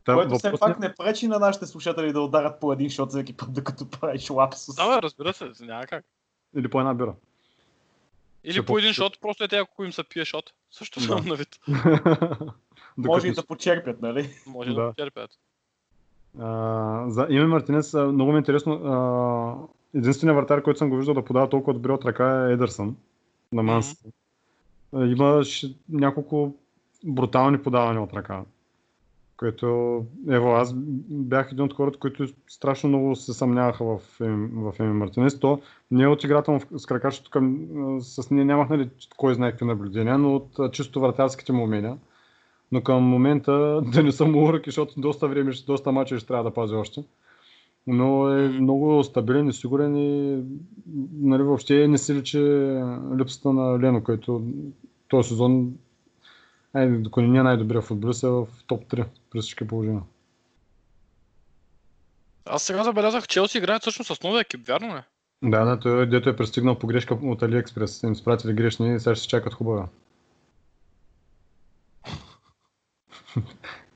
Та, 0.04 0.14
Което 0.14 0.34
все 0.34 0.52
пак 0.60 0.78
не 0.78 0.94
пречи 0.94 1.28
на 1.28 1.38
нашите 1.38 1.66
слушатели 1.66 2.12
да 2.12 2.20
ударят 2.20 2.60
по 2.60 2.72
един 2.72 2.90
шот 2.90 3.10
всеки 3.10 3.36
път, 3.36 3.52
докато 3.52 3.90
правиш 3.90 4.30
лапсус. 4.30 4.76
Да, 4.76 4.96
бе, 4.96 5.02
разбира 5.02 5.32
се, 5.32 5.50
няма 5.60 5.86
как. 5.86 6.04
Или 6.56 6.70
по 6.70 6.80
една 6.80 6.94
бира. 6.94 7.14
Или 8.44 8.52
Ще 8.52 8.66
по 8.66 8.78
един 8.78 8.92
шот, 8.92 9.20
просто 9.20 9.44
е 9.44 9.48
те, 9.48 9.56
ако 9.56 9.84
им 9.84 9.92
се 9.92 10.04
пие 10.04 10.24
шот. 10.24 10.52
Също 10.70 11.00
Да. 11.00 11.06
съм 11.06 11.26
на 11.26 11.34
вид. 11.34 11.48
Може 12.96 13.28
и 13.28 13.32
да 13.32 13.46
почерпят, 13.46 14.02
нали? 14.02 14.30
Може 14.46 14.70
да, 14.70 14.82
Да. 14.82 14.92
търпят. 14.92 15.30
А, 16.40 17.04
за 17.08 17.26
Име 17.30 17.46
Мартинес, 17.46 17.94
много 17.94 18.32
ми 18.32 18.36
е 18.36 18.38
интересно. 18.38 18.72
А, 18.74 19.98
единственият 19.98 20.36
вратар, 20.36 20.62
който 20.62 20.78
съм 20.78 20.90
го 20.90 20.96
виждал 20.96 21.14
да 21.14 21.24
подава 21.24 21.48
толкова 21.50 21.74
добре 21.74 21.92
от 21.92 22.04
ръка 22.04 22.48
е 22.48 22.52
Едърсън 22.52 22.96
на 23.54 23.62
Манс. 23.62 23.94
Mm-hmm. 23.94 25.12
Имаше 25.12 25.74
няколко 25.88 26.54
брутални 27.04 27.62
подавания 27.62 28.02
от 28.02 28.12
ръка. 28.12 28.42
Което, 29.36 29.66
ево, 30.28 30.48
аз 30.48 30.72
бях 31.08 31.52
един 31.52 31.64
от 31.64 31.74
хората, 31.74 31.98
които 31.98 32.26
страшно 32.48 32.88
много 32.88 33.16
се 33.16 33.32
съмняваха 33.32 33.84
в, 33.84 34.00
в 34.54 34.74
Еми 34.78 34.92
Мартинес. 34.92 35.40
То 35.40 35.60
не 35.90 36.02
е 36.02 36.08
от 36.08 36.24
играта 36.24 36.50
му 36.50 36.60
с 36.76 36.86
крака, 36.86 37.10
защото 37.10 37.30
към, 37.30 37.66
с 38.00 38.30
нея 38.30 38.44
нямах 38.44 38.68
нали, 38.68 38.90
кой 39.16 39.34
знае 39.34 39.50
какви 39.50 39.66
наблюдения, 39.66 40.18
но 40.18 40.36
от 40.36 40.72
чисто 40.72 41.00
вратарските 41.00 41.52
му 41.52 41.64
умения. 41.64 41.98
Но 42.72 42.82
към 42.82 43.02
момента 43.02 43.82
да 43.94 44.02
не 44.02 44.12
съм 44.12 44.36
урък, 44.36 44.62
защото 44.66 45.00
доста 45.00 45.28
време, 45.28 45.52
доста 45.66 45.92
мача 45.92 46.18
ще 46.18 46.28
трябва 46.28 46.44
да 46.44 46.54
пази 46.54 46.74
още. 46.74 47.04
Но 47.86 48.28
е 48.28 48.48
много 48.48 49.04
стабилен 49.04 49.48
и 49.48 49.52
сигурен 49.52 49.96
и 49.96 50.42
нали, 51.12 51.42
въобще 51.42 51.88
не 51.88 51.98
се 51.98 52.14
личи 52.14 52.38
липсата 53.18 53.52
на 53.52 53.78
Лено, 53.78 54.04
който 54.04 54.44
този 55.08 55.28
сезон 55.28 55.74
Айде, 56.74 57.02
ако 57.06 57.20
не 57.20 57.38
е 57.38 57.42
най-добрият 57.42 57.84
футболист 57.84 58.22
е 58.22 58.28
в 58.28 58.46
топ 58.66 58.84
3 58.84 59.06
при 59.30 59.40
всички 59.40 59.66
положения. 59.66 60.02
Аз 62.46 62.62
сега 62.62 62.84
забелязах, 62.84 63.28
Челси 63.28 63.58
играят 63.58 63.82
всъщност 63.82 64.16
с 64.16 64.22
новия 64.22 64.40
екип, 64.40 64.66
вярно 64.66 64.96
ли? 64.96 65.00
Да, 65.42 65.64
да, 65.64 65.80
той 65.80 66.08
дето 66.08 66.28
е 66.28 66.36
пристигнал 66.36 66.78
по 66.78 66.86
грешка 66.86 67.14
от 67.14 67.42
Алиекспрес. 67.42 68.02
Им 68.02 68.16
спратили 68.16 68.52
грешни 68.52 68.94
и 68.94 69.00
сега 69.00 69.14
ще 69.14 69.22
се 69.22 69.28
чакат 69.28 69.54
хубава. 69.54 69.88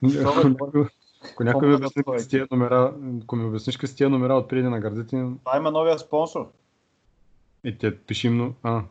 Ако 1.32 1.44
някой- 1.44 1.68
ми 1.68 1.74
обясни 1.74 2.04
какви 2.04 2.20
с 2.20 2.28
тия 2.28 2.46
номера, 2.50 2.94
ако 3.22 3.36
ми 3.36 3.44
обясниш 3.44 3.76
какви 3.76 3.86
с 3.86 3.94
тия 3.94 4.08
номера 4.10 4.34
от 4.34 4.48
преди 4.48 4.62
на 4.62 4.80
гърдите, 4.80 5.24
Това 5.44 5.56
има 5.56 5.70
новия 5.70 5.98
спонсор. 5.98 6.52
и 7.64 7.78
те 7.78 7.98
пиши 7.98 8.30
но... 8.30 8.52
А, 8.62 8.82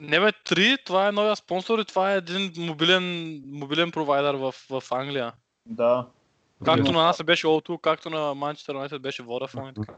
Не 0.00 0.20
бе, 0.20 0.32
3, 0.32 0.84
това 0.84 1.08
е 1.08 1.12
новия 1.12 1.36
спонсор 1.36 1.78
и 1.78 1.84
това 1.84 2.12
е 2.12 2.16
един 2.16 2.52
мобилен, 2.58 3.02
мобилен 3.46 3.90
провайдер 3.90 4.34
в, 4.34 4.52
в 4.70 4.82
Англия. 4.90 5.32
Да. 5.66 6.06
Както 6.64 6.92
на 6.92 7.02
нас 7.02 7.22
беше 7.24 7.46
O2, 7.46 7.80
както 7.80 8.10
на 8.10 8.18
Manchester 8.18 8.72
United 8.72 8.98
беше 8.98 9.22
Vodafone 9.22 9.70
и 9.70 9.74
така. 9.74 9.94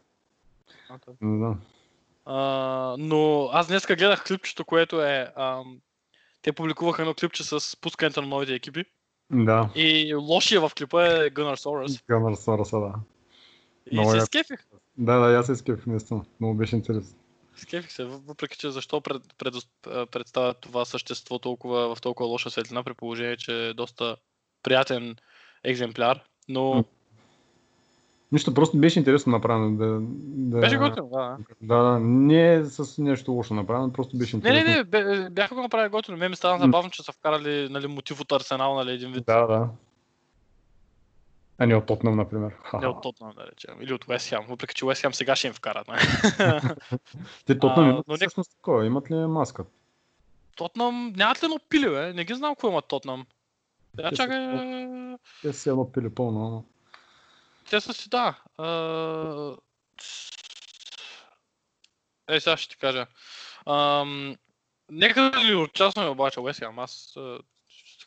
Знам. 1.23 1.61
А, 2.27 2.37
но 2.99 3.49
аз 3.53 3.67
днеска 3.69 3.97
гледах 3.97 4.25
клипчето, 4.25 4.65
което 4.65 5.03
е... 5.03 5.33
Ам, 5.37 5.79
те 6.43 6.53
публикуваха 6.53 7.03
едно 7.03 7.15
клипче 7.15 7.45
с 7.45 7.81
пускането 7.81 8.21
на 8.23 8.27
новите 8.29 8.55
екипи. 8.55 8.85
Да. 9.31 9.71
И 9.75 10.15
лошия 10.15 10.61
в 10.61 10.75
клипа 10.79 11.07
е 11.07 11.31
Gunnar 11.31 11.57
Soros. 11.57 12.03
Гъмър 12.09 12.35
Сороса, 12.35 12.81
да. 12.81 12.93
И 13.91 13.95
Много 13.95 14.11
се 14.11 14.17
яко. 14.17 14.27
скефих. 14.27 14.67
Да, 14.99 15.19
да, 15.19 15.35
аз 15.35 15.47
се 15.47 15.57
скефих, 15.57 15.87
наистина. 15.87 16.25
Много 16.41 16.55
беше 16.55 16.77
интересно. 16.77 17.19
Скефих 17.57 17.93
се, 17.93 18.05
въпреки 18.05 18.59
че 18.59 18.71
защо 18.71 19.01
пред, 19.01 19.23
пред, 19.39 19.55
представят 20.11 20.61
това 20.61 20.85
същество 20.85 21.39
толкова, 21.39 21.95
в 21.95 22.01
толкова 22.01 22.29
лоша 22.29 22.51
светлина, 22.51 22.85
при 22.85 22.95
положение, 22.95 23.37
че 23.37 23.69
е 23.69 23.75
доста 23.75 24.17
приятен 24.63 25.17
екземпляр. 25.65 26.25
Но 26.49 26.85
Нищо, 28.35 28.55
просто 28.55 28.79
беше 28.79 28.99
интересно 28.99 29.33
направено. 29.33 29.77
Да, 29.77 29.99
да... 30.23 30.61
беше 30.61 30.77
готино, 30.77 31.09
да. 31.13 31.37
Да, 31.61 31.83
да, 31.83 31.99
не 32.01 32.55
е 32.55 32.65
с 32.65 33.03
нещо 33.03 33.33
лошо 33.33 33.55
направено, 33.55 33.93
просто 33.93 34.19
беше 34.19 34.37
Не, 34.37 34.51
не, 34.51 34.59
интересно. 34.59 34.79
не, 34.79 34.85
бе- 34.85 35.31
бяха 35.31 35.55
го 35.55 35.63
направили 35.63 35.91
готино. 35.91 36.17
Мен 36.17 36.31
ми 36.31 36.37
стана 36.37 36.59
забавно, 36.59 36.91
че 36.91 37.03
са 37.03 37.13
вкарали 37.13 37.69
нали, 37.71 37.87
мотив 37.87 38.21
от 38.21 38.33
Арсенал, 38.33 38.75
нали, 38.75 38.93
един 38.93 39.13
вид. 39.13 39.25
Да, 39.27 39.47
да. 39.47 39.69
А 41.59 41.67
не 41.67 41.77
от 41.77 41.87
Тотнам, 41.87 42.17
например. 42.17 42.53
Не 42.81 42.87
от 42.87 43.03
Тотнам, 43.03 43.33
да 43.37 43.47
речем. 43.47 43.83
Или 43.83 43.93
от 43.95 44.09
Уест 44.09 44.29
Хем, 44.29 44.43
въпреки 44.49 44.75
че 44.75 44.85
Уест 44.85 45.03
Хем 45.03 45.15
сега 45.15 45.37
ще 45.37 45.47
им 45.47 45.53
вкарат. 45.53 45.89
Не? 45.89 45.97
Те 47.47 47.59
Тотнам 47.59 47.91
имат 47.91 48.09
но 48.09 48.13
не- 48.13 48.19
всъщност 48.19 48.51
такова, 48.57 48.87
имат 48.87 49.11
ли 49.11 49.15
маска? 49.15 49.65
Тотнам, 50.57 51.13
нямат 51.17 51.43
ли 51.43 51.47
едно 51.47 51.59
пиле, 51.69 51.91
бе? 51.91 52.13
Не 52.13 52.25
ги 52.25 52.35
знам 52.35 52.55
какво 52.55 52.69
имат 52.69 52.89
Тотнам. 52.89 53.27
Са 54.01 54.17
чакай, 54.17 54.49
Те 55.43 55.53
си 55.53 55.69
едно 55.69 55.93
пили 55.93 56.11
пълно. 56.11 56.65
Те 57.71 57.81
са 57.81 57.95
си, 57.95 58.09
да. 58.09 58.43
А, 58.59 59.57
Е, 62.29 62.41
сега 62.41 62.57
ще 62.57 62.69
ти 62.75 62.79
кажа. 62.79 63.07
Ам, 63.67 64.37
Нека 64.91 65.31
да 65.31 65.45
ни 65.45 65.55
участваме 65.55 66.09
обаче 66.09 66.41
Уест. 66.41 66.63
Аз 66.77 67.13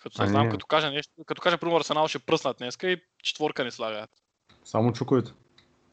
като 0.02 0.18
се 0.18 0.28
знам, 0.28 0.46
не. 0.46 0.52
като 0.52 0.66
кажа 0.66 0.92
нещо, 0.92 1.12
като 1.26 1.42
кажа, 1.42 1.58
примерно 1.58 1.78
Арсенал 1.78 2.08
ще 2.08 2.20
пръснат 2.20 2.58
днеска 2.58 2.92
и 2.92 3.02
четворка 3.24 3.64
ни 3.64 3.72
слагат. 3.72 4.10
Само 4.66 4.94
чукайте. 4.94 5.32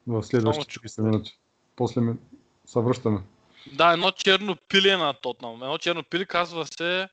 В 0.06 0.22
следващите 0.22 0.74
Само 0.74 1.06
30 1.06 1.10
минути. 1.10 1.38
После 1.76 2.00
ми 2.00 2.14
се 2.64 2.80
връщаме. 2.80 3.20
Да, 3.72 3.92
едно 3.92 4.10
черно 4.10 4.56
пиле 4.68 4.96
на 4.96 5.14
Тотнам. 5.14 5.62
Едно 5.62 5.78
черно 5.78 6.04
пиле 6.04 6.24
казва 6.24 6.66
се... 6.66 7.08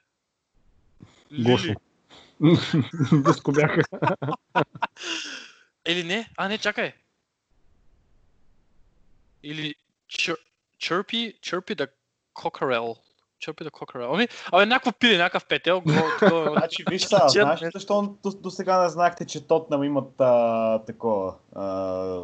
Гошо. 1.39 1.67
Лили. 1.67 1.75
Близко 3.11 3.51
бяха. 3.51 3.81
Или 5.87 6.03
не? 6.03 6.29
А, 6.37 6.47
не, 6.47 6.57
чакай. 6.57 6.93
Или. 9.43 9.75
Chirpy, 10.79 11.39
Chirpy 11.41 11.75
the 11.75 11.89
Cockerel. 12.35 12.97
Chirpy 13.41 13.63
the 13.63 13.71
Cockerel. 13.71 14.13
Ами, 14.13 14.27
абе, 14.51 14.65
някакво 14.65 14.91
пиле, 14.91 15.17
някакъв 15.17 15.45
петел. 15.45 15.83
Значи, 16.51 16.83
виж 16.89 17.03
сега, 17.03 17.27
Черно 17.33 17.45
знаеш 17.45 17.61
ли 17.61 17.69
защо 17.73 18.17
до, 18.23 18.31
до 18.31 18.51
сега 18.51 18.83
не 18.83 18.89
знаехте, 18.89 19.25
че 19.25 19.47
Тотнам 19.47 19.83
имат 19.83 20.13
а, 20.19 20.79
такова? 20.79 21.35
А, 21.55 22.23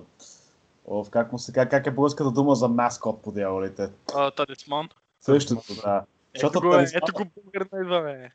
Ов, 0.85 1.09
как, 1.09 1.31
му 1.31 1.39
се, 1.39 1.53
как, 1.53 1.69
как 1.69 1.87
е 1.87 1.91
българската 1.91 2.31
дума 2.31 2.55
за 2.55 2.67
маскот 2.67 3.21
по 3.21 3.31
дяволите? 3.31 3.89
а, 4.15 4.31
Талисман. 4.31 4.89
Същото, 5.21 5.75
да. 5.83 6.05
Ето 6.37 6.47
Защото 6.47 6.61
го, 6.61 6.67
е, 6.67 6.71
талисман- 6.77 6.97
ето 6.97 7.13
го 7.13 7.25
българна 7.35 7.81
идва, 7.83 8.01
бе. 8.01 8.29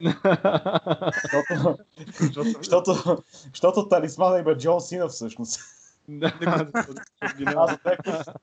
Защото, 1.12 1.78
защото, 2.58 3.22
защото 3.50 3.88
талисмана 3.88 4.38
има 4.38 4.56
Джон 4.56 4.80
Сина 4.80 5.08
всъщност. 5.08 5.60
А 6.22 6.32
за 7.66 7.78
те, 7.84 7.96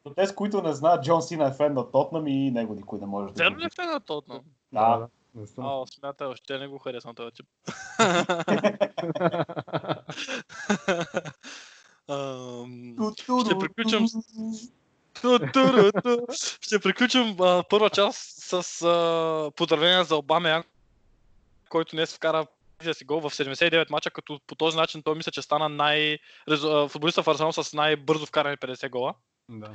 за 0.06 0.14
тези, 0.16 0.36
които 0.36 0.62
не 0.62 0.74
знаят, 0.74 1.04
Джон 1.04 1.22
Сина 1.22 1.48
е 1.48 1.54
фен 1.54 1.74
на 1.74 1.92
Тотнам 1.92 2.28
и 2.28 2.52
него 2.52 2.74
никой 2.74 3.00
не 3.00 3.06
може 3.06 3.34
да 3.34 3.52
го 3.52 3.60
ли 3.60 3.68
е 3.80 3.86
на 3.86 4.00
Тотнам? 4.00 4.40
Да, 4.74 5.08
А, 5.58 5.86
смятай, 5.88 6.28
още 6.28 6.60
не 6.60 6.68
го 6.68 6.78
харесвам 6.78 7.16
този 7.16 7.32
тип. 7.32 7.46
Ще 12.10 12.96
Ту-ту-ру-ту. 12.98 13.68
Ще 16.62 16.80
приключим 16.80 17.36
а, 17.42 17.64
първа 17.70 17.90
част 17.90 18.20
с 18.38 18.82
а, 18.82 19.52
поздравления 19.56 20.04
за 20.04 20.16
Обамеян, 20.16 20.64
който 21.70 21.96
днес 21.96 22.16
вкара 22.16 22.46
първия 22.78 22.94
си 22.94 23.06
гол 23.06 23.20
в 23.20 23.30
79 23.30 23.90
мача, 23.92 24.12
като 24.12 24.40
по 24.48 24.56
този 24.56 24.78
начин 24.78 25.04
той 25.04 25.16
мисля, 25.16 25.32
че 25.32 25.42
стана 25.42 25.70
най... 25.70 26.18
футболиста 26.90 27.24
в 27.24 27.28
Арсенал 27.28 27.54
с 27.54 27.74
най-бързо 27.74 28.26
вкарани 28.26 28.58
50 28.58 28.90
гола. 28.90 29.14
Да. 29.50 29.72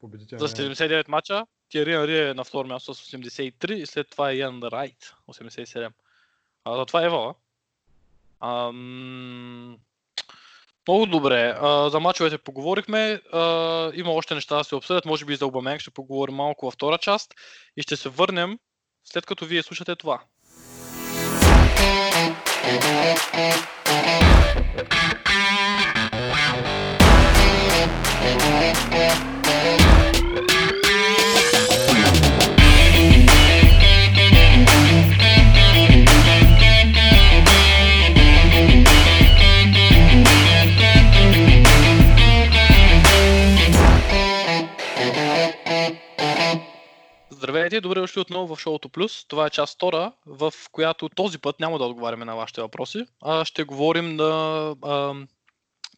Победител. 0.00 0.38
За 0.38 0.48
79 0.48 1.08
мача 1.08 1.46
Тиери 1.68 1.94
Анри 1.94 2.18
е 2.18 2.34
на 2.34 2.44
второ 2.44 2.68
място 2.68 2.94
с 2.94 3.16
83 3.16 3.72
и 3.72 3.86
след 3.86 4.10
това 4.10 4.30
е 4.30 4.36
Ян 4.36 4.60
Райт 4.62 5.14
87. 5.28 5.92
А, 6.64 6.76
за 6.76 6.86
това 6.86 7.02
е 7.02 7.06
Ева. 7.06 7.34
Ам... 8.40 9.78
Много 10.88 11.06
добре. 11.06 11.54
А, 11.60 11.90
за 11.90 12.00
мачовете 12.00 12.38
поговорихме. 12.38 13.20
А, 13.32 13.92
има 13.94 14.10
още 14.10 14.34
неща 14.34 14.56
да 14.56 14.64
се 14.64 14.74
обсъдят. 14.74 15.04
Може 15.04 15.24
би 15.24 15.32
и 15.32 15.36
за 15.36 15.46
Обаменг 15.46 15.80
ще 15.80 15.90
поговорим 15.90 16.34
малко 16.34 16.66
във 16.66 16.74
втора 16.74 16.98
част. 16.98 17.34
И 17.76 17.82
ще 17.82 17.96
се 17.96 18.08
върнем 18.08 18.58
след 19.04 19.26
като 19.26 19.44
вие 19.44 19.62
слушате 19.62 19.96
това. 19.96 20.20
Здравейте 47.68 47.82
добре 47.88 48.00
дошли 48.00 48.20
отново 48.20 48.56
в 48.56 48.60
шоуто 48.60 48.88
Плюс. 48.88 49.24
Това 49.28 49.46
е 49.46 49.50
част 49.50 49.74
втора, 49.74 50.12
в 50.26 50.52
която 50.72 51.08
този 51.08 51.38
път 51.38 51.60
няма 51.60 51.78
да 51.78 51.84
отговаряме 51.84 52.24
на 52.24 52.36
вашите 52.36 52.60
въпроси, 52.60 53.06
а 53.22 53.44
ще 53.44 53.64
говорим 53.64 54.16
на 54.16 54.74
а, 54.82 55.14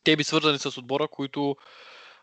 теби 0.04 0.24
свързани 0.24 0.58
с 0.58 0.78
отбора, 0.78 1.08
които 1.08 1.56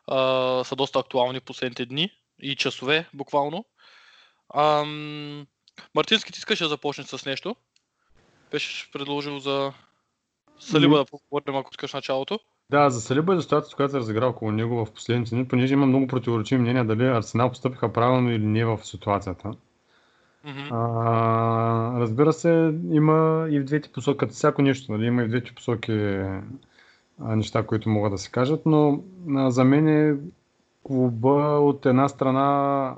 а, 0.07 0.63
са 0.63 0.75
доста 0.75 0.99
актуални 0.99 1.39
в 1.39 1.43
последните 1.43 1.85
дни 1.85 2.11
и 2.41 2.55
часове, 2.55 3.09
буквално. 3.13 3.65
Ам, 4.55 5.47
Мартински, 5.95 6.31
ти 6.31 6.37
искаш 6.37 6.59
да 6.59 6.67
започнеш 6.67 7.07
с 7.07 7.25
нещо? 7.25 7.55
Беше 8.51 8.91
предложил 8.91 9.39
за 9.39 9.73
Салиба 10.59 10.97
да 10.97 11.05
поговорим, 11.05 11.55
ако 11.55 11.69
искаш 11.73 11.93
началото. 11.93 12.39
Да, 12.70 12.89
за 12.89 13.01
Салиба 13.01 13.36
за 13.36 13.41
ситуацията, 13.41 13.76
която 13.76 13.91
се 13.91 13.99
разигра 13.99 14.28
около 14.28 14.51
него 14.51 14.86
в 14.86 14.91
последните 14.91 15.36
дни, 15.36 15.47
понеже 15.47 15.74
има 15.74 15.86
много 15.86 16.07
противоречиви 16.07 16.61
мнения 16.61 16.86
дали 16.86 17.05
Арсенал 17.05 17.49
постъпиха 17.49 17.93
правилно 17.93 18.32
или 18.32 18.45
не 18.45 18.65
в 18.65 18.80
ситуацията. 18.84 19.51
Мгм. 20.45 20.59
А, 20.72 21.99
разбира 21.99 22.34
се, 22.34 22.74
има 22.91 23.47
и 23.49 23.59
в 23.59 23.63
двете 23.63 23.91
посоки, 23.91 24.18
като 24.18 24.34
всяко 24.34 24.61
нещо, 24.61 24.91
нали, 24.91 25.05
има 25.05 25.22
и 25.22 25.26
в 25.26 25.30
двете 25.30 25.55
посоки 25.55 25.91
а, 25.91 26.41
неща, 27.36 27.63
които 27.63 27.89
могат 27.89 28.11
да 28.11 28.18
се 28.18 28.32
кажат, 28.32 28.65
но 28.65 29.03
а, 29.36 29.51
за 29.51 29.63
мен 29.63 29.88
е 29.88 30.18
клуба 30.84 31.59
от 31.59 31.86
една 31.86 32.09
страна 32.09 32.95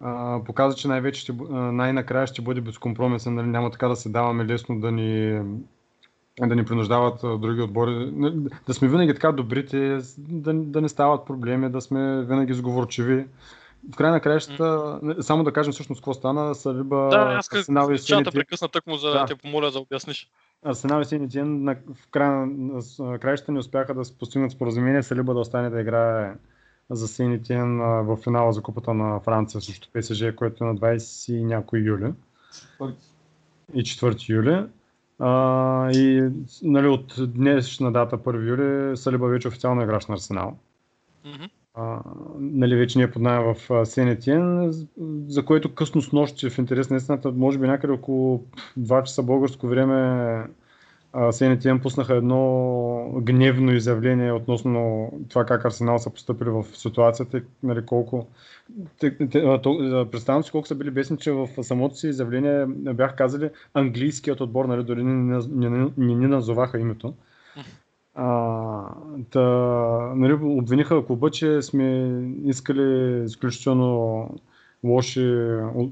а, 0.00 0.40
показва, 0.44 0.78
че 0.78 0.88
най-вече 0.88 1.20
ще, 1.20 1.32
най-накрая 1.50 2.26
ще 2.26 2.42
бъде 2.42 2.60
безкомпромисен, 2.60 3.34
нали, 3.34 3.46
няма 3.46 3.70
така 3.70 3.88
да 3.88 3.96
се 3.96 4.08
даваме 4.08 4.46
лесно 4.46 4.80
да 4.80 4.92
ни 4.92 5.40
да 6.40 6.56
ни 6.56 6.64
принуждават 6.64 7.40
други 7.40 7.60
отбори, 7.60 8.12
да 8.66 8.74
сме 8.74 8.88
винаги 8.88 9.14
така 9.14 9.32
добрите, 9.32 10.00
да, 10.18 10.54
да 10.54 10.80
не 10.80 10.88
стават 10.88 11.26
проблеми, 11.26 11.70
да 11.70 11.80
сме 11.80 12.24
винаги 12.24 12.54
сговорчиви. 12.54 13.26
В 13.92 13.96
край 13.96 14.10
на 14.10 14.20
краищата, 14.20 15.00
само 15.20 15.44
да 15.44 15.52
кажем 15.52 15.72
всъщност 15.72 16.00
какво 16.00 16.14
стана, 16.14 16.54
Салиба, 16.54 17.08
Да, 17.10 17.34
аз 17.38 17.52
Арсенал 17.52 17.90
и 17.90 17.98
Сенетин, 17.98 18.32
прекъсна 18.32 18.68
тъкмо, 18.68 18.96
за 18.96 19.08
да. 19.08 19.14
Да. 19.14 19.26
те 19.26 19.34
помоля 19.34 19.70
да 19.70 19.78
обясниш. 19.78 20.30
Арсенал 20.64 21.02
и 21.12 21.38
на, 21.38 21.76
в 21.94 22.08
края 22.10 22.46
на, 22.46 23.18
краищата 23.18 23.52
не 23.52 23.58
успяха 23.58 23.94
да 23.94 24.04
се 24.04 24.18
постигнат 24.18 24.52
споразумение, 24.52 25.02
Салиба 25.02 25.34
да 25.34 25.40
остане 25.40 25.70
да 25.70 25.80
играе 25.80 26.34
за 26.90 27.08
Сенетин 27.08 27.80
а, 27.80 28.02
в 28.02 28.16
финала 28.16 28.52
за 28.52 28.62
купата 28.62 28.94
на 28.94 29.20
Франция 29.20 29.60
срещу 29.60 29.88
ПСЖ, 29.92 30.24
което 30.36 30.64
е 30.64 30.66
на 30.66 30.76
20 30.76 31.32
и 31.32 31.44
някой 31.44 31.78
юли 31.78 32.12
и 33.74 33.82
4 33.82 34.28
юли. 34.28 34.66
А, 35.18 35.90
и 35.92 36.30
нали, 36.62 36.88
от 36.88 37.14
днешна 37.18 37.92
дата, 37.92 38.18
1 38.18 38.48
юли, 38.48 38.96
Салиба 38.96 39.28
вече 39.28 39.48
официално 39.48 39.82
играч 39.82 40.06
на 40.06 40.14
Арсенал. 40.14 40.56
А, 41.74 42.00
нали, 42.38 42.76
вече 42.76 42.98
не 42.98 43.04
е 43.04 43.10
под 43.10 43.22
в 43.22 43.86
Сенетиен, 43.86 44.72
за 45.28 45.44
което 45.44 45.74
късно 45.74 46.02
с 46.02 46.12
нощи 46.12 46.50
в 46.50 46.58
интерес 46.58 46.90
на 46.90 46.96
истината, 46.96 47.32
може 47.32 47.58
би 47.58 47.66
някъде 47.66 47.92
около 47.92 48.44
2 48.78 49.02
часа 49.02 49.22
българско 49.22 49.66
време 49.66 50.46
Сенетиен 51.30 51.80
пуснаха 51.80 52.14
едно 52.14 53.12
гневно 53.22 53.72
изявление 53.72 54.32
относно 54.32 55.12
това 55.28 55.44
как 55.44 55.64
Арсенал 55.64 55.98
са 55.98 56.10
поступили 56.10 56.50
в 56.50 56.64
ситуацията, 56.74 57.42
нали, 57.62 57.86
колко 57.86 58.26
представям 60.10 60.44
си 60.44 60.50
колко 60.50 60.68
са 60.68 60.74
били 60.74 60.90
бесни, 60.90 61.18
че 61.18 61.32
в 61.32 61.48
самото 61.62 61.96
си 61.96 62.08
изявление 62.08 62.66
бях 62.66 63.16
казали 63.16 63.50
английският 63.74 64.40
отбор, 64.40 64.64
нали, 64.64 64.84
дори 64.84 65.04
не 65.04 66.14
ни 66.14 66.26
назоваха 66.26 66.80
името. 66.80 67.14
А, 68.14 68.88
та, 69.30 69.40
нали, 70.14 70.32
обвиниха 70.32 71.06
клуба, 71.06 71.30
че 71.30 71.62
сме 71.62 72.18
искали 72.44 73.24
изключително 73.24 74.28
лоши, 74.84 75.20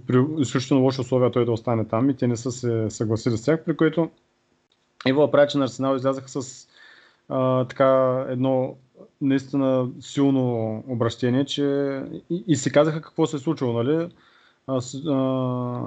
при 0.06 0.24
изключително 0.38 0.82
лоши 0.82 1.00
условия 1.00 1.30
той 1.30 1.44
да 1.44 1.52
остане 1.52 1.84
там 1.84 2.10
и 2.10 2.16
те 2.16 2.26
не 2.26 2.36
са 2.36 2.52
се 2.52 2.90
съгласили 2.90 3.36
с 3.36 3.44
тях, 3.44 3.64
при 3.64 3.76
което 3.76 4.10
Иво 5.08 5.30
прави, 5.30 5.48
че 5.48 5.58
на 5.58 5.64
Арсенал 5.64 5.96
излязаха 5.96 6.28
с 6.28 6.68
а, 7.28 7.64
така 7.64 8.24
едно 8.28 8.76
наистина 9.20 9.88
силно 10.00 10.76
обращение, 10.88 11.44
че 11.44 11.62
и, 12.30 12.44
и 12.46 12.56
си 12.56 12.72
казаха 12.72 13.02
какво 13.02 13.26
се 13.26 13.36
е 13.36 13.40
случило, 13.40 13.72
нали? 13.72 14.08
А, 14.66 14.80
а, 15.10 15.80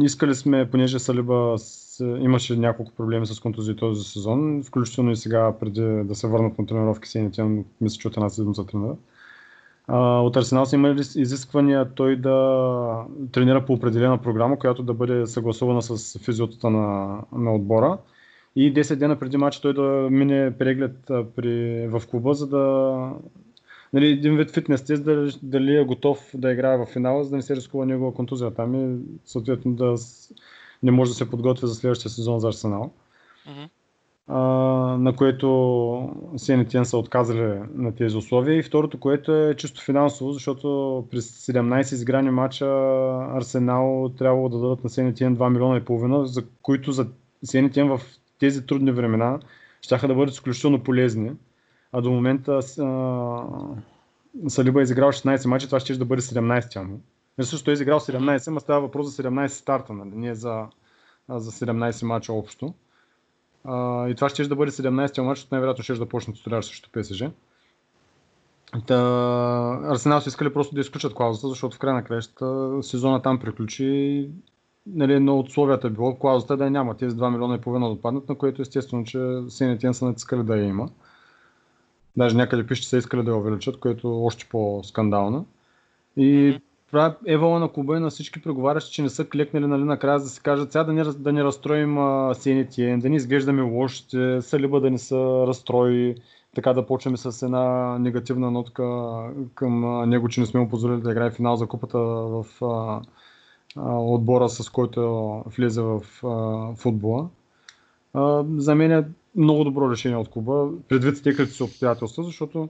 искали 0.00 0.34
сме, 0.34 0.70
понеже 0.70 0.98
Салиба 0.98 1.56
имаше 2.00 2.56
няколко 2.56 2.92
проблеми 2.92 3.26
с 3.26 3.40
контузии 3.40 3.76
този 3.76 4.04
сезон, 4.04 4.62
включително 4.62 5.10
и 5.10 5.16
сега 5.16 5.52
преди 5.60 6.04
да 6.04 6.14
се 6.14 6.26
върнат 6.26 6.58
на 6.58 6.66
тренировки 6.66 7.08
сените, 7.08 7.42
мисля, 7.80 7.98
че 8.00 8.08
от 8.08 8.16
една 8.16 8.28
седмица 8.28 8.66
тренира. 8.66 8.96
А, 9.88 10.20
от 10.20 10.36
Арсенал 10.36 10.66
са 10.66 10.76
имали 10.76 11.00
изисквания 11.00 11.94
той 11.94 12.16
да 12.16 13.04
тренира 13.32 13.64
по 13.64 13.72
определена 13.72 14.18
програма, 14.18 14.58
която 14.58 14.82
да 14.82 14.94
бъде 14.94 15.26
съгласувана 15.26 15.82
с 15.82 16.18
физиотата 16.18 16.70
на, 16.70 17.18
на 17.32 17.54
отбора 17.54 17.98
и 18.56 18.74
10 18.74 18.96
дена 18.96 19.18
преди 19.18 19.36
матча 19.36 19.60
той 19.60 19.74
да 19.74 20.08
мине 20.10 20.58
преглед 20.58 20.96
при, 21.06 21.86
в 21.88 22.02
клуба, 22.10 22.34
за 22.34 22.46
да 22.46 23.12
нали, 23.92 24.06
един 24.06 24.36
вид 24.36 24.50
фитнес 24.50 24.84
тест, 24.84 25.04
дали, 25.04 25.32
дали 25.42 25.76
е 25.76 25.84
готов 25.84 26.30
да 26.34 26.52
играе 26.52 26.78
в 26.78 26.86
финала, 26.86 27.24
за 27.24 27.30
да 27.30 27.36
не 27.36 27.42
се 27.42 27.56
рискува 27.56 27.86
негова 27.86 28.14
контузия 28.14 28.54
там 28.54 28.74
и 28.74 28.98
съответно 29.24 29.72
да 29.72 29.94
не 30.82 30.90
може 30.90 31.10
да 31.10 31.14
се 31.14 31.30
подготви 31.30 31.66
за 31.66 31.74
следващия 31.74 32.10
сезон 32.10 32.40
за 32.40 32.48
Арсенал. 32.48 32.92
А, 34.28 34.38
на 34.98 35.16
което 35.16 36.14
Сенетен 36.36 36.84
са 36.84 36.98
отказали 36.98 37.60
на 37.74 37.94
тези 37.94 38.16
условия. 38.16 38.58
И 38.58 38.62
второто, 38.62 39.00
което 39.00 39.34
е 39.34 39.54
чисто 39.54 39.84
финансово, 39.84 40.32
защото 40.32 41.04
през 41.10 41.46
17 41.46 41.92
изграни 41.92 42.30
матча 42.30 42.66
Арсенал 43.34 44.12
трябвало 44.18 44.48
да 44.48 44.58
дадат 44.58 44.84
на 44.84 44.90
Сенетен 44.90 45.36
2 45.36 45.48
милиона 45.48 45.76
и 45.76 45.84
половина, 45.84 46.26
за 46.26 46.44
които 46.62 46.92
за 46.92 47.06
Сенетен 47.44 47.88
в 47.88 48.00
тези 48.38 48.66
трудни 48.66 48.92
времена 48.92 49.40
ще 49.80 50.06
да 50.06 50.14
бъдат 50.14 50.34
изключително 50.34 50.82
полезни. 50.82 51.32
А 51.92 52.00
до 52.00 52.10
момента 52.10 52.52
а, 52.52 52.60
Салиба 54.48 54.80
е 54.80 54.82
изиграл 54.82 55.12
16 55.12 55.46
мача, 55.46 55.66
това 55.66 55.80
ще 55.80 55.96
да 55.96 56.04
бъде 56.04 56.22
17-тя 56.22 56.82
му. 56.82 57.00
Също 57.42 57.70
е 57.70 57.74
изиграл 57.74 58.00
17, 58.00 58.50
но 58.50 58.60
става 58.60 58.80
въпрос 58.80 59.06
за 59.06 59.22
17 59.22 59.46
старта, 59.46 59.92
нали? 59.92 60.10
не 60.14 60.34
за, 60.34 60.66
за 61.28 61.50
17 61.50 62.06
мача 62.06 62.32
общо. 62.32 62.74
А, 63.64 64.08
и 64.08 64.14
това 64.14 64.28
ще 64.28 64.48
да 64.48 64.56
бъде 64.56 64.70
17-тя 64.70 65.22
матч, 65.22 65.38
защото 65.38 65.54
най-вероятно 65.54 65.84
ще 65.84 65.94
да 65.94 66.08
почне 66.08 66.34
титуляр 66.34 66.62
срещу 66.62 66.90
ПСЖ. 66.92 67.24
Та, 68.86 69.80
Арсенал 69.84 70.20
са 70.20 70.28
искали 70.28 70.52
просто 70.52 70.74
да 70.74 70.80
изключат 70.80 71.14
клаузата, 71.14 71.48
защото 71.48 71.76
в 71.76 71.78
край 71.78 71.94
на 71.94 72.04
краищата 72.04 72.78
сезона 72.82 73.22
там 73.22 73.38
приключи 73.38 74.30
нали, 74.86 75.12
едно 75.12 75.38
от 75.38 75.48
условията 75.48 75.86
е 75.86 75.90
било 75.90 76.18
клаузата 76.18 76.56
да 76.56 76.70
няма 76.70 76.96
тези 76.96 77.16
2 77.16 77.30
милиона 77.30 77.54
и 77.54 77.60
половина 77.60 77.86
да 77.86 77.92
отпаднат, 77.92 78.28
на 78.28 78.34
което 78.34 78.62
естествено, 78.62 79.04
че 79.04 79.42
Синетен 79.48 79.94
са 79.94 80.04
натискали 80.04 80.42
да 80.42 80.56
я 80.56 80.64
има. 80.64 80.88
Даже 82.16 82.36
някъде 82.36 82.66
пише, 82.66 82.82
че 82.82 82.88
са 82.88 82.96
искали 82.96 83.22
да 83.22 83.30
я 83.30 83.36
увеличат, 83.36 83.80
което 83.80 84.08
е 84.08 84.10
още 84.10 84.46
по-скандално. 84.50 85.46
И 86.16 86.58
това 86.86 87.06
е 87.06 87.32
евала 87.32 87.58
на 87.58 87.68
клуба 87.68 87.96
и 87.96 88.00
на 88.00 88.10
всички 88.10 88.42
преговарящи, 88.42 88.92
че 88.92 89.02
не 89.02 89.08
са 89.08 89.24
клекнали 89.24 89.66
нали, 89.66 89.84
накрая 89.84 90.18
да 90.18 90.26
се 90.26 90.40
кажат 90.42 90.72
сега 90.72 90.84
да 90.84 90.92
не, 90.92 91.04
да 91.04 91.32
не 91.32 91.44
разстроим 91.44 91.98
Синетен, 92.34 93.00
да 93.00 93.08
не 93.08 93.16
изглеждаме 93.16 93.62
лошо, 93.62 94.04
Салиба 94.40 94.80
да 94.80 94.90
не 94.90 94.98
са 94.98 95.44
разстрои, 95.46 96.14
така 96.54 96.72
да 96.72 96.86
почваме 96.86 97.16
с 97.16 97.42
една 97.42 97.98
негативна 97.98 98.50
нотка 98.50 98.84
към 99.54 100.02
него, 100.08 100.28
че 100.28 100.40
не 100.40 100.46
сме 100.46 100.60
му 100.60 100.68
позволили 100.68 101.00
да 101.00 101.10
играе 101.10 101.30
финал 101.30 101.56
за 101.56 101.66
купата 101.66 101.98
в 101.98 102.44
отбора, 103.84 104.48
с 104.48 104.70
който 104.70 105.42
влезе 105.56 105.82
в 105.82 106.00
футбола. 106.76 107.28
За 108.56 108.74
мен 108.74 108.92
е 108.92 109.04
много 109.36 109.64
добро 109.64 109.90
решение 109.90 110.18
от 110.18 110.28
клуба, 110.28 110.68
предвид 110.88 111.16
стекалите 111.16 111.54
си 111.54 111.62
обстоятелства, 111.62 112.22
защото 112.22 112.68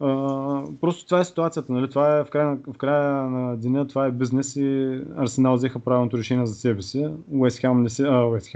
Uh, 0.00 0.76
просто 0.80 1.04
това 1.06 1.20
е 1.20 1.24
ситуацията, 1.24 1.72
нали? 1.72 1.90
Това 1.90 2.18
е 2.18 2.24
в 2.24 2.30
края, 2.30 2.58
в 2.66 2.78
края 2.78 3.30
на 3.30 3.56
деня, 3.56 3.86
това 3.86 4.06
е 4.06 4.10
бизнес 4.10 4.56
и 4.56 5.00
Арсенал 5.16 5.54
взеха 5.54 5.78
правилното 5.78 6.18
решение 6.18 6.46
за 6.46 6.54
себе 6.54 6.82
си. 6.82 7.08
Уест 7.30 7.58
Хем 7.58 7.82
не 7.82 7.90
се, 7.90 8.02
а, 8.02 8.26
Уест 8.26 8.50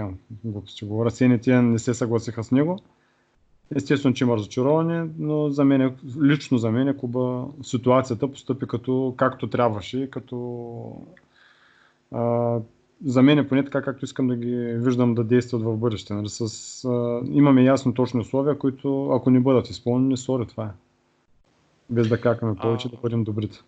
глупости 0.45 0.85
говоря, 0.85 1.11
Сенетиен 1.11 1.73
не 1.73 1.79
се 1.79 1.95
съгласиха 1.95 2.45
с 2.45 2.51
него. 2.51 2.79
Естествено, 3.75 4.15
че 4.15 4.25
има 4.25 4.37
разочароване, 4.37 5.09
но 5.19 5.51
за 5.51 5.65
мен, 5.65 5.97
лично 6.23 6.59
за 6.59 6.71
мен, 6.71 6.97
клуба 6.99 7.45
ситуацията 7.63 8.29
постъпи 8.29 8.67
като 8.67 9.15
както 9.17 9.51
трябваше, 9.51 10.11
като 10.11 10.37
а, 12.13 12.59
за 13.05 13.23
мен 13.23 13.39
е 13.39 13.49
поне 13.49 13.65
така, 13.65 13.83
както 13.83 14.05
искам 14.05 14.29
да 14.29 14.37
ги 14.37 14.57
виждам 14.57 15.15
да 15.15 15.25
действат 15.25 15.63
в 15.63 15.77
бъдеще. 15.77 16.15
Нали? 16.15 16.29
С, 16.29 16.85
а, 16.85 17.21
имаме 17.31 17.65
ясно 17.65 17.95
точни 17.95 18.21
условия, 18.21 18.59
които 18.59 19.11
ако 19.11 19.31
не 19.31 19.41
бъдат 19.41 19.71
изпълнени, 19.71 20.17
сори, 20.17 20.47
това 20.47 20.65
е. 20.65 20.71
Без 21.91 22.09
да 22.09 22.21
какаме 22.21 22.57
повече, 22.57 22.89
а... 22.89 22.91
да 22.91 22.97
бъдем 22.97 23.25
добрите. 23.25 23.59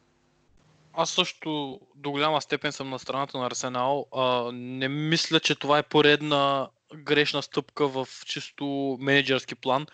Аз 0.93 1.11
също 1.11 1.80
до 1.95 2.11
голяма 2.11 2.41
степен 2.41 2.72
съм 2.72 2.91
на 2.91 2.99
страната 2.99 3.39
на 3.39 3.47
Арсенал. 3.47 4.07
А, 4.16 4.51
не 4.53 4.89
мисля, 4.89 5.41
че 5.41 5.55
това 5.55 5.78
е 5.78 5.82
поредна 5.82 6.68
грешна 6.97 7.43
стъпка 7.43 7.89
в 7.89 8.09
чисто 8.26 8.97
менеджерски 9.01 9.55
план, 9.55 9.86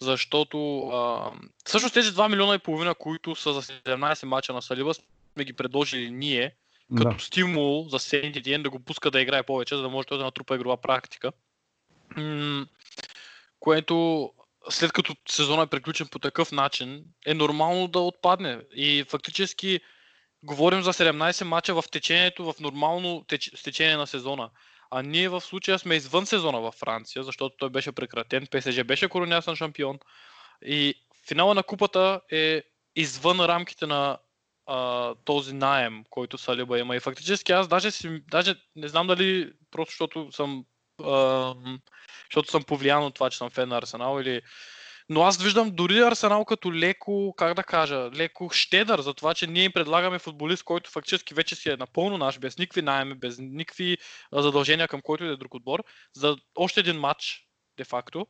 защото 0.00 0.88
а, 0.88 1.30
всъщност 1.64 1.94
тези 1.94 2.10
2 2.10 2.30
милиона 2.30 2.54
и 2.54 2.58
половина, 2.58 2.94
които 2.94 3.34
са 3.34 3.52
за 3.52 3.62
17 3.62 4.26
мача 4.26 4.52
на 4.52 4.62
Салиба, 4.62 4.94
сме 4.94 5.44
ги 5.44 5.52
предложили 5.52 6.10
ние, 6.10 6.54
като 6.96 7.10
да. 7.10 7.18
стимул 7.18 7.88
за 7.88 7.98
Сенти 7.98 8.58
да 8.58 8.70
го 8.70 8.80
пуска 8.80 9.10
да 9.10 9.20
играе 9.20 9.42
повече, 9.42 9.76
за 9.76 9.82
да 9.82 9.88
може 9.88 10.06
той 10.06 10.18
да 10.18 10.24
натрупа 10.24 10.54
игрова 10.54 10.76
практика. 10.76 11.32
М- 12.16 12.66
което 13.60 14.30
след 14.70 14.92
като 14.92 15.16
сезона 15.28 15.62
е 15.62 15.66
приключен 15.66 16.06
по 16.06 16.18
такъв 16.18 16.52
начин, 16.52 17.04
е 17.26 17.34
нормално 17.34 17.88
да 17.88 18.00
отпадне. 18.00 18.58
И 18.74 19.04
фактически 19.08 19.80
говорим 20.42 20.82
за 20.82 20.92
17 20.92 21.44
мача 21.44 21.74
в 21.74 21.84
течението, 21.90 22.52
в 22.52 22.60
нормално 22.60 23.24
теч... 23.28 23.50
течение 23.64 23.96
на 23.96 24.06
сезона. 24.06 24.50
А 24.90 25.02
ние 25.02 25.28
в 25.28 25.40
случая 25.40 25.78
сме 25.78 25.94
извън 25.94 26.26
сезона 26.26 26.60
във 26.60 26.74
Франция, 26.74 27.22
защото 27.22 27.56
той 27.58 27.70
беше 27.70 27.92
прекратен. 27.92 28.46
ПСЖ 28.46 28.84
беше 28.84 29.08
коронясан 29.08 29.56
шампион. 29.56 29.98
И 30.64 30.94
финала 31.28 31.54
на 31.54 31.62
купата 31.62 32.20
е 32.30 32.62
извън 32.96 33.40
рамките 33.40 33.86
на 33.86 34.18
а, 34.72 35.14
този 35.24 35.54
найем, 35.54 36.04
който 36.10 36.38
Салиба 36.38 36.78
има. 36.78 36.96
И 36.96 37.00
фактически 37.00 37.52
аз 37.52 37.68
даже, 37.68 37.90
си, 37.90 38.22
даже 38.30 38.54
не 38.76 38.88
знам 38.88 39.06
дали 39.06 39.52
просто 39.70 39.92
защото 39.92 40.32
съм, 40.32 40.64
а, 41.04 41.54
защото 42.30 42.50
съм 42.50 42.62
повлиян 42.62 43.04
от 43.04 43.14
това, 43.14 43.30
че 43.30 43.38
съм 43.38 43.50
фен 43.50 43.68
на 43.68 43.78
Арсенал 43.78 44.20
или 44.20 44.42
но 45.08 45.22
аз 45.22 45.42
виждам 45.42 45.70
дори 45.70 45.98
Арсенал 45.98 46.44
като 46.44 46.74
леко, 46.74 47.34
как 47.36 47.54
да 47.54 47.62
кажа, 47.62 48.10
леко 48.14 48.50
щедър 48.52 49.00
за 49.00 49.14
това, 49.14 49.34
че 49.34 49.46
ние 49.46 49.64
им 49.64 49.72
предлагаме 49.72 50.18
футболист, 50.18 50.62
който 50.62 50.90
фактически 50.90 51.34
вече 51.34 51.54
си 51.54 51.70
е 51.70 51.76
напълно 51.76 52.18
наш, 52.18 52.38
без 52.38 52.58
никакви 52.58 52.82
найеми, 52.82 53.14
без 53.14 53.38
никакви 53.38 53.98
задължения 54.32 54.88
към 54.88 55.00
който 55.02 55.24
и 55.24 55.26
да 55.26 55.32
е 55.32 55.36
друг 55.36 55.54
отбор, 55.54 55.84
за 56.16 56.36
още 56.56 56.80
един 56.80 57.00
матч, 57.00 57.46
де 57.76 57.84
факто. 57.84 58.26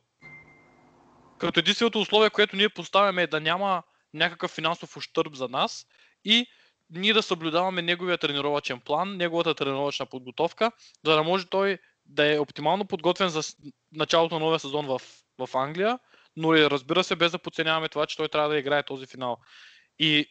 Като 1.39 1.59
единственото 1.59 1.99
условие, 1.99 2.29
което 2.29 2.55
ние 2.55 2.69
поставяме 2.69 3.21
е 3.21 3.27
да 3.27 3.39
няма 3.39 3.83
някакъв 4.13 4.51
финансов 4.51 4.97
ущърб 4.97 5.35
за 5.35 5.47
нас 5.47 5.85
и 6.25 6.47
ние 6.89 7.13
да 7.13 7.23
съблюдаваме 7.23 7.81
неговия 7.81 8.17
тренировачен 8.17 8.79
план, 8.79 9.17
неговата 9.17 9.55
тренировачна 9.55 10.05
подготовка, 10.05 10.71
за 11.05 11.15
да 11.15 11.23
може 11.23 11.45
той 11.45 11.77
да 12.05 12.33
е 12.33 12.39
оптимално 12.39 12.85
подготвен 12.85 13.29
за 13.29 13.41
началото 13.91 14.35
на 14.35 14.45
новия 14.45 14.59
сезон 14.59 14.85
в, 14.87 15.01
в 15.37 15.55
Англия, 15.55 15.99
но 16.35 16.55
и 16.55 16.69
разбира 16.69 17.03
се, 17.03 17.15
без 17.15 17.31
да 17.31 17.39
подценяваме 17.39 17.89
това, 17.89 18.05
че 18.05 18.17
той 18.17 18.27
трябва 18.27 18.49
да 18.49 18.57
играе 18.57 18.83
този 18.83 19.05
финал. 19.05 19.37
И 19.99 20.25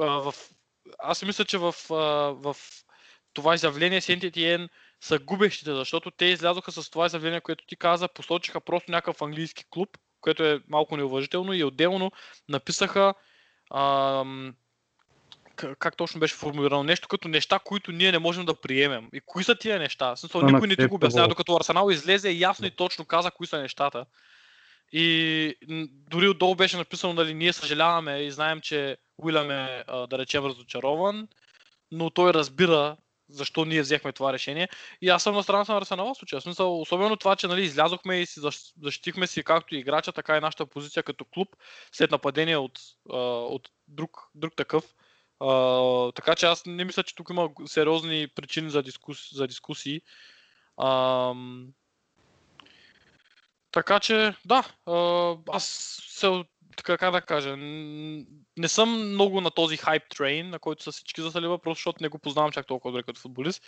а, 0.00 0.04
в... 0.04 0.34
аз 0.98 1.22
мисля, 1.22 1.44
че 1.44 1.58
в, 1.58 1.74
а, 1.90 1.94
в 2.32 2.56
това 3.32 3.54
изявление 3.54 4.00
Сентетиен 4.00 4.68
са 5.00 5.18
губещите, 5.18 5.74
защото 5.74 6.10
те 6.10 6.24
излязоха 6.24 6.72
с 6.72 6.90
това 6.90 7.06
изявление, 7.06 7.40
което 7.40 7.66
ти 7.66 7.76
каза, 7.76 8.08
посочиха 8.08 8.60
просто 8.60 8.90
някакъв 8.90 9.22
английски 9.22 9.64
клуб, 9.70 9.98
което 10.20 10.44
е 10.44 10.60
малко 10.68 10.96
неуважително 10.96 11.52
и 11.52 11.64
отделно 11.64 12.12
написаха 12.48 13.14
ам, 13.74 14.54
как 15.56 15.96
точно 15.96 16.20
беше 16.20 16.34
формулирано, 16.34 16.82
нещо 16.82 17.08
като 17.08 17.28
неща, 17.28 17.58
които 17.58 17.92
ние 17.92 18.12
не 18.12 18.18
можем 18.18 18.44
да 18.44 18.54
приемем. 18.54 19.08
И 19.12 19.20
кои 19.26 19.44
са 19.44 19.54
тия 19.54 19.78
неща? 19.78 20.16
Смисъл, 20.16 20.42
никой 20.42 20.68
не 20.68 20.76
ти 20.76 20.86
го 20.86 20.94
обяснява, 20.94 21.28
докато 21.28 21.56
Арсенал 21.56 21.90
излезе 21.90 22.28
и 22.28 22.40
ясно 22.40 22.66
и 22.66 22.70
точно 22.70 23.04
каза 23.04 23.30
кои 23.30 23.46
са 23.46 23.58
нещата. 23.58 24.06
И 24.92 25.54
дори 26.10 26.28
отдолу 26.28 26.54
беше 26.54 26.76
написано, 26.76 27.14
дали 27.14 27.34
ние 27.34 27.52
съжаляваме 27.52 28.18
и 28.18 28.30
знаем, 28.30 28.60
че 28.60 28.96
Уилям 29.18 29.50
е, 29.50 29.84
да 30.08 30.18
речем, 30.18 30.44
разочарован, 30.44 31.28
но 31.92 32.10
той 32.10 32.34
разбира 32.34 32.96
защо 33.28 33.64
ние 33.64 33.82
взехме 33.82 34.12
това 34.12 34.32
решение. 34.32 34.68
И 35.02 35.08
аз 35.08 35.22
съм 35.22 35.34
на 35.34 35.42
страната 35.42 35.72
на 35.72 35.78
Арсенал 35.78 36.14
в 36.14 36.16
случая. 36.16 36.40
Смисъл, 36.40 36.80
особено 36.80 37.16
това, 37.16 37.36
че 37.36 37.46
нали, 37.46 37.62
излязохме 37.62 38.16
и 38.16 38.26
си 38.26 38.40
защ- 38.40 38.72
защитихме 38.82 39.26
си 39.26 39.44
както 39.44 39.74
и 39.74 39.78
играча, 39.78 40.12
така 40.12 40.36
и 40.36 40.40
нашата 40.40 40.66
позиция 40.66 41.02
като 41.02 41.24
клуб 41.24 41.48
след 41.92 42.10
нападение 42.10 42.56
от, 42.56 42.78
от 43.50 43.68
друг, 43.88 44.28
друг 44.34 44.56
такъв. 44.56 44.84
А, 45.46 46.12
така 46.12 46.34
че 46.34 46.46
аз 46.46 46.66
не 46.66 46.84
мисля, 46.84 47.02
че 47.02 47.14
тук 47.14 47.30
има 47.30 47.50
сериозни 47.66 48.28
причини 48.34 48.70
за, 48.70 48.82
дискус, 48.82 49.34
за 49.34 49.46
дискусии. 49.46 50.00
Ам, 50.82 51.68
така 53.70 54.00
че, 54.00 54.34
да, 54.44 54.64
а, 54.86 55.36
аз 55.52 55.64
се, 56.08 56.44
така 56.76 56.98
как 56.98 57.12
да 57.12 57.20
кажа, 57.20 57.56
не 57.56 58.68
съм 58.68 59.08
много 59.10 59.40
на 59.40 59.50
този 59.50 59.76
хайп 59.76 60.02
трейн, 60.08 60.50
на 60.50 60.58
който 60.58 60.82
са 60.82 60.92
всички 60.92 61.22
за 61.22 61.30
Салива, 61.30 61.58
просто 61.58 61.78
защото 61.78 62.02
не 62.02 62.08
го 62.08 62.18
познавам 62.18 62.52
чак 62.52 62.66
толкова 62.66 62.92
добре 62.92 63.02
като 63.02 63.20
футболист. 63.20 63.62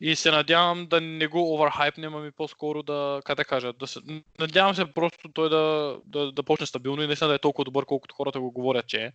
И 0.00 0.16
се 0.16 0.30
надявам 0.30 0.86
да 0.86 1.00
не 1.00 1.26
го 1.26 1.54
оверхайпнем, 1.54 2.14
ами 2.14 2.32
по-скоро 2.32 2.82
да, 2.82 3.20
как 3.24 3.36
да 3.36 3.44
кажа, 3.44 3.72
да 3.72 3.86
се, 3.86 4.00
надявам 4.38 4.74
се 4.74 4.92
просто 4.94 5.28
той 5.34 5.50
да, 5.50 5.96
да, 6.04 6.32
да 6.32 6.42
почне 6.42 6.66
стабилно 6.66 7.02
и 7.02 7.06
наистина 7.06 7.28
да 7.28 7.34
е 7.34 7.38
толкова 7.38 7.64
добър, 7.64 7.84
колкото 7.86 8.14
хората 8.14 8.40
го 8.40 8.50
говорят, 8.52 8.86
че 8.86 9.02
е. 9.02 9.12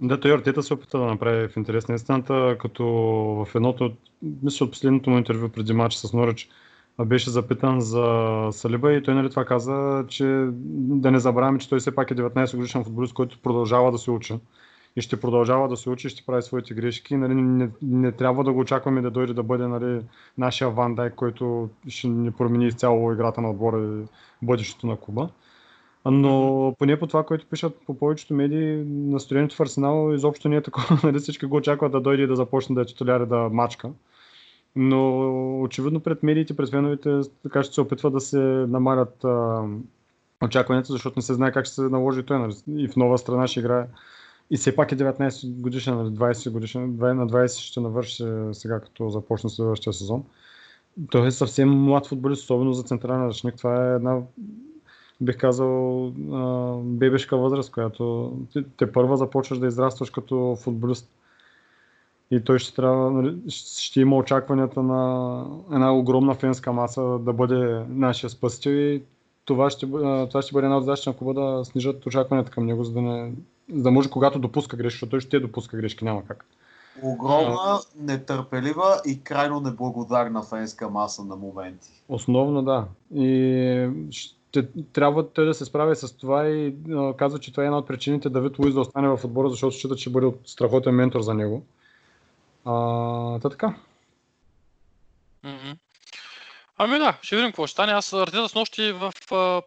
Да, 0.00 0.20
той 0.20 0.34
Артета 0.34 0.62
се 0.62 0.74
опита 0.74 0.98
да 0.98 1.04
направи 1.04 1.48
в 1.48 1.56
интерес 1.56 1.88
на 1.88 1.94
истината, 1.94 2.56
като 2.60 2.84
в 3.46 3.48
едното, 3.54 3.84
от- 3.84 3.98
мисля 4.42 4.64
от 4.64 4.72
последното 4.72 5.10
му 5.10 5.18
интервю 5.18 5.48
преди 5.48 5.72
матч 5.72 5.94
с 5.94 6.12
Норич, 6.12 6.48
беше 7.06 7.30
запитан 7.30 7.80
за 7.80 8.48
Салиба 8.52 8.92
и 8.92 9.02
той 9.02 9.14
нали 9.14 9.30
това 9.30 9.44
каза, 9.44 10.04
че 10.08 10.24
да 10.74 11.10
не 11.10 11.18
забравяме, 11.18 11.58
че 11.58 11.68
той 11.68 11.78
все 11.80 11.94
пак 11.94 12.10
е 12.10 12.14
19 12.14 12.56
годишен 12.56 12.84
футболист, 12.84 13.14
който 13.14 13.38
продължава 13.42 13.92
да 13.92 13.98
се 13.98 14.10
учи. 14.10 14.38
И 14.96 15.00
ще 15.00 15.20
продължава 15.20 15.68
да 15.68 15.76
се 15.76 15.90
учи, 15.90 16.08
ще 16.08 16.26
прави 16.26 16.42
своите 16.42 16.74
грешки. 16.74 17.16
Нали, 17.16 17.34
не, 17.34 17.70
не, 17.82 18.12
трябва 18.12 18.44
да 18.44 18.52
го 18.52 18.60
очакваме 18.60 19.02
да 19.02 19.10
дойде 19.10 19.32
да 19.34 19.42
бъде 19.42 19.66
нали, 19.68 20.00
нашия 20.38 20.70
Ван 20.70 20.94
Дайк, 20.94 21.14
който 21.14 21.68
ще 21.88 22.08
ни 22.08 22.30
промени 22.30 22.66
изцяло 22.66 23.12
играта 23.12 23.40
на 23.40 23.50
отбора 23.50 23.78
и 23.82 24.06
бъдещето 24.46 24.86
на 24.86 24.96
клуба. 24.96 25.28
Но 26.06 26.74
поне 26.78 26.98
по 26.98 27.06
това, 27.06 27.24
което 27.24 27.46
пишат 27.46 27.76
по 27.86 27.98
повечето 27.98 28.34
медии, 28.34 28.84
настроението 28.86 29.56
в 29.56 29.60
Арсенал 29.60 30.14
изобщо 30.14 30.48
не 30.48 30.56
е 30.56 30.62
такова. 30.62 31.00
Нали 31.04 31.18
всички 31.18 31.46
го 31.46 31.56
очакват 31.56 31.92
да 31.92 32.00
дойде 32.00 32.22
и 32.22 32.26
да 32.26 32.36
започне 32.36 32.74
да 32.74 32.80
е 32.80 32.84
титуляр 32.84 33.20
и 33.20 33.26
да 33.26 33.48
мачка. 33.52 33.90
Но 34.76 35.60
очевидно 35.62 36.00
пред 36.00 36.22
медиите, 36.22 36.56
пред 36.56 36.70
феновете, 36.70 37.20
така 37.42 37.62
ще 37.62 37.74
се 37.74 37.80
опитва 37.80 38.10
да 38.10 38.20
се 38.20 38.38
намалят 38.68 39.24
а, 39.24 39.62
очакванията, 40.44 40.92
защото 40.92 41.18
не 41.18 41.22
се 41.22 41.34
знае 41.34 41.52
как 41.52 41.64
ще 41.64 41.74
се 41.74 41.82
наложи 41.82 42.22
той. 42.22 42.38
Нали? 42.38 42.54
И 42.68 42.88
в 42.88 42.96
нова 42.96 43.18
страна 43.18 43.46
ще 43.46 43.60
играе. 43.60 43.86
И 44.50 44.56
все 44.56 44.76
пак 44.76 44.92
е 44.92 44.96
19 44.96 45.60
годишен, 45.60 45.96
нали? 45.96 46.08
20 46.08 46.50
годишен, 46.50 46.92
20 46.92 47.12
на 47.12 47.28
20 47.28 47.60
ще 47.60 47.80
навърши 47.80 48.24
сега, 48.52 48.80
като 48.80 49.10
започне 49.10 49.50
следващия 49.50 49.92
сезон. 49.92 50.24
Той 51.10 51.26
е 51.26 51.30
съвсем 51.30 51.70
млад 51.70 52.06
футболист, 52.06 52.42
особено 52.42 52.72
за 52.72 52.82
централен 52.82 53.26
ръчник. 53.26 53.56
Това 53.56 53.92
е 53.92 53.94
една 53.94 54.20
бих 55.20 55.38
казал, 55.38 56.06
а, 56.32 56.76
бебешка 56.76 57.36
възраст, 57.36 57.72
която 57.72 58.32
те, 58.52 58.64
те 58.76 58.92
първа 58.92 59.16
започваш 59.16 59.58
да 59.58 59.66
израстваш 59.66 60.10
като 60.10 60.56
футболист. 60.60 61.10
И 62.30 62.44
той 62.44 62.58
ще 62.58 62.74
трябва, 62.74 63.10
нали, 63.10 63.36
ще 63.48 64.00
има 64.00 64.16
очакванията 64.16 64.82
на 64.82 65.44
една 65.72 65.94
огромна 65.94 66.34
фенска 66.34 66.72
маса 66.72 67.02
да 67.02 67.32
бъде 67.32 67.84
нашия 67.88 68.30
спасител 68.30 68.70
и 68.70 69.02
това 69.44 69.70
ще, 69.70 69.86
това 70.26 70.42
ще 70.42 70.52
бъде 70.52 70.66
една 70.66 70.76
от 70.76 70.84
задачите 70.84 71.10
на 71.10 71.16
клуба 71.16 71.34
да 71.34 71.64
снижат 71.64 72.06
очакванията 72.06 72.50
към 72.50 72.66
него, 72.66 72.84
за 72.84 72.92
да, 72.92 73.02
не, 73.02 73.32
за 73.72 73.82
да 73.82 73.90
може 73.90 74.10
когато 74.10 74.38
допуска 74.38 74.76
грешки, 74.76 74.94
защото 74.94 75.10
той 75.10 75.20
ще 75.20 75.40
допуска 75.40 75.76
грешки, 75.76 76.04
няма 76.04 76.22
как. 76.24 76.44
Огромна, 77.02 77.78
нетърпелива 77.96 79.00
и 79.06 79.20
крайно 79.20 79.60
неблагодарна 79.60 80.42
фенска 80.42 80.90
маса 80.90 81.24
на 81.24 81.36
моменти. 81.36 82.02
Основно 82.08 82.62
да. 82.62 82.84
И 83.14 83.88
трябва 84.92 85.28
той 85.28 85.46
да 85.46 85.54
се 85.54 85.64
справи 85.64 85.96
с 85.96 86.16
това 86.16 86.48
и 86.48 86.74
а, 86.92 87.16
казва, 87.16 87.38
че 87.38 87.50
това 87.50 87.62
е 87.62 87.66
една 87.66 87.78
от 87.78 87.86
причините 87.86 88.28
Давид 88.28 88.58
Луиз 88.58 88.74
да 88.74 88.80
остане 88.80 89.08
в 89.08 89.24
отбора, 89.24 89.50
защото 89.50 89.76
счита, 89.76 89.96
че 89.96 90.10
бъде 90.10 90.32
страхотен 90.44 90.94
ментор 90.94 91.20
за 91.20 91.34
него. 91.34 91.66
А, 92.64 93.38
та 93.38 93.48
така. 93.48 93.74
Ами 96.82 96.98
да, 96.98 97.18
ще 97.22 97.36
видим 97.36 97.50
какво 97.50 97.66
ще 97.66 97.72
стане. 97.72 97.92
Аз 97.92 98.12
Артета 98.12 98.48
с 98.48 98.54
нощи 98.54 98.92
в 98.92 99.12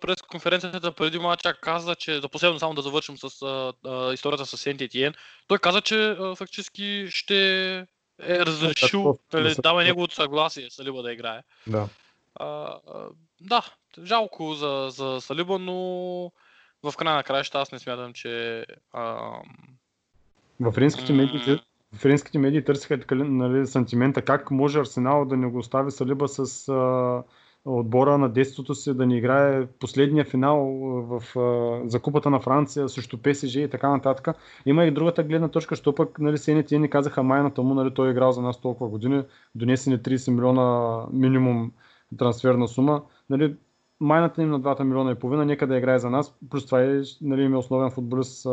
пресконференцията 0.01 0.91
преди 0.91 1.19
мача 1.19 1.53
каза, 1.53 1.95
че 1.95 2.21
за 2.21 2.29
последно 2.29 2.59
само 2.59 2.73
да 2.73 2.81
завършим 2.81 3.17
с 3.17 3.41
а, 3.41 3.73
а, 3.85 4.13
историята 4.13 4.45
с 4.45 4.67
Етиен. 4.67 5.13
Той 5.47 5.57
каза, 5.57 5.81
че 5.81 6.09
а, 6.09 6.35
фактически 6.35 7.07
ще 7.09 7.77
е 8.21 8.45
разрешил, 8.45 9.19
да 9.31 9.55
дава 9.55 9.83
неговото 9.83 10.15
съгласие 10.15 10.69
Салиба 10.69 11.03
да 11.03 11.13
играе. 11.13 11.41
Да. 11.67 11.87
А, 12.35 12.77
да, 13.43 13.61
жалко 14.03 14.53
за, 14.53 14.87
за 14.89 15.21
Салиба, 15.21 15.59
но 15.59 15.73
в 16.83 16.97
края 16.97 17.15
на 17.15 17.23
краища 17.23 17.59
аз 17.59 17.71
не 17.71 17.79
смятам, 17.79 18.13
че 18.13 18.65
а, 18.93 19.31
В 20.59 20.71
френските 20.71 21.13
медии, 21.13 21.59
френските 21.95 22.39
медии 22.39 22.63
търсиха 22.63 22.99
така, 22.99 23.15
нали, 23.15 23.67
сантимента 23.67 24.21
как 24.21 24.51
може 24.51 24.79
Арсенал 24.79 25.25
да 25.25 25.37
не 25.37 25.47
го 25.47 25.57
остави 25.57 25.91
Салиба 25.91 26.27
с 26.27 26.69
а, 26.69 27.23
отбора 27.65 28.17
на 28.17 28.29
детството 28.29 28.75
си, 28.75 28.93
да 28.93 29.05
ни 29.05 29.17
играе 29.17 29.67
последния 29.67 30.25
финал 30.25 30.65
в, 31.01 31.39
а, 31.39 31.81
за 31.89 31.99
купата 31.99 32.29
на 32.29 32.39
Франция 32.39 32.89
срещу 32.89 33.17
ПСЖ 33.17 33.55
и 33.55 33.69
така 33.69 33.89
нататък. 33.89 34.37
Има 34.65 34.85
и 34.85 34.91
другата 34.91 35.23
гледна 35.23 35.47
точка, 35.47 35.75
що 35.75 35.95
пък 35.95 36.19
нали, 36.19 36.37
СНТ 36.37 36.71
ни 36.71 36.89
казаха 36.89 37.23
майната 37.23 37.61
му, 37.61 37.73
нали, 37.73 37.93
той 37.93 38.07
е 38.07 38.11
играл 38.11 38.31
за 38.31 38.41
нас 38.41 38.61
толкова 38.61 38.89
години, 38.89 39.23
донесени 39.55 39.97
30 39.97 40.31
милиона 40.31 41.05
минимум 41.11 41.71
трансферна 42.17 42.67
сума. 42.67 43.01
Нали, 43.29 43.55
майната 43.99 44.41
им 44.41 44.49
на 44.49 44.61
2 44.61 44.83
милиона 44.83 45.11
и 45.11 45.15
половина, 45.15 45.45
нека 45.45 45.67
да 45.67 45.77
играе 45.77 45.99
за 45.99 46.09
нас. 46.09 46.33
Плюс 46.49 46.65
това 46.65 46.83
е, 46.83 47.01
нали, 47.21 47.41
им 47.41 47.53
е 47.53 47.57
основен 47.57 47.91
футболист, 47.91 48.47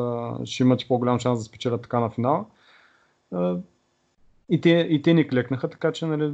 ще 0.44 0.62
имат 0.62 0.82
и 0.82 0.88
по-голям 0.88 1.18
шанс 1.18 1.38
да 1.38 1.44
спечелят 1.44 1.82
така 1.82 2.00
на 2.00 2.10
финала. 2.10 2.44
И 4.48 4.60
те, 4.60 4.70
и 4.90 5.02
те 5.02 5.14
ни 5.14 5.28
клекнаха, 5.28 5.70
така 5.70 5.92
че 5.92 6.06
нали, 6.06 6.32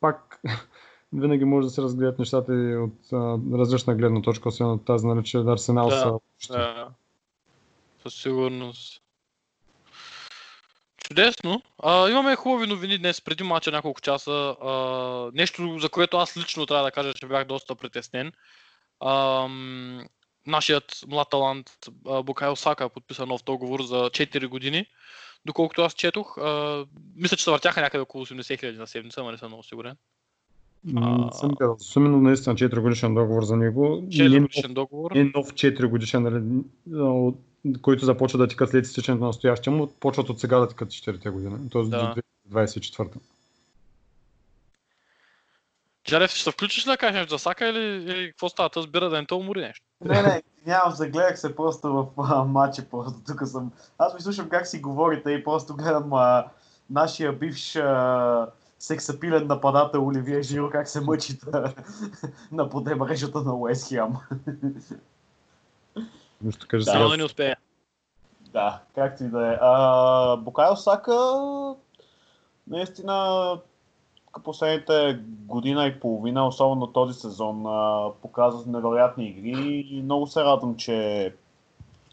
пак 0.00 0.40
винаги 1.12 1.44
може 1.44 1.66
да 1.66 1.70
се 1.70 1.82
разгледат 1.82 2.18
нещата 2.18 2.54
и 2.54 2.76
от 2.76 3.12
а, 3.12 3.38
различна 3.52 3.94
гледна 3.94 4.22
точка, 4.22 4.48
освен 4.48 4.70
от 4.70 4.84
тази, 4.84 5.06
нали, 5.06 5.24
че 5.24 5.38
Арсенал 5.38 5.88
Да, 5.88 5.96
са. 5.96 6.18
Да. 6.52 6.88
Със 8.02 8.14
сигурност. 8.14 9.01
Чудесно. 11.12 11.62
А, 11.78 12.10
имаме 12.10 12.36
хубави 12.36 12.66
новини 12.66 12.98
днес, 12.98 13.20
преди 13.20 13.44
мача 13.44 13.70
няколко 13.70 14.00
часа. 14.00 14.56
А, 14.62 15.30
нещо, 15.34 15.78
за 15.78 15.88
което 15.88 16.16
аз 16.16 16.36
лично 16.36 16.66
трябва 16.66 16.84
да 16.84 16.90
кажа, 16.90 17.14
че 17.14 17.26
бях 17.26 17.44
доста 17.44 17.74
притеснен. 17.74 18.32
А, 19.00 19.48
нашият 20.46 21.04
млад 21.08 21.30
талант 21.30 21.70
Букайо 22.24 22.56
Сака 22.56 22.88
подписа 22.88 23.26
нов 23.26 23.42
договор 23.44 23.82
за 23.82 23.96
4 23.96 24.46
години. 24.46 24.86
Доколкото 25.46 25.82
аз 25.82 25.94
четох, 25.94 26.38
а, 26.38 26.84
мисля, 27.16 27.36
че 27.36 27.44
се 27.44 27.50
въртяха 27.50 27.80
някъде 27.80 28.02
около 28.02 28.26
80 28.26 28.60
хиляди 28.60 28.78
на 28.78 28.86
седмица, 28.86 29.20
ама 29.20 29.32
не 29.32 29.38
съм 29.38 29.48
много 29.48 29.62
сигурен. 29.62 29.96
Не 30.84 31.32
съм 31.32 31.50
гледал. 31.50 31.76
Суми, 31.78 32.08
но 32.08 32.18
наистина 32.18 32.54
4 32.54 32.80
годишен 32.80 33.14
договор 33.14 33.42
за 33.42 33.56
него. 33.56 34.02
4 34.08 34.28
Не, 34.32 34.40
годишен 34.40 34.74
договор. 34.74 35.10
не 35.14 35.24
нов 35.34 35.52
4 35.52 35.86
годишен, 35.86 36.64
нали, 37.64 37.74
а, 37.74 37.78
от- 37.78 37.82
който 37.82 38.04
започва 38.04 38.38
да 38.38 38.48
тикат 38.48 38.70
след 38.70 38.84
изтичането 38.84 39.20
на 39.20 39.26
настоящия 39.26 39.72
му, 39.72 39.86
почват 40.00 40.28
от 40.28 40.40
сега 40.40 40.58
да 40.58 40.68
тикат 40.68 40.88
4 40.88 41.30
години, 41.30 41.70
т.е. 41.70 41.82
Да. 41.82 42.14
до 42.14 42.22
2024. 42.58 43.08
Джарев, 46.08 46.30
ще 46.30 46.50
включиш 46.50 46.86
ли 46.86 46.90
да 46.90 46.96
кажеш 46.96 47.28
за 47.28 47.38
Сака 47.38 47.66
или, 47.66 48.12
или 48.12 48.30
какво 48.30 48.48
става? 48.48 48.68
Тъс 48.68 48.86
бира 48.86 49.10
да 49.10 49.20
не 49.20 49.26
те 49.26 49.34
умори 49.34 49.60
нещо. 49.60 49.86
Не, 50.04 50.22
не, 50.22 50.42
нямам, 50.66 50.92
загледах 50.92 51.38
се 51.38 51.56
просто 51.56 51.92
в 51.92 52.06
а, 52.18 52.44
матча, 52.44 52.84
просто 52.90 53.20
тук 53.26 53.48
съм. 53.48 53.72
Аз 53.98 54.14
ми 54.14 54.20
слушам 54.20 54.48
как 54.48 54.66
си 54.66 54.80
говорите 54.80 55.30
и 55.30 55.44
просто 55.44 55.76
гледам 55.76 56.12
а, 56.12 56.44
нашия 56.90 57.32
бивш 57.32 57.76
а, 57.76 58.48
сексапилен 58.78 59.46
нападател 59.46 60.06
Оливия 60.06 60.42
Жиро 60.42 60.70
как 60.70 60.88
се 60.88 61.00
мъчи 61.00 61.38
да 61.38 61.74
нападе 62.52 62.94
мрежата 62.94 63.42
на 63.42 63.54
Уест 63.54 63.88
Хем. 63.88 64.12
Нещо 66.42 66.66
кажа 66.68 66.84
Да, 66.84 66.90
Само 66.90 67.04
сега. 67.04 67.10
да 67.10 67.16
не 67.16 67.24
успее. 67.24 67.54
Да, 68.52 68.80
както 68.94 69.24
и 69.24 69.28
да 69.28 69.52
е. 69.52 69.58
А, 69.60 70.36
Букайо 70.36 70.76
Сака 70.76 71.14
наистина 72.66 73.58
последните 74.44 75.20
година 75.28 75.86
и 75.86 76.00
половина, 76.00 76.46
особено 76.46 76.86
този 76.86 77.20
сезон, 77.20 77.66
а, 77.66 78.08
показва 78.22 78.72
невероятни 78.72 79.28
игри 79.28 79.86
и 79.90 80.02
много 80.02 80.26
се 80.26 80.40
радвам, 80.40 80.76
че 80.76 81.34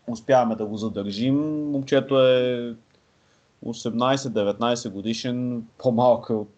успяваме 0.07 0.55
да 0.55 0.65
го 0.65 0.77
задържим. 0.77 1.69
Момчето 1.71 2.19
е 2.19 2.75
18-19 3.65 4.89
годишен, 4.89 5.67
по-малка 5.77 6.33
от 6.33 6.53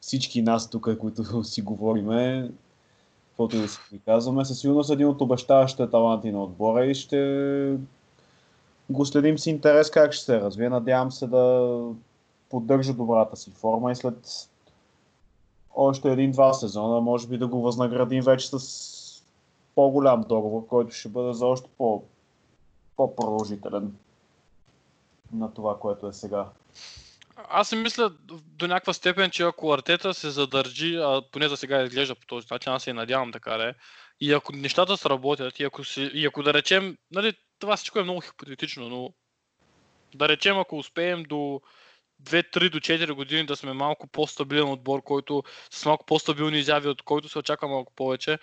всички 0.00 0.42
нас 0.42 0.70
тук, 0.70 0.98
които 0.98 1.44
си 1.44 1.62
говориме, 1.62 2.50
каквото 3.40 3.56
и 3.56 3.60
да 3.60 3.68
си 3.68 3.78
приказваме. 3.90 4.44
Със 4.44 4.60
сигурност 4.60 4.90
един 4.90 5.08
от 5.08 5.20
обещаващите 5.20 5.90
таланти 5.90 6.32
на 6.32 6.42
отбора 6.42 6.86
и 6.86 6.94
ще 6.94 7.78
го 8.90 9.06
следим 9.06 9.38
с 9.38 9.46
интерес 9.46 9.90
как 9.90 10.12
ще 10.12 10.24
се 10.24 10.40
развие. 10.40 10.68
Надявам 10.68 11.12
се 11.12 11.26
да 11.26 11.78
поддържа 12.50 12.94
добрата 12.94 13.36
си 13.36 13.50
форма 13.50 13.92
и 13.92 13.96
след 13.96 14.48
още 15.74 16.12
един-два 16.12 16.52
сезона, 16.52 17.00
може 17.00 17.28
би 17.28 17.38
да 17.38 17.46
го 17.46 17.62
възнаградим 17.62 18.22
вече 18.22 18.48
с 18.48 19.24
по-голям 19.74 20.24
договор, 20.28 20.66
който 20.66 20.94
ще 20.94 21.08
бъде 21.08 21.32
за 21.32 21.46
още 21.46 21.70
по- 21.78 22.02
по-продължителен 22.96 23.96
на 25.32 25.54
това, 25.54 25.78
което 25.78 26.06
е 26.06 26.12
сега. 26.12 26.46
Аз 27.48 27.68
си 27.68 27.76
мисля 27.76 28.10
до 28.44 28.66
някаква 28.66 28.92
степен, 28.92 29.30
че 29.30 29.42
ако 29.42 29.72
Артета 29.72 30.14
се 30.14 30.30
задържи, 30.30 30.96
а 30.96 31.22
поне 31.32 31.48
за 31.48 31.56
сега 31.56 31.82
изглежда 31.82 32.14
по 32.14 32.26
този 32.26 32.46
начин, 32.50 32.72
аз 32.72 32.82
се 32.82 32.90
и 32.90 32.92
надявам 32.92 33.32
така 33.32 33.56
да 33.56 33.68
е, 33.68 33.74
и 34.20 34.32
ако 34.32 34.56
нещата 34.56 34.96
сработят, 34.96 35.60
и 35.60 35.64
ако, 35.64 35.84
си, 35.84 36.10
и 36.14 36.26
ако 36.26 36.42
да 36.42 36.54
речем, 36.54 36.96
нали, 37.10 37.34
това 37.58 37.76
всичко 37.76 37.98
е 37.98 38.02
много 38.02 38.20
хипотетично, 38.20 38.88
но 38.88 39.14
да 40.14 40.28
речем, 40.28 40.58
ако 40.58 40.78
успеем 40.78 41.22
до 41.22 41.60
2-3 42.22 42.70
до 42.70 42.78
4 42.80 43.12
години 43.12 43.46
да 43.46 43.56
сме 43.56 43.72
малко 43.72 44.06
по-стабилен 44.06 44.68
отбор, 44.68 45.02
който 45.02 45.42
с 45.70 45.84
малко 45.84 46.06
по-стабилни 46.06 46.58
изяви, 46.58 46.88
от 46.88 47.02
който 47.02 47.28
се 47.28 47.38
очаква 47.38 47.68
малко 47.68 47.92
повече, 47.94 48.38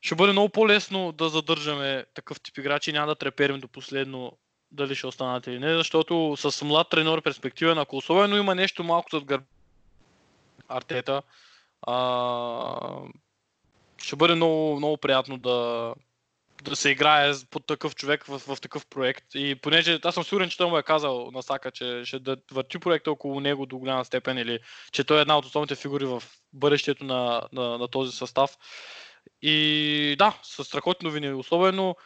ще 0.00 0.14
бъде 0.14 0.32
много 0.32 0.48
по-лесно 0.48 1.12
да 1.12 1.28
задържаме 1.28 2.04
такъв 2.14 2.40
тип 2.40 2.58
играчи 2.58 2.90
и 2.90 2.92
няма 2.92 3.06
да 3.06 3.14
треперим 3.14 3.60
до 3.60 3.68
последно 3.68 4.38
дали 4.74 4.94
ще 4.94 5.06
останат 5.06 5.46
или 5.46 5.58
не, 5.58 5.76
защото 5.76 6.36
с 6.36 6.64
млад 6.64 6.88
тренер 6.90 7.22
перспективен, 7.22 7.78
ако 7.78 7.96
особено 7.96 8.36
има 8.36 8.54
нещо 8.54 8.84
малко 8.84 9.08
зад 9.12 9.24
гърб 9.24 9.44
Артета, 10.68 11.22
а, 11.82 13.00
ще 13.98 14.16
бъде 14.16 14.34
много, 14.34 14.76
много 14.76 14.96
приятно 14.96 15.38
да, 15.38 15.94
да 16.62 16.76
се 16.76 16.90
играе 16.90 17.32
под 17.50 17.66
такъв 17.66 17.94
човек 17.94 18.24
в, 18.24 18.38
в 18.38 18.60
такъв 18.60 18.86
проект. 18.86 19.24
И 19.34 19.54
понеже 19.54 19.98
аз 20.04 20.14
съм 20.14 20.24
сигурен, 20.24 20.48
че 20.48 20.56
той 20.56 20.70
му 20.70 20.78
е 20.78 20.82
казал 20.82 21.30
на 21.30 21.42
Сака, 21.42 21.70
че 21.70 22.02
ще 22.04 22.18
да 22.18 22.36
върти 22.52 22.78
проекта 22.78 23.10
около 23.10 23.40
него 23.40 23.66
до 23.66 23.78
голяма 23.78 24.04
степен 24.04 24.38
или 24.38 24.58
че 24.92 25.04
той 25.04 25.18
е 25.18 25.20
една 25.20 25.38
от 25.38 25.44
основните 25.44 25.74
фигури 25.74 26.04
в 26.04 26.22
бъдещето 26.52 27.04
на, 27.04 27.42
на, 27.52 27.78
на 27.78 27.88
този 27.88 28.16
състав. 28.16 28.56
И 29.42 30.16
да, 30.18 30.38
с 30.42 30.64
страхотни 30.64 31.08
новини, 31.08 31.32
особено 31.32 31.96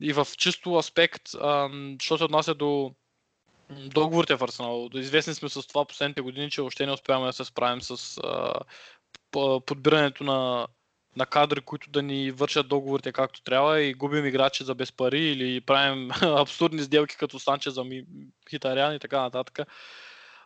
и 0.00 0.12
в 0.12 0.26
чисто 0.38 0.74
аспект, 0.74 1.28
що 2.00 2.18
се 2.18 2.24
отнася 2.24 2.54
до 2.54 2.94
договорите 3.70 4.36
в 4.36 4.44
Арсенал. 4.44 4.88
Известни 4.94 5.34
сме 5.34 5.48
с 5.48 5.66
това 5.66 5.84
последните 5.84 6.20
години, 6.20 6.50
че 6.50 6.60
още 6.60 6.86
не 6.86 6.92
успяваме 6.92 7.26
да 7.26 7.32
се 7.32 7.44
справим 7.44 7.80
с 7.82 8.18
а, 8.18 8.54
подбирането 9.66 10.24
на, 10.24 10.66
на 11.16 11.26
кадри, 11.26 11.60
които 11.60 11.90
да 11.90 12.02
ни 12.02 12.30
вършат 12.30 12.68
договорите 12.68 13.12
както 13.12 13.42
трябва 13.42 13.80
и 13.80 13.94
губим 13.94 14.26
играчи 14.26 14.64
за 14.64 14.74
без 14.74 14.92
пари 14.92 15.20
или 15.20 15.60
правим 15.60 16.10
абсурдни 16.22 16.82
сделки 16.82 17.16
като 17.16 17.38
Санче 17.38 17.70
за 17.70 17.84
Хитарян 18.50 18.94
и 18.94 18.98
така 18.98 19.20
нататък. 19.20 19.68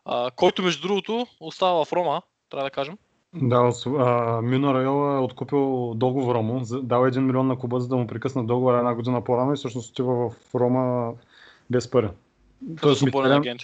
А, 0.04 0.30
който 0.30 0.62
между 0.62 0.82
другото 0.82 1.26
остава 1.40 1.84
в 1.84 1.92
Рома, 1.92 2.22
трябва 2.50 2.66
да 2.66 2.70
кажем. 2.70 2.98
Да, 3.42 3.72
а, 3.86 4.42
Мино 4.42 4.74
Райола 4.74 5.16
е 5.16 5.18
откупил 5.18 5.94
договора 5.94 6.42
му, 6.42 6.60
дал 6.82 7.02
1 7.02 7.18
милион 7.18 7.46
на 7.46 7.58
клуба, 7.58 7.80
за 7.80 7.88
да 7.88 7.96
му 7.96 8.06
прекъсна 8.06 8.44
договора 8.44 8.78
една 8.78 8.94
година 8.94 9.24
по-рано 9.24 9.52
и 9.52 9.56
всъщност 9.56 9.90
отива 9.90 10.30
в 10.30 10.54
Рома 10.54 11.12
без 11.70 11.90
пари. 11.90 12.08
Тоест. 12.80 13.02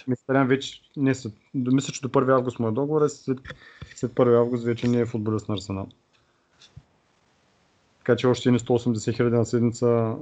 Михтарян 0.07 0.47
вече, 0.47 0.81
не 0.97 1.15
след, 1.15 1.33
мисля, 1.53 1.93
че 1.93 2.01
до 2.01 2.09
1 2.09 2.35
август 2.35 2.59
му 2.59 2.67
е 2.67 2.71
договор, 2.71 3.07
след, 3.07 3.39
след 3.95 4.11
1 4.11 4.39
август 4.39 4.63
вече 4.63 4.87
не 4.87 4.99
е 4.99 5.05
футболист 5.05 5.49
на 5.49 5.55
Арсенал. 5.55 5.87
Така 7.97 8.15
че 8.15 8.27
още 8.27 8.51
ни 8.51 8.59
180 8.59 9.15
хиляди 9.15 9.35
на 9.35 9.45
седмица. 9.45 10.15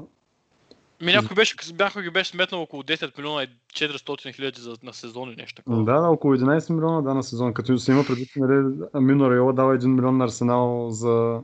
Ми 1.02 1.12
някой 1.14 1.36
беше, 1.36 1.56
бяха 1.74 2.02
ги 2.02 2.10
беше 2.10 2.30
сметнал 2.30 2.62
около 2.62 2.84
10 2.84 3.18
милиона 3.18 3.43
и 3.43 3.50
400 3.74 4.36
хиляди 4.36 4.62
за- 4.62 4.78
на 4.84 4.93
сезон 4.93 5.30
или 5.30 5.36
нещо 5.36 5.56
такова. 5.56 5.84
Да, 5.84 6.02
да, 6.02 6.08
около 6.08 6.36
11 6.36 6.74
милиона 6.74 7.02
да, 7.02 7.14
на 7.14 7.24
сезон. 7.24 7.54
Като 7.54 7.78
се 7.78 7.91
има 7.91 8.04
предвид, 8.08 8.30
нали, 8.36 8.76
Мино 8.93 9.32
Райола 9.32 9.54
дава 9.54 9.78
1 9.78 9.86
милион 9.86 10.18
на 10.18 10.26
Арсенал 10.26 10.89
за 10.89 11.41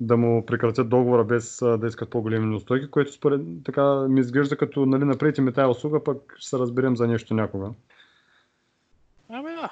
да 0.00 0.16
му 0.16 0.46
прекратят 0.46 0.88
договора 0.88 1.24
без 1.24 1.58
да 1.62 1.86
искат 1.86 2.10
по-големи 2.10 2.46
неустойки, 2.46 2.90
което 2.90 3.12
според 3.12 3.40
така 3.64 4.08
ми 4.08 4.20
изглежда 4.20 4.56
като 4.56 4.86
нали, 4.86 5.04
напред 5.04 5.38
ми 5.38 5.52
тая 5.52 5.68
услуга, 5.68 6.04
пък 6.04 6.34
ще 6.38 6.48
се 6.48 6.58
разберем 6.58 6.96
за 6.96 7.06
нещо 7.06 7.34
някога. 7.34 7.70
Ами 9.28 9.50
да. 9.50 9.70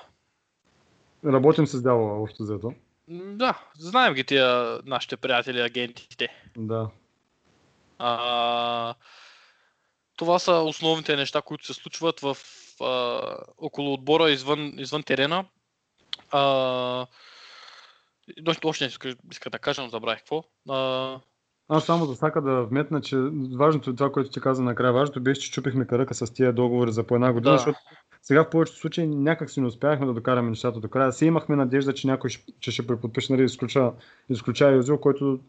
Работим 1.32 1.66
с 1.66 1.82
дявола, 1.82 2.22
общо 2.22 2.42
взето. 2.42 2.72
Да, 3.08 3.62
знаем 3.78 4.14
ги 4.14 4.24
тия 4.24 4.78
нашите 4.86 5.16
приятели, 5.16 5.60
агентите. 5.60 6.28
Да. 6.56 6.88
А, 7.98 8.94
това 10.16 10.38
са 10.38 10.52
основните 10.52 11.16
неща, 11.16 11.42
които 11.42 11.66
се 11.66 11.74
случват 11.74 12.20
в, 12.20 12.36
а, 12.80 13.20
около 13.58 13.92
отбора 13.92 14.30
извън, 14.30 14.72
извън 14.78 15.02
терена. 15.02 15.44
А, 16.30 17.06
още, 18.66 18.84
нещо 18.84 19.08
иска, 19.30 19.50
да 19.50 19.58
кажа, 19.58 19.82
но 19.82 19.88
забравих 19.88 20.18
какво. 20.18 20.44
А, 20.68 21.20
Аз 21.68 21.84
само 21.84 22.06
за 22.06 22.16
сака 22.16 22.42
да 22.42 22.62
вметна, 22.62 23.00
че 23.00 23.16
важното 23.56 23.90
е 23.90 23.94
това, 23.94 24.12
което 24.12 24.30
ти 24.30 24.40
каза 24.40 24.62
накрая. 24.62 24.92
Важното 24.92 25.20
беше, 25.20 25.40
че 25.40 25.50
чупихме 25.50 25.86
кръка 25.86 26.14
с 26.14 26.32
тия 26.34 26.52
договори 26.52 26.92
за 26.92 27.06
по 27.06 27.14
една 27.14 27.32
година, 27.32 27.52
Да. 27.52 27.58
защото 27.58 27.78
сега 28.22 28.44
в 28.44 28.50
повечето 28.50 28.78
случаи 28.78 29.06
някак 29.06 29.50
си 29.50 29.60
не 29.60 29.66
успяхме 29.66 30.06
да 30.06 30.14
докараме 30.14 30.50
нещата 30.50 30.80
до 30.80 30.88
края. 30.88 31.12
Си 31.12 31.26
имахме 31.26 31.56
надежда, 31.56 31.94
че 31.94 32.06
някой 32.06 32.30
ще, 32.30 32.70
ще 32.70 32.86
преподпише, 32.86 33.32
нали, 33.32 33.44
изключа, 33.44 33.92
изключа 34.28 34.70
Юзил, 34.70 35.00
който 35.00 35.40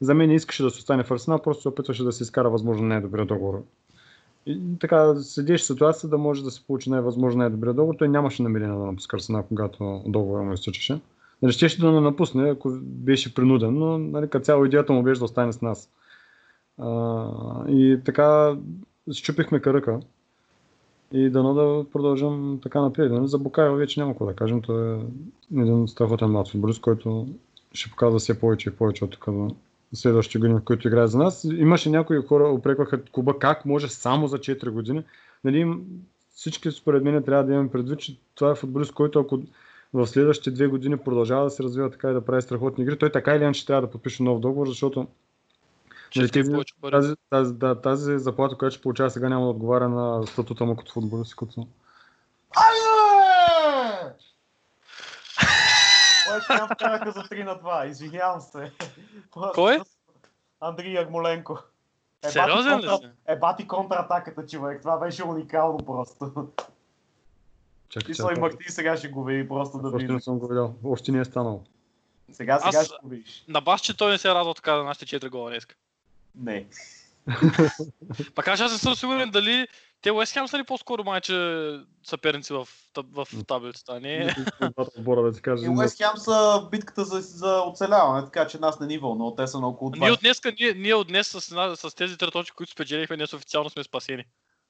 за 0.00 0.14
мен 0.14 0.28
не 0.28 0.34
искаше 0.34 0.62
да 0.62 0.70
се 0.70 0.78
остане 0.78 1.04
в 1.04 1.10
Арсенал, 1.10 1.42
просто 1.42 1.62
се 1.62 1.68
опитваше 1.68 2.04
да 2.04 2.12
се 2.12 2.22
изкара 2.22 2.50
възможно 2.50 2.86
най-добрия 2.86 3.26
договор. 3.26 3.62
И 4.46 4.60
така 4.80 5.14
седеше 5.14 5.64
ситуация 5.64 6.10
да 6.10 6.18
може 6.18 6.44
да 6.44 6.50
се 6.50 6.66
получи 6.66 6.90
най-възможно 6.90 7.38
най-добрия 7.38 7.74
договор. 7.74 7.94
Той 7.98 8.08
нямаше 8.08 8.42
намерение 8.42 8.78
да 8.78 8.84
напуска 8.84 9.16
Арсенал, 9.16 9.42
когато 9.48 10.02
договора 10.06 10.42
му 10.42 10.52
изтичаше. 10.52 11.00
Нали, 11.42 11.52
щеше 11.52 11.80
да 11.80 11.92
не 11.92 12.00
напусне, 12.00 12.50
ако 12.50 12.78
беше 12.82 13.34
принуден, 13.34 13.78
но 13.78 13.98
нали, 13.98 14.28
като 14.28 14.44
цяло 14.44 14.64
идеята 14.64 14.92
му 14.92 15.02
беше 15.02 15.18
да 15.18 15.24
остане 15.24 15.52
с 15.52 15.62
нас. 15.62 15.90
А, 16.78 17.28
и 17.68 18.00
така 18.04 18.56
щупихме 19.12 19.60
кръка. 19.60 20.00
И 21.12 21.30
дано 21.30 21.54
да 21.54 21.90
продължим 21.92 22.58
така 22.62 22.80
напред. 22.80 23.12
Нали? 23.12 23.28
За 23.28 23.38
Букайо 23.38 23.76
вече 23.76 24.00
няма 24.00 24.12
какво 24.12 24.26
да 24.26 24.34
кажем. 24.34 24.62
Той 24.62 24.96
е 24.96 25.00
един 25.56 25.88
страхотен 25.88 26.30
млад 26.30 26.50
футболист, 26.50 26.80
който 26.80 27.28
ще 27.72 27.90
показва 27.90 28.18
все 28.18 28.40
повече 28.40 28.68
и 28.68 28.72
повече 28.72 29.04
от 29.04 29.10
тук 29.10 29.26
следващите 29.94 30.38
години, 30.38 30.60
в 30.60 30.64
които 30.64 30.88
играе 30.88 31.06
за 31.06 31.18
нас. 31.18 31.44
Имаше 31.44 31.90
някои 31.90 32.26
хора, 32.26 32.48
опрекваха 32.48 33.02
клуба 33.04 33.38
как 33.38 33.64
може 33.66 33.88
само 33.88 34.26
за 34.26 34.38
4 34.38 34.70
години. 34.70 35.04
Нали, 35.44 35.58
им- 35.58 35.84
всички 36.34 36.70
според 36.70 37.04
мен 37.04 37.22
трябва 37.22 37.44
да 37.44 37.52
имаме 37.52 37.70
предвид, 37.70 37.98
че 37.98 38.18
това 38.34 38.50
е 38.50 38.54
футболист, 38.54 38.92
който 38.92 39.20
ако 39.20 39.40
в 39.94 40.06
следващите 40.06 40.50
две 40.50 40.66
години 40.66 40.96
продължава 40.96 41.44
да 41.44 41.50
се 41.50 41.62
развива 41.62 41.90
така 41.90 42.10
и 42.10 42.14
да 42.14 42.24
прави 42.24 42.42
страхотни 42.42 42.84
игри, 42.84 42.98
той 42.98 43.12
така 43.12 43.34
или 43.34 43.42
иначе 43.42 43.66
трябва 43.66 43.82
да 43.82 43.90
подпише 43.90 44.22
нов 44.22 44.40
договор, 44.40 44.66
защото 44.68 45.06
ще 46.10 46.20
Нали, 46.20 46.52
повече 46.52 46.74
пари. 46.80 46.92
тази, 46.92 47.14
тази, 47.30 47.54
да, 47.54 47.74
тази 47.80 48.18
заплата, 48.18 48.56
която 48.56 48.74
ще 48.74 48.82
получава 48.82 49.10
сега, 49.10 49.28
няма 49.28 49.44
да 49.44 49.50
отговаря 49.50 49.88
на 49.88 50.26
статута 50.26 50.64
му 50.64 50.76
като 50.76 50.92
футболист. 50.92 51.36
Като... 51.36 51.66
Айде! 52.56 52.89
Кой 56.30 56.40
ще 56.40 56.74
вкараха 56.74 57.12
за 57.12 57.20
3 57.20 57.44
на 57.44 57.54
2? 57.54 57.86
Извинявам 57.86 58.40
се. 58.40 58.72
Кой? 59.54 59.78
Андрей 60.60 60.92
Ярмоленко. 60.92 61.58
Е, 62.24 62.28
Сериозен 62.30 62.78
ли 62.78 62.88
си? 62.88 63.08
Е, 63.26 63.36
бати 63.36 63.66
контратаката, 63.66 64.46
човек. 64.46 64.80
Това 64.80 64.98
беше 64.98 65.24
уникално 65.24 65.78
просто. 65.78 66.48
Чакай, 67.88 68.10
И 68.12 68.14
Сой 68.14 68.34
Марти 68.34 68.64
сега 68.68 68.96
ще 68.96 69.08
го 69.08 69.24
види 69.24 69.48
просто 69.48 69.78
да 69.78 69.88
Още 69.88 69.98
види. 69.98 70.12
не 70.12 70.20
съм 70.20 70.38
го 70.38 70.48
видял. 70.48 70.74
Още 70.84 71.12
не 71.12 71.20
е 71.20 71.24
станало. 71.24 71.62
Сега, 72.32 72.58
сега 72.58 72.78
Аз- 72.78 72.86
ще 72.86 72.94
го 73.02 73.08
видиш. 73.08 73.44
На 73.48 73.60
бас, 73.60 73.80
че 73.80 73.96
той 73.96 74.10
не 74.12 74.18
се 74.18 74.28
е 74.30 74.34
радва 74.34 74.54
така 74.54 74.76
за 74.76 74.84
нашите 74.84 75.20
4 75.20 75.28
гола 75.28 75.50
днес. 75.50 75.66
Не. 76.34 76.66
Пак 78.34 78.48
аз 78.48 78.60
не 78.60 78.68
съм 78.68 78.94
сигурен 78.94 79.30
дали 79.30 79.68
те 80.02 80.12
Уест 80.12 80.32
Хем 80.32 80.48
са 80.48 80.58
ли 80.58 80.64
по-скоро 80.64 81.04
майче 81.04 81.34
съперници 82.02 82.52
в, 82.52 82.68
в 82.96 83.26
таблицата, 83.46 84.00
не... 84.00 84.34
Двата 84.72 84.90
отбора, 84.98 85.22
да 85.22 85.32
ти 85.32 85.42
кажа. 85.42 85.66
И 85.66 85.68
Уест 85.68 85.98
Хем 85.98 86.16
са 86.16 86.68
битката 86.70 87.04
за, 87.04 87.20
за 87.20 87.62
оцеляване, 87.62 88.24
така 88.24 88.46
че 88.46 88.58
нас 88.58 88.80
не 88.80 88.86
ни 88.86 88.98
вълнува. 88.98 89.36
Те 89.36 89.46
са 89.46 89.60
на 89.60 89.68
около 89.68 89.90
20. 89.90 90.00
Ние 90.00 90.10
от 90.10 90.20
днес, 90.20 90.40
ние, 90.60 90.74
ние 90.74 90.94
от 90.94 91.08
днес 91.08 91.28
с, 91.28 91.40
с 91.76 91.94
тези 91.94 92.18
три 92.18 92.30
точки, 92.30 92.56
които 92.56 92.72
спечелихме, 92.72 93.16
днес 93.16 93.32
официално 93.32 93.70
сме 93.70 93.84
спасени. 93.84 94.24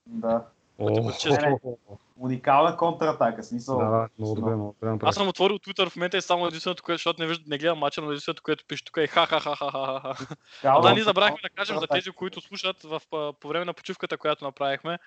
Да. 0.06 0.46
О, 0.80 1.58
о. 1.64 1.98
Уникална 2.16 2.76
контратака, 2.76 3.42
смисъл. 3.42 3.78
Да, 3.78 4.08
много 4.18 4.34
добре, 4.34 4.54
много 4.54 4.76
добре. 4.82 5.06
Аз 5.08 5.14
съм 5.14 5.28
отворил 5.28 5.58
Twitter 5.58 5.88
в 5.88 5.96
момента 5.96 6.16
и 6.16 6.22
само 6.22 6.46
единственото, 6.46 6.82
което, 6.82 6.98
защото 6.98 7.22
не, 7.22 7.28
виждам, 7.28 7.44
не 7.48 7.58
гледам 7.58 7.78
мача, 7.78 8.00
но 8.00 8.10
единственото, 8.10 8.42
което 8.42 8.64
пише 8.64 8.84
тук 8.84 8.96
е 8.96 9.06
ха-ха-ха-ха-ха. 9.06 10.26
Уникална 10.64 10.88
Да, 10.88 10.94
ние 10.94 11.02
забравихме 11.02 11.38
да 11.42 11.48
кажем 11.48 11.78
за 11.78 11.86
тези, 11.86 12.10
които 12.10 12.40
слушат 12.40 12.82
в, 12.82 13.02
по 13.40 13.48
време 13.48 13.64
на 13.64 13.72
почивката, 13.72 14.18
която 14.18 14.44
направихме. 14.44 14.98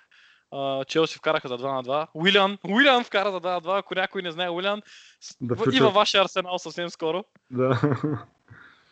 Челси 0.86 1.18
вкараха 1.18 1.48
за 1.48 1.58
2 1.58 1.62
на 1.62 1.84
2. 1.84 2.06
Уилиан, 2.14 2.58
Уилиан 2.68 3.04
вкара 3.04 3.32
за 3.32 3.40
2 3.40 3.44
на 3.44 3.60
2. 3.62 3.78
Ако 3.78 3.94
някой 3.94 4.22
не 4.22 4.30
знае 4.30 4.50
Уилиан, 4.50 4.82
с- 5.20 5.36
Да 5.40 5.56
и 5.72 5.80
във 5.80 5.94
вашия 5.94 6.22
арсенал 6.22 6.58
съвсем 6.58 6.90
скоро. 6.90 7.24
Да. 7.50 7.80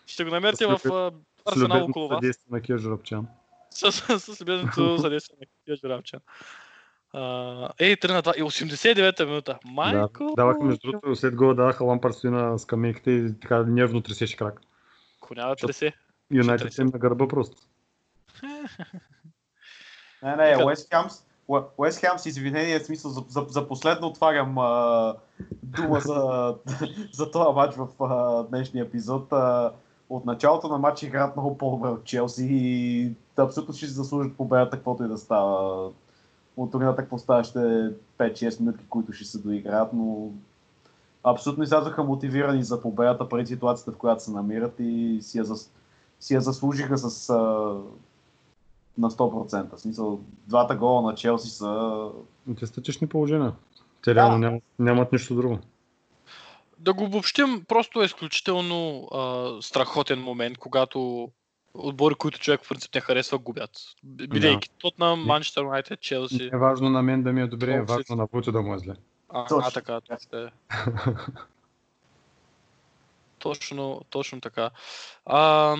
Ще 0.06 0.24
го 0.24 0.30
намерите 0.30 0.66
в 0.66 0.80
арсенал 1.46 1.84
около 1.84 2.08
вас. 2.08 2.16
Съдействие 2.16 2.48
на 2.50 2.60
Киржо 2.60 2.90
Рапчан. 2.90 3.26
С, 3.70 3.92
с, 3.92 4.20
с 4.20 4.40
любезното 4.40 4.98
съдействие 5.00 5.36
на 5.40 5.46
Кия 5.64 5.76
Журавчан. 5.76 6.20
Ей, 7.14 7.96
3 7.96 8.12
на 8.12 8.22
2 8.22 8.36
и 8.36 8.42
89-та 8.42 9.26
минута. 9.26 9.58
Да. 9.64 9.70
Майко! 9.72 10.32
Даваха, 10.36 10.64
между 10.64 10.90
другото, 10.90 11.16
след 11.16 11.34
гола 11.34 11.54
даваха 11.54 11.84
Лампард 11.84 12.14
стои 12.14 12.30
на 12.30 12.58
скамейката 12.58 13.10
и 13.10 13.40
така 13.40 13.62
нервно 13.62 14.00
тресеше 14.00 14.36
крак. 14.36 14.60
Коня 15.20 15.48
да 15.48 15.56
тресе. 15.56 15.92
Юнайтед 16.30 16.78
им 16.78 16.86
на 16.86 16.98
гърба 16.98 17.28
просто. 17.28 17.56
Не, 20.22 20.36
не, 20.36 20.52
Така. 20.52 20.64
Уест 20.64 20.94
Хамс, 20.94 21.24
Уе- 21.48 21.64
Уест 21.78 22.00
Хем 22.00 22.18
с 22.18 22.26
извинение, 22.26 22.78
в 22.78 22.84
смисъл 22.84 23.10
за, 23.10 23.24
за, 23.28 23.46
за 23.48 23.68
последно 23.68 24.06
отварям 24.06 24.58
а, 24.58 25.14
дума 25.62 26.00
за, 26.00 26.56
за 27.12 27.30
този 27.30 27.54
матч 27.54 27.76
в 27.76 27.88
а, 28.00 28.42
днешния 28.42 28.84
епизод. 28.84 29.32
А, 29.32 29.72
от 30.10 30.24
началото 30.24 30.68
на 30.68 30.78
матча 30.78 31.06
играят 31.06 31.36
много 31.36 31.58
по-добре 31.58 31.88
от 31.88 32.04
Челси 32.04 32.48
и 32.50 33.12
абсолютно 33.36 33.74
ще 33.74 33.86
си 33.86 33.92
заслужат 33.92 34.36
победата, 34.36 34.76
каквото 34.76 35.04
и 35.04 35.08
да 35.08 35.18
става. 35.18 35.90
От 36.56 36.72
тук 36.72 36.82
нататък 36.82 37.12
оставащите 37.12 37.90
5-6 38.18 38.60
минутки, 38.60 38.84
които 38.88 39.12
ще 39.12 39.24
се 39.24 39.38
доиграят, 39.38 39.92
но 39.92 40.30
абсолютно 41.24 41.64
излязоха 41.64 42.04
мотивирани 42.04 42.64
за 42.64 42.82
победата 42.82 43.28
преди 43.28 43.46
ситуацията, 43.46 43.92
в 43.92 43.96
която 43.96 44.22
се 44.22 44.30
намират 44.30 44.74
и 44.78 45.18
си 45.22 45.38
я, 45.38 45.44
зас... 45.44 45.72
си 46.20 46.34
я 46.34 46.40
заслужиха 46.40 46.98
с 46.98 47.30
а, 47.30 47.36
на 48.98 49.10
100%. 49.10 49.76
В 49.76 49.80
смисъл, 49.80 50.20
двата 50.46 50.76
гола 50.76 51.02
на 51.02 51.14
Челси 51.14 51.50
са... 51.50 52.08
Те 52.58 52.66
статични 52.66 53.06
положения. 53.06 53.52
Те 54.04 54.14
реално 54.14 54.38
нямат, 54.38 54.62
нямат 54.78 55.12
нищо 55.12 55.34
друго. 55.34 55.58
Да 56.78 56.94
го 56.94 57.04
обобщим, 57.04 57.64
просто 57.68 58.02
е 58.02 58.04
изключително 58.04 59.08
а, 59.12 59.52
страхотен 59.62 60.22
момент, 60.22 60.58
когато 60.58 61.28
отбори, 61.74 62.14
които 62.14 62.38
човек 62.38 62.64
в 62.64 62.68
принцип 62.68 62.94
не 62.94 63.00
харесва, 63.00 63.38
губят. 63.38 63.70
Бидейки 64.04 64.70
Тотнам, 64.70 65.24
Манчестър 65.24 65.62
Юнайтед, 65.62 66.00
Челси. 66.00 66.38
Не 66.38 66.56
е 66.56 66.58
важно 66.58 66.90
на 66.90 67.02
мен 67.02 67.22
да 67.22 67.32
ми 67.32 67.40
е 67.42 67.46
добре, 67.46 67.74
е 67.74 67.82
важно 67.82 68.16
на 68.16 68.26
Путо 68.26 68.52
да 68.52 68.62
му 68.62 68.74
е 68.74 68.78
зле. 68.78 68.94
А, 69.28 69.40
а 69.40 69.46
Точно. 69.46 69.70
така, 69.70 70.00
това 70.00 70.16
е. 70.40 70.46
Точно, 73.38 74.00
точно 74.10 74.40
така. 74.40 74.70
А, 75.26 75.76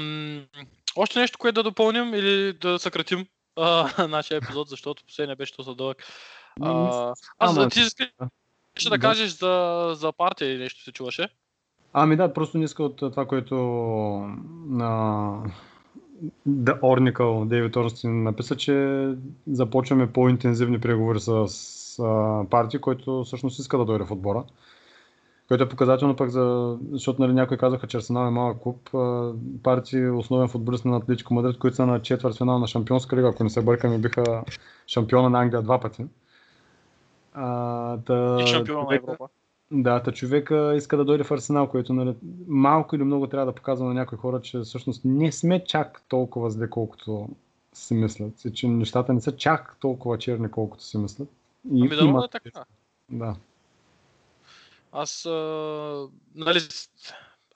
още 0.96 1.18
нещо, 1.18 1.38
което 1.38 1.62
да 1.62 1.70
допълним 1.70 2.14
или 2.14 2.52
да 2.52 2.78
съкратим 2.78 3.26
а, 3.56 4.06
нашия 4.08 4.38
епизод, 4.38 4.68
защото 4.68 5.04
последния 5.04 5.36
беше 5.36 5.54
доста 5.56 5.74
дълъг. 5.74 6.04
А, 6.60 7.08
аз 7.38 7.56
Ама, 7.56 7.68
ти 7.68 7.80
искаш 7.80 8.08
да 8.84 8.90
да. 8.90 8.98
кажеш 8.98 9.30
за, 9.30 9.92
за 9.96 10.12
партия 10.12 10.52
или 10.52 10.62
нещо 10.62 10.82
се 10.82 10.92
чуваше? 10.92 11.28
Ами 11.92 12.16
да, 12.16 12.32
просто 12.32 12.58
не 12.58 12.64
иска 12.64 12.82
от 12.82 12.96
това, 12.96 13.26
което 13.26 13.56
на 14.66 15.32
да, 16.46 16.78
Орникъл, 16.82 17.44
Дейвид 17.44 17.76
Орнстин 17.76 18.22
написа, 18.22 18.56
че 18.56 19.08
започваме 19.46 20.12
по-интензивни 20.12 20.80
преговори 20.80 21.20
с, 21.20 21.48
с 21.48 21.98
а, 21.98 22.44
партии, 22.50 22.80
който 22.80 23.24
всъщност 23.24 23.58
иска 23.58 23.78
да 23.78 23.84
дойде 23.84 24.04
в 24.04 24.10
отбора. 24.10 24.44
Което 25.48 25.64
е 25.64 25.68
показателно 25.68 26.16
пък 26.16 26.30
за... 26.30 26.76
Защото 26.92 27.22
нали, 27.22 27.32
някои 27.32 27.58
казаха, 27.58 27.86
че 27.86 27.96
Арсенал 27.96 28.26
е 28.26 28.30
малък 28.30 28.58
клуб. 28.62 28.94
А, 28.94 29.32
партии, 29.62 30.08
основен 30.08 30.48
футболист 30.48 30.84
на 30.84 30.96
Атлетико 30.96 31.34
Мадрид, 31.34 31.58
които 31.58 31.76
са 31.76 31.86
на 31.86 32.02
четвърт 32.02 32.36
финал 32.36 32.58
на 32.58 32.66
Шампионска 32.66 33.16
лига, 33.16 33.28
ако 33.28 33.44
не 33.44 33.50
се 33.50 33.62
бъркаме, 33.62 33.98
биха 33.98 34.44
шампиона 34.86 35.30
на 35.30 35.40
Англия 35.40 35.62
два 35.62 35.80
пъти. 35.80 36.06
А, 37.34 37.96
та, 37.96 38.38
И 38.42 38.46
шампион 38.46 38.86
на 38.90 38.94
Европа. 38.94 39.28
Да, 39.72 40.02
та 40.02 40.12
човека 40.12 40.74
иска 40.76 40.96
да 40.96 41.04
дойде 41.04 41.24
в 41.24 41.30
Арсенал, 41.30 41.68
което 41.68 41.92
нали, 41.92 42.14
малко 42.46 42.96
или 42.96 43.04
много 43.04 43.26
трябва 43.26 43.46
да 43.46 43.54
показва 43.54 43.86
на 43.86 43.94
някои 43.94 44.18
хора, 44.18 44.40
че 44.40 44.60
всъщност 44.60 45.00
не 45.04 45.32
сме 45.32 45.64
чак 45.64 46.02
толкова 46.08 46.50
зле, 46.50 46.70
колкото 46.70 47.28
си 47.72 47.94
мислят. 47.94 48.44
И 48.44 48.52
че 48.52 48.68
нещата 48.68 49.12
не 49.12 49.20
са 49.20 49.36
чак 49.36 49.76
толкова 49.80 50.18
черни, 50.18 50.50
колкото 50.50 50.84
си 50.84 50.98
мислят. 50.98 51.28
И, 51.72 51.80
Ами 51.80 51.88
да, 51.88 52.04
има- 52.04 52.24
е 52.24 52.28
така. 52.28 52.64
Да. 53.10 53.36
Аз, 54.92 55.26
а, 55.26 56.08
нали, 56.34 56.60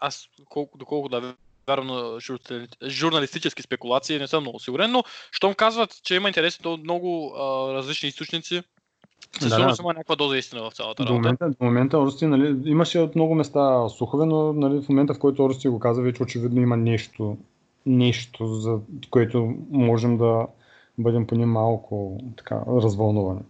аз 0.00 0.28
колко, 0.44 0.78
доколко 0.78 1.08
да 1.08 1.34
вярвам 1.68 1.86
на 1.86 2.20
журнали- 2.20 2.68
журналистически 2.82 3.62
спекулации, 3.62 4.18
не 4.18 4.28
съм 4.28 4.42
много 4.42 4.60
сигурен, 4.60 4.90
но 4.90 5.04
щом 5.32 5.54
казват, 5.54 6.00
че 6.02 6.14
има 6.14 6.28
интерес 6.28 6.60
от 6.64 6.82
много 6.82 7.34
а, 7.36 7.74
различни 7.74 8.08
източници, 8.08 8.62
със 9.40 9.48
Да, 9.48 9.54
сигурност 9.54 9.76
да. 9.76 9.82
има 9.82 9.92
някаква 9.92 10.16
доза 10.16 10.36
истина 10.36 10.70
в 10.70 10.74
цялата 10.74 11.04
До 11.04 11.08
работа. 11.08 11.22
момента, 11.22 11.48
до 11.48 11.64
момента 11.64 11.98
Орсти, 11.98 12.26
нали, 12.26 12.70
имаше 12.70 12.98
от 12.98 13.14
много 13.14 13.34
места 13.34 13.88
слухове, 13.88 14.26
но 14.26 14.52
нали, 14.52 14.82
в 14.82 14.88
момента, 14.88 15.14
в 15.14 15.18
който 15.18 15.44
Орсти 15.44 15.68
го 15.68 15.78
каза, 15.78 16.02
вече 16.02 16.22
очевидно 16.22 16.60
има 16.60 16.76
нещо, 16.76 17.36
нещо, 17.86 18.46
за 18.46 18.78
което 19.10 19.54
можем 19.70 20.18
да 20.18 20.46
бъдем 20.98 21.26
поне 21.26 21.46
малко 21.46 22.20
така, 22.36 22.60
развълнувани. 22.68 23.40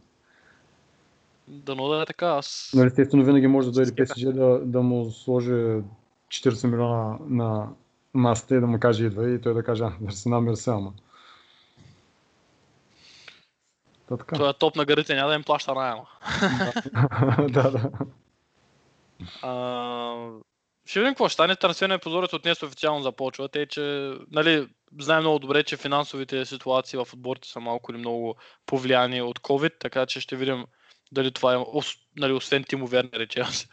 Дано 1.49 1.89
да 1.89 2.03
е 2.03 2.07
така. 2.07 2.27
Аз... 2.27 2.73
Но 2.77 2.85
естествено 2.85 3.25
винаги 3.25 3.47
може 3.47 3.67
да 3.67 3.73
дойде. 3.73 3.91
PSG 3.93 4.33
да, 4.33 4.61
да 4.65 4.83
му 4.83 5.11
сложи 5.11 5.51
40 6.29 6.67
милиона 6.67 7.19
на 7.29 7.69
масата 8.15 8.57
и 8.57 8.61
да 8.61 8.67
му 8.67 8.81
каже 8.81 9.05
идва 9.05 9.31
и 9.31 9.41
той 9.41 9.55
да 9.55 9.63
каже, 9.63 9.85
а, 9.85 9.93
Арсенал 10.07 10.41
мерси, 10.41 10.71
ама. 10.71 10.93
Та 14.09 14.17
така. 14.17 14.35
Това 14.37 14.49
е 14.49 14.53
топ 14.53 14.77
на 14.77 14.85
гарите, 14.85 15.15
няма 15.15 15.29
да 15.29 15.35
им 15.35 15.43
плаща 15.43 15.75
найема. 15.75 16.07
да, 17.49 17.71
да. 17.71 17.91
А, 19.43 20.29
ще 20.87 21.01
видим 21.01 21.13
какво 21.13 21.29
ще 21.29 21.35
стане. 21.35 21.57
Трансферният 21.57 22.03
прозорец 22.03 22.33
от 22.33 22.43
днес 22.43 22.63
официално 22.63 23.03
започва. 23.03 23.49
Те, 23.49 23.67
че, 23.67 24.15
нали, 24.31 24.69
знаем 25.01 25.21
много 25.21 25.39
добре, 25.39 25.63
че 25.63 25.77
финансовите 25.77 26.47
ситуации 26.47 26.99
в 26.99 27.09
отборите 27.13 27.49
са 27.49 27.61
малко 27.61 27.93
или 27.93 27.99
много 27.99 28.37
повлияни 28.67 29.23
от 29.23 29.39
COVID, 29.39 29.79
така 29.79 30.07
че 30.07 30.21
ще 30.21 30.37
видим 30.37 30.65
дали 31.13 31.33
това 31.33 31.55
е, 31.55 31.59
нали, 32.17 32.33
освен 32.33 32.65
Тимо 32.65 32.87
Вернер 32.87 33.21
и 33.21 33.29
Челси. 33.29 33.69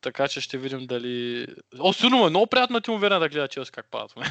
Така 0.00 0.28
че 0.28 0.40
ще 0.40 0.58
видим 0.58 0.86
дали... 0.86 1.46
О, 1.78 1.92
сигурно 1.92 2.26
е 2.26 2.30
много 2.30 2.46
приятно 2.46 2.80
Тимо 2.80 2.98
Вернер 2.98 3.20
да 3.20 3.28
гледа 3.28 3.48
Челси 3.48 3.72
как 3.72 3.90
падат. 3.90 4.14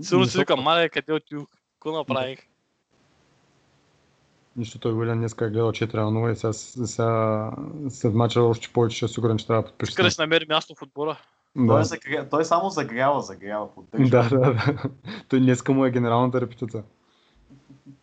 Сигурно 0.00 0.26
си 0.26 0.38
викам, 0.38 0.60
мале, 0.60 0.88
къде 0.88 1.12
отидох? 1.12 1.48
Какво 1.78 1.98
направих? 1.98 2.38
Нищо 4.56 4.78
той 4.78 4.92
Уилян 4.92 5.18
днес 5.18 5.32
е 5.32 5.36
гледал 5.36 5.72
4 5.72 5.94
на 5.94 6.10
0 6.10 6.32
и 6.32 6.36
сега, 6.36 6.52
сега 6.86 7.50
след 7.90 8.14
мача 8.14 8.42
още 8.42 8.72
повече 8.72 8.96
ще 8.96 9.04
е 9.04 9.08
сигурен, 9.08 9.38
че 9.38 9.46
трябва 9.46 9.62
да 9.62 9.68
подпише. 9.68 9.90
Иска 9.90 10.02
да 10.02 10.10
си 10.10 10.20
намери 10.20 10.46
място 10.48 10.74
в 10.74 10.82
отбора. 10.82 11.18
Той, 11.56 11.66
Да. 11.66 11.84
загря... 11.84 12.28
той 12.28 12.44
само 12.44 12.70
загрява, 12.70 13.22
загрява. 13.22 13.74
поддържа. 13.74 14.10
да, 14.10 14.28
да, 14.28 14.38
да. 14.38 14.82
Той 15.28 15.40
днеска 15.40 15.72
му 15.72 15.84
е 15.84 15.90
генералната 15.90 16.40
репетиция. 16.40 16.82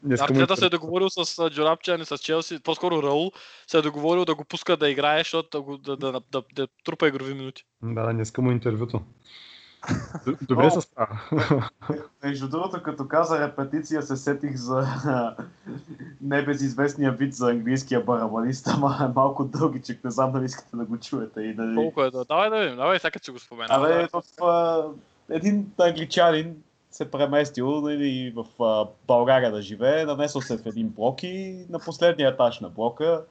Му 0.04 0.14
е 0.14 0.18
Артета 0.20 0.58
се 0.58 0.66
е 0.66 0.70
договорил 0.70 1.10
с 1.10 1.50
Джорапчан 1.50 2.02
и 2.02 2.06
с 2.06 2.18
Челси, 2.18 2.60
по-скоро 2.64 3.04
Раул, 3.04 3.32
се 3.68 3.78
е 3.78 3.82
договорил 3.82 4.26
да 4.26 4.36
го 4.36 4.46
пуска 4.46 4.78
да 4.78 4.90
играе, 4.90 5.20
защото 5.20 5.78
да, 5.78 5.78
да, 5.78 5.98
да, 5.98 6.12
да, 6.12 6.22
да, 6.32 6.44
да 6.54 6.68
трупа 6.84 7.08
игрови 7.08 7.34
минути. 7.34 7.66
Да, 7.84 8.14
днеска 8.14 8.42
му 8.42 8.52
е 8.52 8.54
интервюто. 8.54 9.02
Добре 10.42 10.72
се 10.72 10.82
справя. 10.82 11.20
Между 12.24 12.50
другото, 12.50 12.84
като 12.84 13.08
каза 13.08 13.48
репетиция, 13.48 14.02
се 14.02 14.18
сетих 14.18 14.56
за 14.56 14.88
небезизвестния 16.22 17.12
вид 17.12 17.34
за 17.34 17.50
английския 17.50 18.02
барабанист, 18.02 18.68
ама 18.68 18.98
е 19.02 19.14
малко 19.16 19.46
дългичък, 19.46 20.04
не 20.04 20.12
знам 20.12 20.32
дали 20.32 20.46
искате 20.46 20.78
да 20.78 20.86
го 20.86 20.98
чуете. 20.98 21.42
И 21.42 21.54
да... 21.54 21.76
Колко 21.76 22.04
е 22.04 22.12
да? 22.12 22.26
Давай 22.26 22.50
да 22.50 22.60
видим, 22.60 22.76
давай 22.76 23.00
всяка 23.00 23.20
че 23.20 23.32
го 23.32 23.40
спомена. 23.40 23.68
Абе, 23.70 24.08
в, 24.14 24.44
а, 24.44 24.84
един 25.30 25.72
англичанин 25.80 26.56
се 26.92 27.12
преместил 27.12 27.82
нали, 27.82 28.34
в 28.36 28.64
а, 28.64 28.88
България 29.08 29.52
да 29.52 29.62
живее, 29.62 30.06
намесил 30.06 30.42
се 30.42 30.58
в 30.58 30.66
един 30.66 30.90
блок 30.90 31.24
и 31.24 31.66
на 31.70 31.80
последния 31.80 32.30
етаж 32.30 32.60
на 32.60 32.70
блока 32.70 33.24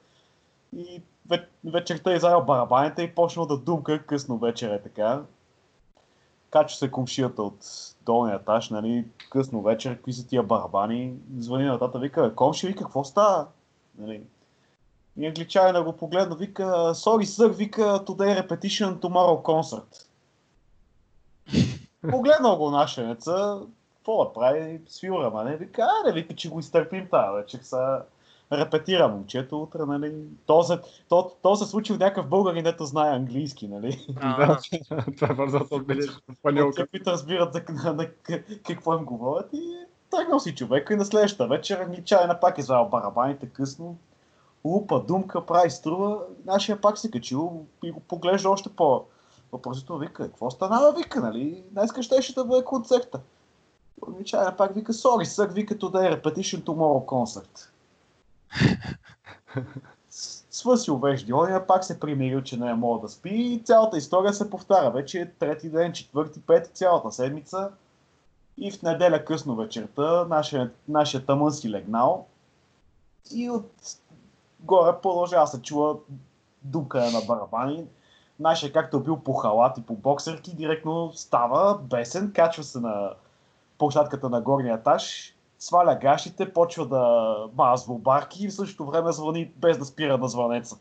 и 0.77 1.01
ве- 1.29 1.45
вечерта 1.65 2.13
е 2.13 2.19
заел 2.19 2.41
барабаните 2.41 3.01
и 3.01 3.15
почнал 3.15 3.45
да 3.45 3.57
думка 3.57 4.05
късно 4.05 4.37
вечер 4.37 4.69
е 4.69 4.81
така. 4.81 5.21
Качва 6.55 6.77
се 6.77 6.91
комшията 6.91 7.43
от 7.43 7.57
долния 8.05 8.35
етаж, 8.35 8.69
нали, 8.69 9.05
късно 9.29 9.61
вечер, 9.61 9.95
какви 9.95 10.13
са 10.13 10.27
тия 10.27 10.43
барабани, 10.43 11.13
звъни 11.37 11.65
на 11.65 11.79
тата, 11.79 11.99
вика, 11.99 12.35
комши, 12.35 12.67
вика, 12.67 12.83
какво 12.83 13.03
става? 13.03 13.47
Нали, 13.97 14.21
и 15.17 15.27
англичанина 15.27 15.83
го 15.83 15.97
погледна, 15.97 16.35
вика, 16.35 16.63
sorry 16.93 17.23
sir, 17.23 17.47
вика, 17.47 17.81
today 17.81 18.47
repetition, 18.47 18.99
tomorrow 18.99 19.41
concert. 19.41 20.07
Погледнал 22.09 22.57
го 22.57 22.71
нашенеца, 22.71 23.59
какво 23.95 24.25
да 24.25 24.33
прави, 24.33 24.81
свилра, 24.87 25.29
ма 25.29 25.43
не, 25.43 25.57
вика, 25.57 25.81
а, 25.81 26.07
не, 26.07 26.13
вика, 26.13 26.35
че 26.35 26.49
го 26.49 26.59
изтърпим 26.59 27.07
тази 27.11 27.35
вечер, 27.35 27.59
са 27.61 28.01
репетира 28.51 29.07
момчето 29.07 29.61
утре, 29.61 29.79
нали, 29.85 30.15
то 30.45 30.63
се, 30.63 30.79
то, 31.09 31.31
то 31.41 31.55
се 31.55 31.65
случи 31.65 31.93
в 31.93 31.99
някакъв 31.99 32.29
българин, 32.29 32.63
дето 32.63 32.85
знае 32.85 33.15
английски, 33.15 33.67
нали. 33.67 34.07
Да, 34.09 34.59
това 35.17 35.59
е 35.59 35.97
панелка. 36.43 36.83
Те, 36.83 36.87
които 36.87 37.11
разбират 37.11 37.53
за, 37.53 37.61
на, 37.69 37.93
на, 37.93 38.07
какво 38.63 38.97
им 38.97 39.05
говорят 39.05 39.49
и 39.53 39.77
тръгнал 40.09 40.39
си 40.39 40.55
човека 40.55 40.93
и 40.93 40.97
на 40.97 41.05
следващата 41.05 41.47
вечер 41.47 41.79
англичанина 41.79 42.39
пак 42.39 42.57
извадил 42.57 42.89
барабаните 42.89 43.49
късно, 43.49 43.97
лупа, 44.65 45.03
думка, 45.07 45.45
прави 45.45 45.69
струва, 45.69 46.19
нашия 46.45 46.81
пак 46.81 46.97
се 46.97 47.11
качил 47.11 47.65
и 47.83 47.91
го 47.91 47.99
поглежда 47.99 48.49
още 48.49 48.69
по 48.69 49.05
въпросително 49.51 50.01
вика, 50.01 50.23
какво 50.23 50.51
станава, 50.51 50.93
вика, 50.93 51.21
нали, 51.21 51.63
днеска 51.71 52.03
щеше 52.03 52.35
да 52.35 52.45
бъде 52.45 52.65
концерта. 52.65 53.19
Англичанина 54.07 54.55
пак 54.57 54.75
вика, 54.75 54.93
sorry, 54.93 55.23
sir, 55.23 55.53
вика, 55.53 55.75
today 55.75 56.21
repetition 56.21 56.63
tomorrow 56.63 57.05
concert. 57.05 57.69
Свърсил 60.49 60.97
вежди, 60.97 61.33
оня 61.33 61.67
пак 61.67 61.83
се 61.83 61.99
примирил, 61.99 62.41
че 62.41 62.57
не 62.57 62.69
е 62.69 62.73
мога 62.73 63.01
да 63.01 63.09
спи 63.09 63.29
и 63.29 63.63
цялата 63.65 63.97
история 63.97 64.33
се 64.33 64.49
повтаря. 64.49 64.91
Вече 64.91 65.21
е 65.21 65.31
трети 65.31 65.69
ден, 65.69 65.93
четвърти, 65.93 66.41
пети, 66.41 66.69
цялата 66.73 67.11
седмица. 67.11 67.71
И 68.57 68.71
в 68.71 68.81
неделя 68.81 69.25
късно 69.25 69.55
вечерта 69.55 70.25
нашия, 70.25 70.71
нашия 70.87 71.25
тъмън 71.25 71.51
си 71.51 71.71
легнал 71.71 72.27
и 73.31 73.49
от 73.49 73.71
горе 74.59 74.91
продължава 75.03 75.47
се 75.47 75.61
чува 75.61 75.95
дука 76.63 77.11
на 77.11 77.21
барабани. 77.27 77.87
Нашия 78.39 78.73
както 78.73 78.97
е 78.97 79.03
бил 79.03 79.19
по 79.19 79.33
халат 79.33 79.77
и 79.77 79.81
по 79.81 79.95
боксерки, 79.95 80.55
директно 80.55 81.11
става 81.13 81.77
бесен, 81.77 82.31
качва 82.35 82.63
се 82.63 82.79
на 82.79 83.13
площадката 83.77 84.29
на 84.29 84.41
горния 84.41 84.75
етаж, 84.75 85.34
сваля 85.65 85.95
гашите, 85.95 86.53
почва 86.53 86.87
да 86.87 87.35
мазва 87.53 87.95
барки 87.95 88.43
и 88.43 88.47
в 88.47 88.53
същото 88.53 88.91
време 88.91 89.11
звъни 89.11 89.51
без 89.55 89.77
да 89.77 89.85
спира 89.85 90.17
на 90.17 90.27
звънеца. 90.27 90.77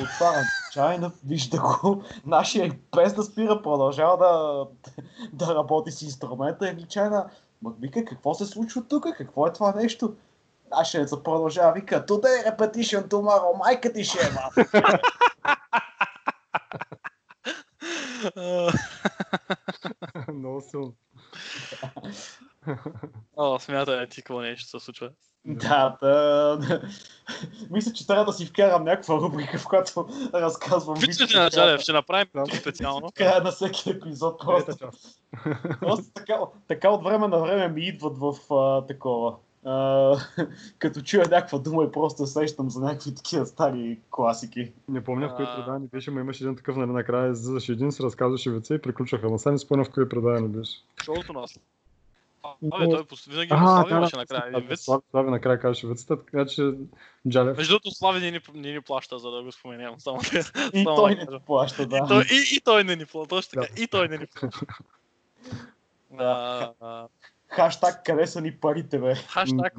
Отваря 0.00 0.42
чайна, 0.72 1.12
вижда 1.26 1.60
го, 1.60 2.02
нашия 2.26 2.72
без 2.96 3.14
да 3.14 3.22
спира 3.22 3.62
продължава 3.62 4.16
да, 4.18 4.66
да 5.32 5.54
работи 5.54 5.90
с 5.90 6.02
инструмента 6.02 6.68
и 6.68 6.84
чайна, 6.84 7.30
ма 7.62 7.72
вика, 7.80 8.04
какво 8.04 8.34
се 8.34 8.46
случва 8.46 8.82
тук, 8.88 9.06
какво 9.16 9.46
е 9.46 9.52
това 9.52 9.72
нещо? 9.72 10.16
Нашия 10.70 11.08
се 11.08 11.22
продължава, 11.22 11.72
вика, 11.72 12.06
today 12.06 12.56
repetition 12.56 13.08
tomorrow, 13.08 13.58
майка 13.58 13.92
ти 13.92 14.04
ще 14.04 14.18
е. 14.18 14.30
Много 20.32 20.60
силно. 20.60 20.92
О, 23.36 23.58
смятай 23.58 24.08
ти 24.08 24.22
какво 24.22 24.40
нещо 24.40 24.68
се 24.68 24.84
случва. 24.84 25.10
Да, 25.46 25.96
да. 26.00 26.80
Мисля, 27.70 27.92
че 27.92 28.06
трябва 28.06 28.24
да 28.24 28.32
си 28.32 28.46
вкарам 28.46 28.84
някаква 28.84 29.14
рубрика, 29.16 29.58
в 29.58 29.68
която 29.68 30.08
разказвам. 30.34 30.96
Виците 30.98 31.38
на 31.38 31.50
Джалев 31.50 31.80
ще 31.80 31.92
направим 31.92 32.28
специално. 32.60 33.08
Края 33.14 33.42
на 33.42 33.50
всеки 33.50 33.90
епизод. 33.90 34.40
Просто, 34.40 34.90
просто 35.80 36.10
така, 36.14 36.38
така 36.68 36.90
от 36.90 37.04
време 37.04 37.28
на 37.28 37.38
време 37.38 37.68
ми 37.68 37.86
идват 37.86 38.18
в 38.18 38.54
а, 38.54 38.86
такова. 38.86 39.36
А, 39.64 40.16
като 40.78 41.02
чуя 41.02 41.24
някаква 41.30 41.58
дума 41.58 41.84
и 41.84 41.92
просто 41.92 42.26
сещам 42.26 42.70
за 42.70 42.80
някакви 42.80 43.14
такива 43.14 43.46
стари 43.46 44.00
класики. 44.10 44.72
Не 44.88 45.04
помня 45.04 45.28
в 45.28 45.36
кои 45.36 45.46
предаване 45.56 45.86
беше, 45.92 46.10
но 46.10 46.20
имаше 46.20 46.44
един 46.44 46.56
такъв, 46.56 46.76
нали, 46.76 46.90
накрая 46.90 47.32
излизаше 47.32 47.72
един, 47.72 47.92
се 47.92 48.02
разказваше 48.02 48.50
вица 48.50 48.74
и 48.74 48.82
приключваха. 48.82 49.30
Но 49.30 49.38
сега 49.38 49.52
не 49.52 49.58
спомня 49.58 49.84
в 49.84 49.90
кои 49.90 50.08
предаване 50.08 50.48
беше. 50.48 50.72
Шоуто 51.04 51.32
нас. 51.32 51.58
Абе, 52.72 52.84
той 52.84 53.04
винаги 53.28 53.48
го 53.48 53.58
Слави 53.58 53.90
имаше 53.90 54.16
накрая 54.16 54.48
един 54.48 54.68
вид. 54.68 54.80
Слави, 54.80 55.02
Слави 55.10 55.30
накрая 55.30 55.60
казваше 55.60 55.86
вицата, 55.86 56.24
така 56.24 56.46
че 56.46 56.72
Джалев... 57.28 57.56
Между 57.56 57.72
другото, 57.72 57.90
Слави 57.90 58.20
не 58.20 58.30
ни, 58.30 58.40
не 58.54 58.72
ни 58.72 58.80
плаща, 58.80 59.18
за 59.18 59.30
да 59.30 59.42
го 59.42 59.52
споменем. 59.52 59.94
Само 59.98 60.20
и 60.72 60.82
само 60.82 60.96
той 60.96 61.14
не 61.14 61.24
ни 61.24 61.38
плаща, 61.46 61.86
да. 61.86 61.96
И 61.96 62.08
той, 62.08 62.22
и, 62.22 62.56
и 62.56 62.60
той 62.60 62.84
не 62.84 62.96
ни 62.96 63.06
плаща, 63.06 63.28
точно 63.28 63.62
така. 63.62 63.82
И 63.82 63.86
той 63.86 64.08
не 64.08 64.18
ни 64.18 64.26
плаща. 64.26 64.66
Да. 66.10 67.08
Хаштаг 67.48 68.04
къде 68.04 68.26
са 68.26 68.40
ни 68.40 68.56
парите, 68.56 68.98
бе? 68.98 69.14
Хаштаг 69.14 69.74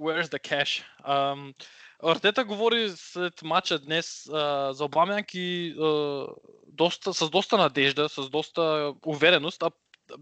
where's 0.00 0.28
the 0.28 0.38
cash? 0.38 0.82
Um, 1.04 1.54
Артета 2.02 2.44
говори 2.44 2.92
след 2.96 3.42
матча 3.42 3.78
днес 3.78 4.24
uh, 4.24 4.70
за 4.70 4.84
Обамянк 4.84 5.34
и 5.34 5.74
uh, 5.78 6.34
доста, 6.66 7.14
с 7.14 7.30
доста 7.30 7.56
надежда, 7.56 8.08
с 8.08 8.30
доста 8.30 8.94
увереност, 9.06 9.62
а 9.62 9.70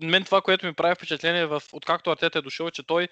мен 0.02 0.24
това, 0.24 0.40
което 0.40 0.66
ми 0.66 0.74
прави 0.74 0.94
впечатление, 0.94 1.46
в, 1.46 1.62
откакто 1.72 2.10
Артета 2.10 2.38
е 2.38 2.42
дошъл, 2.42 2.66
е, 2.66 2.70
че 2.70 2.82
той 2.82 3.08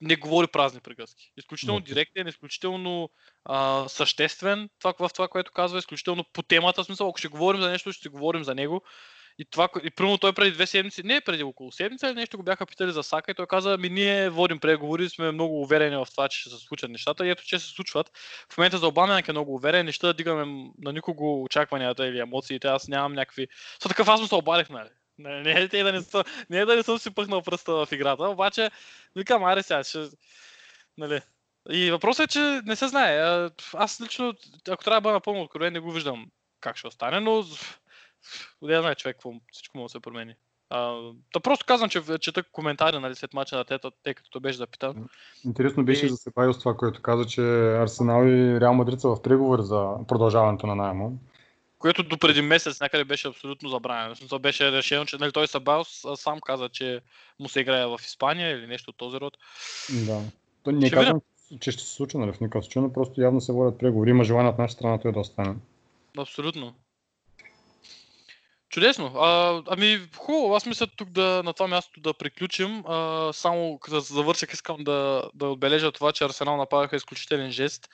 не 0.00 0.16
говори 0.16 0.46
празни 0.46 0.80
приказки. 0.80 1.32
Изключително 1.36 1.80
директен, 1.80 2.28
изключително 2.28 3.10
а, 3.44 3.84
съществен 3.88 4.68
това, 4.78 4.94
в 4.98 5.12
това, 5.12 5.28
което 5.28 5.52
казва, 5.52 5.78
изключително 5.78 6.24
по 6.32 6.42
темата. 6.42 6.84
Смисъл, 6.84 7.08
ако 7.08 7.18
ще 7.18 7.28
говорим 7.28 7.60
за 7.60 7.70
нещо, 7.70 7.92
ще 7.92 8.08
говорим 8.08 8.44
за 8.44 8.54
него. 8.54 8.82
И 9.38 9.44
това, 9.44 9.68
и 9.84 9.90
примерно 9.90 10.18
той 10.18 10.32
преди 10.32 10.50
две 10.50 10.66
седмици, 10.66 11.02
не 11.02 11.20
преди 11.20 11.42
около 11.42 11.72
седмица 11.72 12.14
нещо 12.14 12.36
го 12.36 12.42
бяха 12.42 12.66
питали 12.66 12.92
за 12.92 13.02
Сака 13.02 13.30
и 13.30 13.34
той 13.34 13.46
каза, 13.46 13.78
ми 13.78 13.88
ние 13.88 14.30
водим 14.30 14.58
преговори, 14.58 15.08
сме 15.08 15.32
много 15.32 15.62
уверени 15.62 15.96
в 15.96 16.06
това, 16.10 16.28
че 16.28 16.40
ще 16.40 16.50
се 16.50 16.56
случат 16.56 16.90
нещата 16.90 17.26
и 17.26 17.30
ето, 17.30 17.44
че 17.44 17.58
се 17.58 17.66
случват. 17.66 18.10
В 18.52 18.58
момента 18.58 18.78
за 18.78 18.88
Обама 18.88 19.22
е 19.28 19.32
много 19.32 19.54
уверен, 19.54 19.86
неща 19.86 20.06
да 20.06 20.14
дигаме 20.14 20.70
на 20.78 20.92
никого 20.92 21.42
очакванията 21.42 22.06
или 22.06 22.18
емоциите, 22.18 22.68
аз 22.68 22.88
нямам 22.88 23.12
някакви... 23.12 23.48
Со 23.82 23.88
такъв 23.88 24.08
аз 24.08 24.20
му 24.20 24.26
се 24.26 24.34
обадих, 24.34 24.68
нали? 24.68 24.88
Не, 25.18 25.42
не, 25.42 25.50
е, 25.72 25.82
да 25.82 25.92
не, 25.92 26.02
съм, 26.02 26.22
не 26.50 26.64
да 26.64 26.76
не 26.76 26.82
съм 26.82 26.98
си 26.98 27.14
пъхнал 27.14 27.42
пръста 27.42 27.72
в 27.72 27.88
играта, 27.92 28.28
обаче 28.28 28.70
викам, 29.16 29.44
аре 29.44 29.62
сега, 29.62 29.84
ще... 29.84 30.08
Нали. 30.98 31.20
И 31.70 31.90
въпросът 31.90 32.24
е, 32.24 32.32
че 32.32 32.60
не 32.64 32.76
се 32.76 32.88
знае. 32.88 33.48
Аз 33.74 34.00
лично, 34.00 34.34
ако 34.70 34.84
трябва 34.84 34.96
да 34.96 35.00
бъда 35.00 35.12
напълно 35.12 35.42
откровен, 35.42 35.72
не 35.72 35.80
го 35.80 35.92
виждам 35.92 36.26
как 36.60 36.76
ще 36.76 36.86
остане, 36.86 37.20
но 37.20 37.44
не 38.62 38.80
знае 38.80 38.94
човек, 38.94 39.16
какво, 39.16 39.32
всичко 39.52 39.82
да 39.82 39.88
се 39.88 40.00
промени. 40.00 40.34
А, 40.70 41.00
да 41.32 41.40
просто 41.40 41.64
казвам, 41.68 41.90
че 41.90 42.02
чета 42.20 42.42
коментари 42.42 42.98
нали, 42.98 43.14
след 43.14 43.34
мача 43.34 43.56
на 43.56 43.64
тета, 43.64 43.90
тъй 44.02 44.14
като 44.14 44.30
той 44.30 44.40
беше 44.40 44.58
запитан. 44.58 45.08
Интересно 45.44 45.84
беше 45.84 46.06
и... 46.06 46.08
за 46.08 46.16
Себайос 46.16 46.58
това, 46.58 46.76
което 46.76 47.02
каза, 47.02 47.26
че 47.26 47.42
Арсенал 47.76 48.26
и 48.26 48.60
Реал 48.60 48.74
Мадрид 48.74 49.00
са 49.00 49.08
в 49.08 49.22
преговори 49.22 49.62
за 49.62 49.94
продължаването 50.08 50.66
на 50.66 50.74
найема 50.74 51.10
което 51.78 52.02
до 52.02 52.18
преди 52.18 52.42
месец 52.42 52.80
някъде 52.80 53.04
беше 53.04 53.28
абсолютно 53.28 53.68
забранено. 53.68 54.16
Смисъл 54.16 54.38
беше 54.38 54.72
решено, 54.72 55.06
че 55.06 55.16
нали, 55.16 55.32
той 55.32 55.46
Сабаус 55.46 56.02
сам 56.14 56.40
каза, 56.40 56.68
че 56.68 57.00
му 57.40 57.48
се 57.48 57.60
играе 57.60 57.86
в 57.86 58.00
Испания 58.04 58.50
или 58.50 58.66
нещо 58.66 58.90
от 58.90 58.96
този 58.96 59.16
род. 59.16 59.36
Да. 60.06 60.20
То 60.62 60.72
не 60.72 60.86
ще 60.86 60.96
казвам, 60.96 61.20
че 61.60 61.72
ще 61.72 61.82
се 61.82 61.94
случи 61.94 62.18
нали, 62.18 62.32
в 62.32 62.40
никакъв 62.40 62.64
случай, 62.64 62.82
но 62.82 62.92
просто 62.92 63.20
явно 63.20 63.40
се 63.40 63.52
водят 63.52 63.78
преговори. 63.78 64.10
Има 64.10 64.24
желание 64.24 64.50
от 64.50 64.58
наша 64.58 64.74
страна 64.74 64.98
той 64.98 65.12
да 65.12 65.20
остане. 65.20 65.54
Абсолютно. 66.18 66.74
Чудесно. 68.76 69.06
А, 69.06 69.62
ами, 69.66 70.00
хубаво. 70.16 70.54
Аз 70.54 70.66
мисля 70.66 70.86
тук 70.86 71.10
да, 71.10 71.42
на 71.44 71.52
това 71.52 71.66
място 71.66 72.00
да 72.00 72.14
приключим. 72.14 72.84
А, 72.86 73.30
само 73.32 73.78
като 73.78 74.00
завърших 74.00 74.52
искам 74.52 74.84
да, 74.84 75.30
да 75.34 75.48
отбележа 75.48 75.92
това, 75.92 76.12
че 76.12 76.24
Арсенал 76.24 76.56
направиха 76.56 76.96
изключителен 76.96 77.50
жест 77.50 77.88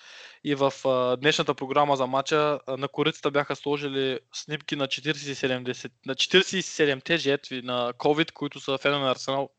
и 0.44 0.54
в 0.54 0.72
а, 0.84 1.16
днешната 1.16 1.54
програма 1.54 1.96
за 1.96 2.06
матча 2.06 2.58
на 2.68 2.88
корицата 2.88 3.30
бяха 3.30 3.56
сложили 3.56 4.18
снимки 4.32 4.76
на 4.76 4.86
47, 4.88 5.90
на 6.06 6.14
47-те 6.14 7.16
жертви 7.16 7.62
на 7.62 7.92
COVID, 7.92 8.32
които 8.32 8.60
са 8.60 8.78
фенове 8.78 9.04
на 9.04 9.10
Арсенал. 9.10 9.50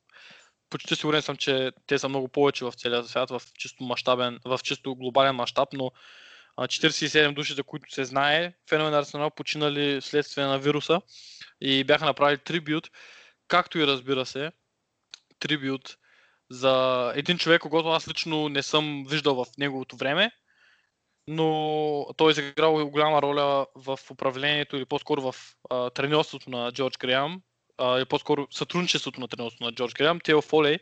Почти 0.69 0.95
сигурен 0.95 1.21
съм, 1.21 1.35
че 1.35 1.71
те 1.87 1.99
са 1.99 2.09
много 2.09 2.27
повече 2.27 2.65
в 2.65 2.73
целия 2.77 3.03
свят, 3.03 3.29
в 3.29 3.41
чисто, 3.57 3.83
мащабен, 3.83 4.39
в 4.45 4.59
чисто 4.63 4.95
глобален 4.95 5.35
мащаб, 5.35 5.69
но 5.73 5.91
47 6.59 7.33
души, 7.33 7.53
за 7.53 7.63
които 7.63 7.93
се 7.93 8.05
знае, 8.05 8.53
фенове 8.69 8.91
на 8.91 8.99
Арсенал 8.99 9.31
починали 9.31 10.01
следствие 10.01 10.45
на 10.45 10.59
вируса 10.59 11.01
и 11.61 11.83
бяха 11.83 12.05
направили 12.05 12.37
трибют, 12.37 12.89
както 13.47 13.79
и 13.79 13.87
разбира 13.87 14.25
се, 14.25 14.51
трибют 15.39 15.97
за 16.49 17.11
един 17.15 17.37
човек, 17.37 17.61
когато 17.61 17.89
аз 17.89 18.07
лично 18.07 18.49
не 18.49 18.63
съм 18.63 19.05
виждал 19.09 19.35
в 19.35 19.47
неговото 19.57 19.95
време, 19.95 20.31
но 21.27 22.07
той 22.17 22.29
е 22.29 22.31
изиграл 22.31 22.89
голяма 22.89 23.21
роля 23.21 23.65
в 23.75 23.99
управлението 24.11 24.75
или 24.77 24.85
по-скоро 24.85 25.31
в 25.31 25.35
а, 25.69 25.89
на 26.47 26.71
Джордж 26.71 26.97
Греам, 26.97 27.41
или 27.81 28.05
по-скоро 28.05 28.47
сътрудничеството 28.51 29.21
на 29.21 29.27
тренерството 29.27 29.63
на 29.63 29.71
Джордж 29.71 29.93
Греам, 29.93 30.19
Тео 30.19 30.41
Фолей, 30.41 30.79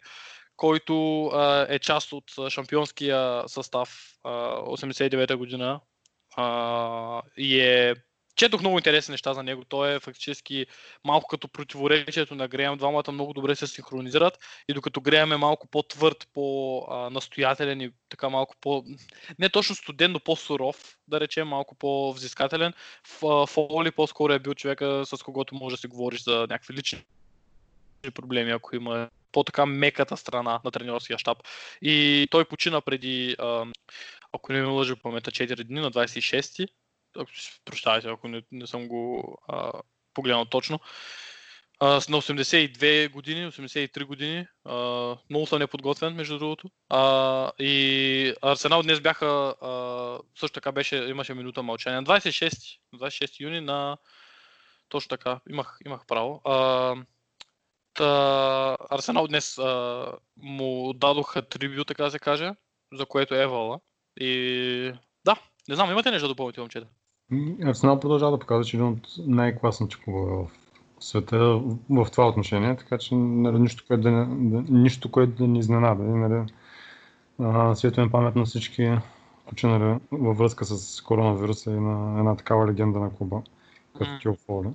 който 0.57 1.25
а, 1.25 1.65
е 1.69 1.79
част 1.79 2.13
от 2.13 2.31
шампионския 2.49 3.43
състав 3.47 4.13
а, 4.23 4.29
89-та 4.55 5.37
година 5.37 5.79
а, 6.35 7.21
и 7.37 7.59
е 7.59 7.95
четох 8.35 8.61
много 8.61 8.77
интересни 8.77 9.11
неща 9.11 9.33
за 9.33 9.43
него. 9.43 9.65
Той 9.65 9.95
е 9.95 9.99
фактически 9.99 10.65
малко 11.05 11.27
като 11.27 11.47
противоречието 11.47 12.35
на 12.35 12.47
Греъм. 12.47 12.77
Двамата 12.77 13.11
много 13.11 13.33
добре 13.33 13.55
се 13.55 13.67
синхронизират 13.67 14.39
и 14.69 14.73
докато 14.73 15.01
Греъм 15.01 15.31
е 15.31 15.37
малко 15.37 15.67
по-твърд, 15.67 16.27
по-настоятелен 16.33 17.81
и 17.81 17.91
така 18.09 18.29
малко 18.29 18.55
по... 18.61 18.83
Не 19.39 19.49
точно 19.49 19.75
студен, 19.75 20.11
но 20.11 20.19
по-суров, 20.19 20.97
да 21.07 21.19
речем, 21.19 21.47
малко 21.47 21.75
по-взискателен. 21.75 22.73
Фоли 23.47 23.91
по-скоро 23.91 24.33
е 24.33 24.39
бил 24.39 24.53
човека, 24.53 25.03
с 25.05 25.23
когото 25.23 25.55
може 25.55 25.75
да 25.75 25.79
си 25.79 25.87
говориш 25.87 26.23
за 26.23 26.39
някакви 26.49 26.73
лични 26.73 27.03
проблеми, 28.09 28.51
ако 28.51 28.75
има 28.75 29.09
по-така 29.31 29.65
меката 29.65 30.17
страна 30.17 30.61
на 30.65 30.71
тренерския 30.71 31.17
щаб. 31.17 31.37
И 31.81 32.27
той 32.31 32.45
почина 32.45 32.81
преди, 32.81 33.35
ако 34.33 34.53
не 34.53 34.61
ме 34.61 34.67
лъжи 34.67 34.95
паметта, 34.95 35.31
4 35.31 35.63
дни, 35.63 35.79
на 35.79 35.91
26-ти. 35.91 36.67
Ако- 37.17 37.31
Прощавайте, 37.65 38.07
ако 38.07 38.27
не, 38.27 38.43
не 38.51 38.67
съм 38.67 38.87
го 38.87 39.37
а, 39.47 39.71
погледнал 40.13 40.45
точно. 40.45 40.79
А, 41.79 41.87
на 41.87 42.21
82 42.21 43.09
години, 43.11 43.47
83 43.51 44.03
години. 44.05 44.45
А, 44.65 44.75
много 45.29 45.45
съм 45.47 45.59
неподготвен, 45.59 46.13
между 46.15 46.39
другото. 46.39 46.69
А, 46.89 47.51
и 47.59 48.33
Арсенал 48.41 48.81
днес 48.83 48.99
бяха, 48.99 49.55
а, 49.61 50.19
също 50.39 50.53
така 50.53 50.71
беше, 50.71 50.95
имаше 50.95 51.33
минута 51.33 51.63
мълчание. 51.63 52.01
На 52.01 52.03
26, 52.03 52.79
на 52.93 52.99
26 52.99 53.39
юни 53.39 53.61
на... 53.61 53.97
Точно 54.89 55.09
така, 55.09 55.39
имах, 55.49 55.77
имах 55.85 56.01
право. 56.07 56.41
А, 56.45 56.95
та, 57.93 58.77
Арсенал 58.89 59.27
днес 59.27 59.57
а, 59.57 60.05
му 60.37 60.93
дадоха 60.93 61.41
трибют, 61.41 61.87
така 61.87 62.03
да 62.03 62.11
се 62.11 62.19
каже, 62.19 62.53
за 62.93 63.05
което 63.05 63.35
е 63.35 63.47
вала. 63.47 63.79
И 64.19 64.93
да, 65.25 65.35
не 65.69 65.75
знам, 65.75 65.91
имате 65.91 66.11
нещо 66.11 66.27
да 66.27 66.33
допълните, 66.33 66.59
момчета? 66.59 66.87
Арсенал 67.65 67.99
продължава 67.99 68.31
да 68.31 68.39
показва, 68.39 68.63
че 68.63 68.77
е 68.77 68.79
един 68.79 68.91
от 68.91 69.07
най-класните 69.17 69.95
клубове 70.03 70.31
в 70.31 70.49
света 71.03 71.37
в, 71.37 71.77
в 71.89 72.11
това 72.11 72.27
отношение, 72.27 72.75
така 72.75 72.97
че 72.97 73.15
нали, 73.15 73.59
нищо, 73.59 73.83
което 73.87 74.03
да, 74.03 74.11
да, 74.29 74.63
нищо, 74.69 75.11
което 75.11 75.31
да 75.31 75.47
ни 75.47 75.59
изненада. 75.59 76.03
Нали, 76.03 76.45
светлен 77.75 78.11
памет 78.11 78.35
на 78.35 78.45
всички 78.45 78.97
починали 79.49 79.99
във 80.11 80.37
връзка 80.37 80.65
с 80.65 81.01
коронавируса 81.01 81.71
и 81.71 81.79
на 81.79 82.19
една 82.19 82.35
такава 82.35 82.67
легенда 82.67 82.99
на 82.99 83.15
клуба, 83.15 83.41
като 83.97 84.11
М. 84.11 84.19
Тил 84.21 84.35
Фоли. 84.45 84.69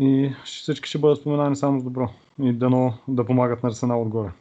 И 0.00 0.32
всички 0.44 0.88
ще 0.88 0.98
бъдат 0.98 1.18
споменани 1.18 1.56
само 1.56 1.80
с 1.80 1.84
добро 1.84 2.10
и 2.42 2.52
дано 2.52 2.94
да 3.08 3.26
помагат 3.26 3.62
на 3.62 3.68
Арсенал 3.68 4.02
отгоре. 4.02 4.32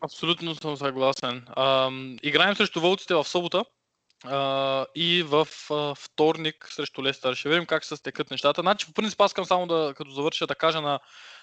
Абсолютно 0.00 0.54
съм 0.54 0.76
съгласен. 0.76 1.46
Ам, 1.56 2.16
играем 2.22 2.54
срещу 2.56 2.80
вълците 2.80 3.14
в 3.14 3.24
събота 3.24 3.64
а, 4.24 4.86
и 4.94 5.22
в 5.22 5.48
а, 5.70 5.94
вторник 5.94 6.68
срещу 6.70 7.02
Лестър. 7.02 7.34
Ще 7.34 7.48
видим 7.48 7.66
как 7.66 7.84
се 7.84 7.96
стекат 7.96 8.30
нещата. 8.30 8.60
Значи, 8.60 8.86
по 8.86 8.92
принцип, 8.92 9.20
аз 9.20 9.30
искам 9.30 9.44
само 9.44 9.66
да, 9.66 9.94
като 9.96 10.10
завърша, 10.10 10.46
да 10.46 10.54
кажа 10.54 10.80
на, 10.80 11.00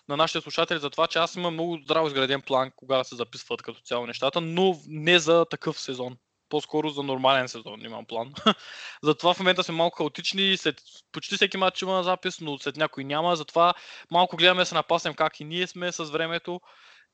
на 0.09 0.17
нашите 0.17 0.41
слушатели 0.41 0.79
за 0.79 0.89
това, 0.89 1.07
че 1.07 1.19
аз 1.19 1.35
имам 1.35 1.53
много 1.53 1.79
здраво 1.83 2.07
изграден 2.07 2.41
план, 2.41 2.71
кога 2.75 3.03
се 3.03 3.15
записват 3.15 3.61
като 3.61 3.81
цяло 3.81 4.07
нещата, 4.07 4.41
но 4.41 4.79
не 4.87 5.19
за 5.19 5.45
такъв 5.49 5.79
сезон. 5.79 6.17
По-скоро 6.53 6.89
за 6.89 7.03
нормален 7.03 7.47
сезон 7.47 7.85
имам 7.85 8.05
план. 8.05 8.33
затова 9.03 9.33
в 9.33 9.39
момента 9.39 9.63
сме 9.63 9.75
малко 9.75 9.97
хаотични. 9.97 10.57
След 10.57 10.81
почти 11.11 11.35
всеки 11.35 11.57
матч 11.57 11.81
има 11.81 12.03
запис, 12.03 12.41
но 12.41 12.57
след 12.57 12.77
някой 12.77 13.03
няма. 13.03 13.35
Затова 13.35 13.73
малко 14.11 14.37
гледаме 14.37 14.61
да 14.61 14.65
се 14.65 14.75
напаснем 14.75 15.13
как 15.13 15.39
и 15.39 15.43
ние 15.43 15.67
сме 15.67 15.91
с 15.91 16.03
времето. 16.03 16.61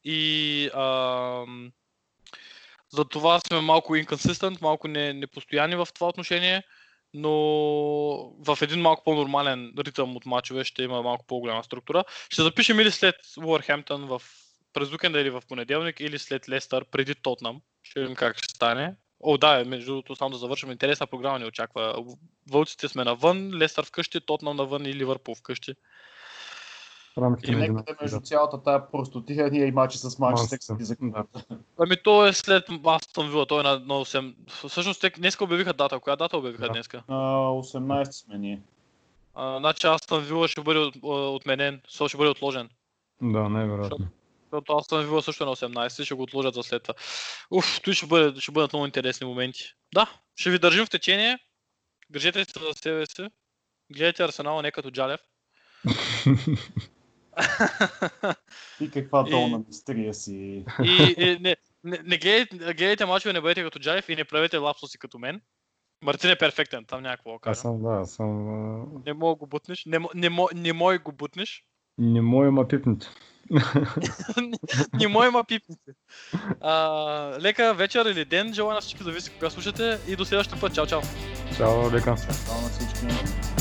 И 0.04 0.70
ам, 0.74 1.72
за 2.90 3.06
това 3.06 3.40
сме 3.40 3.62
малко 3.62 3.96
inconsistent, 3.96 4.62
малко 4.62 4.88
не, 4.88 5.14
непостоянни 5.14 5.76
в 5.76 5.88
това 5.96 6.08
отношение, 6.08 6.64
но 7.14 7.32
в 8.46 8.58
един 8.62 8.82
малко 8.82 9.04
по-нормален 9.04 9.74
ритъм 9.80 10.16
от 10.16 10.26
мачове 10.26 10.64
ще 10.64 10.84
има 10.84 11.02
малко 11.02 11.26
по-голяма 11.28 11.64
структура. 11.64 12.04
Ще 12.30 12.42
запишем 12.42 12.80
или 12.80 12.92
след 12.92 13.16
Уорхемптън 13.38 14.06
в 14.06 14.22
през 14.74 14.92
уикенда 14.92 15.20
или 15.20 15.30
в 15.30 15.44
понеделник, 15.48 16.00
или 16.00 16.20
след 16.20 16.50
Лестър 16.50 16.86
преди 16.86 17.16
Тотнам. 17.16 17.62
Ще 17.84 18.00
видим 18.00 18.16
как 18.16 18.38
ще 18.38 18.56
стане. 18.56 18.96
О, 19.24 19.38
да, 19.38 19.64
между 19.66 19.92
другото, 19.92 20.16
само 20.16 20.30
да 20.30 20.38
завършим. 20.38 20.72
Интересна 20.72 21.08
програма 21.08 21.40
ни 21.40 21.46
очаква. 21.46 22.04
Вълците 22.52 22.88
сме 22.88 23.04
навън, 23.04 23.52
Лестър 23.54 23.86
вкъщи, 23.86 24.22
Тотнам 24.22 24.58
навън 24.58 24.86
и 24.86 24.94
Ливърпул 24.94 25.36
вкъщи. 25.36 25.76
Рамките 27.18 27.52
И 27.52 27.56
нека 27.56 27.96
между 28.02 28.20
цялата 28.20 28.64
тая 28.64 28.92
простотия 28.92 29.50
ние 29.52 29.66
и 29.66 29.72
мачи 29.72 29.98
с 29.98 30.20
Манчестър 30.20 30.58
Сити 30.60 30.84
за 30.84 30.96
да. 31.02 31.24
Ами 31.80 32.04
то 32.04 32.26
е 32.26 32.34
след 32.34 32.66
Астон 32.86 33.30
Вила, 33.30 33.46
той 33.46 33.60
е 33.60 33.64
на, 33.64 33.80
на 33.80 33.94
8. 33.94 34.34
Всъщност 34.68 35.02
те 35.02 35.10
днеска 35.10 35.44
обявиха 35.44 35.74
дата. 35.74 36.00
Коя 36.00 36.16
дата 36.16 36.38
обявиха 36.38 36.64
Да. 36.64 36.70
днеска? 36.70 37.04
На 37.10 37.16
18 37.16 38.12
сме 38.12 38.38
ние. 38.38 38.62
А, 39.36 39.60
значи 39.60 39.88
Астон 39.88 40.24
Вила 40.24 40.48
ще 40.48 40.62
бъде 40.62 40.80
от, 40.80 40.96
отменен, 41.36 41.82
со 41.88 42.08
ще 42.08 42.18
бъде 42.18 42.30
отложен. 42.30 42.70
Да, 43.22 43.50
най-вероятно. 43.50 43.98
Защото 43.98 44.19
Астон 44.80 45.06
Вила 45.06 45.22
също 45.22 45.44
е 45.44 45.48
на 45.48 45.56
18, 45.56 46.06
ще 46.06 46.14
го 46.14 46.24
отложат 46.24 46.54
за 46.54 46.64
след 46.64 46.84
това. 46.84 46.94
Уф, 47.52 47.82
той 47.82 47.94
ще, 47.94 48.06
бъде, 48.06 48.42
ще 48.42 48.52
бъдат 48.52 48.74
много 48.74 48.86
интересни 48.86 49.28
моменти. 49.28 49.64
Да, 49.94 50.20
ще 50.36 50.50
ви 50.50 50.60
държим 50.60 50.86
в 50.86 50.90
течение. 50.90 51.40
Държете 52.10 52.46
се 52.46 52.60
за 52.60 52.74
себе 52.74 53.06
си. 53.06 53.28
Гледайте 53.92 54.24
Арсенала 54.24 54.62
не 54.62 54.72
като 54.72 54.92
Джалев. 54.92 55.20
И 58.82 58.92
каква 58.92 59.24
долна 59.24 59.64
мистерия 59.68 60.14
си. 60.14 60.66
И, 60.84 61.16
и 61.18 61.40
не, 61.40 61.56
не, 61.84 62.00
не 62.04 62.18
гледайте, 62.18 62.58
гледайте 62.58 63.06
мачове, 63.06 63.34
не 63.34 63.42
бъдете 63.42 63.64
като 63.64 63.80
Джалев 63.80 64.10
и 64.10 64.16
не 64.16 64.26
правете 64.26 64.58
лапсуси 64.58 64.98
като 64.98 65.20
мен. 65.20 65.42
Мартин 66.02 66.30
е 66.30 66.36
перфектен, 66.36 66.86
там 66.86 67.02
някакво 67.02 67.30
да 67.32 67.36
Аз 67.36 67.42
кажа. 67.42 67.62
съм, 67.62 67.84
да, 67.84 68.06
съм... 68.06 69.04
Не 69.06 69.14
мога 69.14 69.36
го 69.36 69.48
бутнеш. 69.48 69.86
Не, 69.86 70.00
мо- 70.00 70.16
не, 70.16 70.30
мо- 70.30 70.56
не 70.56 70.74
мой 70.74 70.98
го 70.98 71.12
бутнеш. 71.12 71.64
Не 71.98 72.22
мое 72.22 72.50
ма 72.50 72.68
пипните. 72.68 73.08
не 74.94 75.08
мой 75.08 75.30
ма 75.30 75.44
пипните. 75.44 75.92
А, 76.62 77.42
лека 77.42 77.74
вечер 77.74 78.06
или 78.06 78.26
ден, 78.26 78.54
желая 78.54 78.76
на 78.76 78.82
всички, 78.82 79.04
зависи 79.04 79.30
кога 79.30 79.50
слушате 79.50 80.00
и 80.08 80.16
до 80.16 80.26
следващия 80.26 80.60
път. 80.60 80.74
Чао, 80.74 80.88
чао. 80.88 81.02
Чао, 81.58 81.92
лека. 81.92 82.16
Чао 82.46 82.62
на 82.62 82.70
всички. 82.70 83.59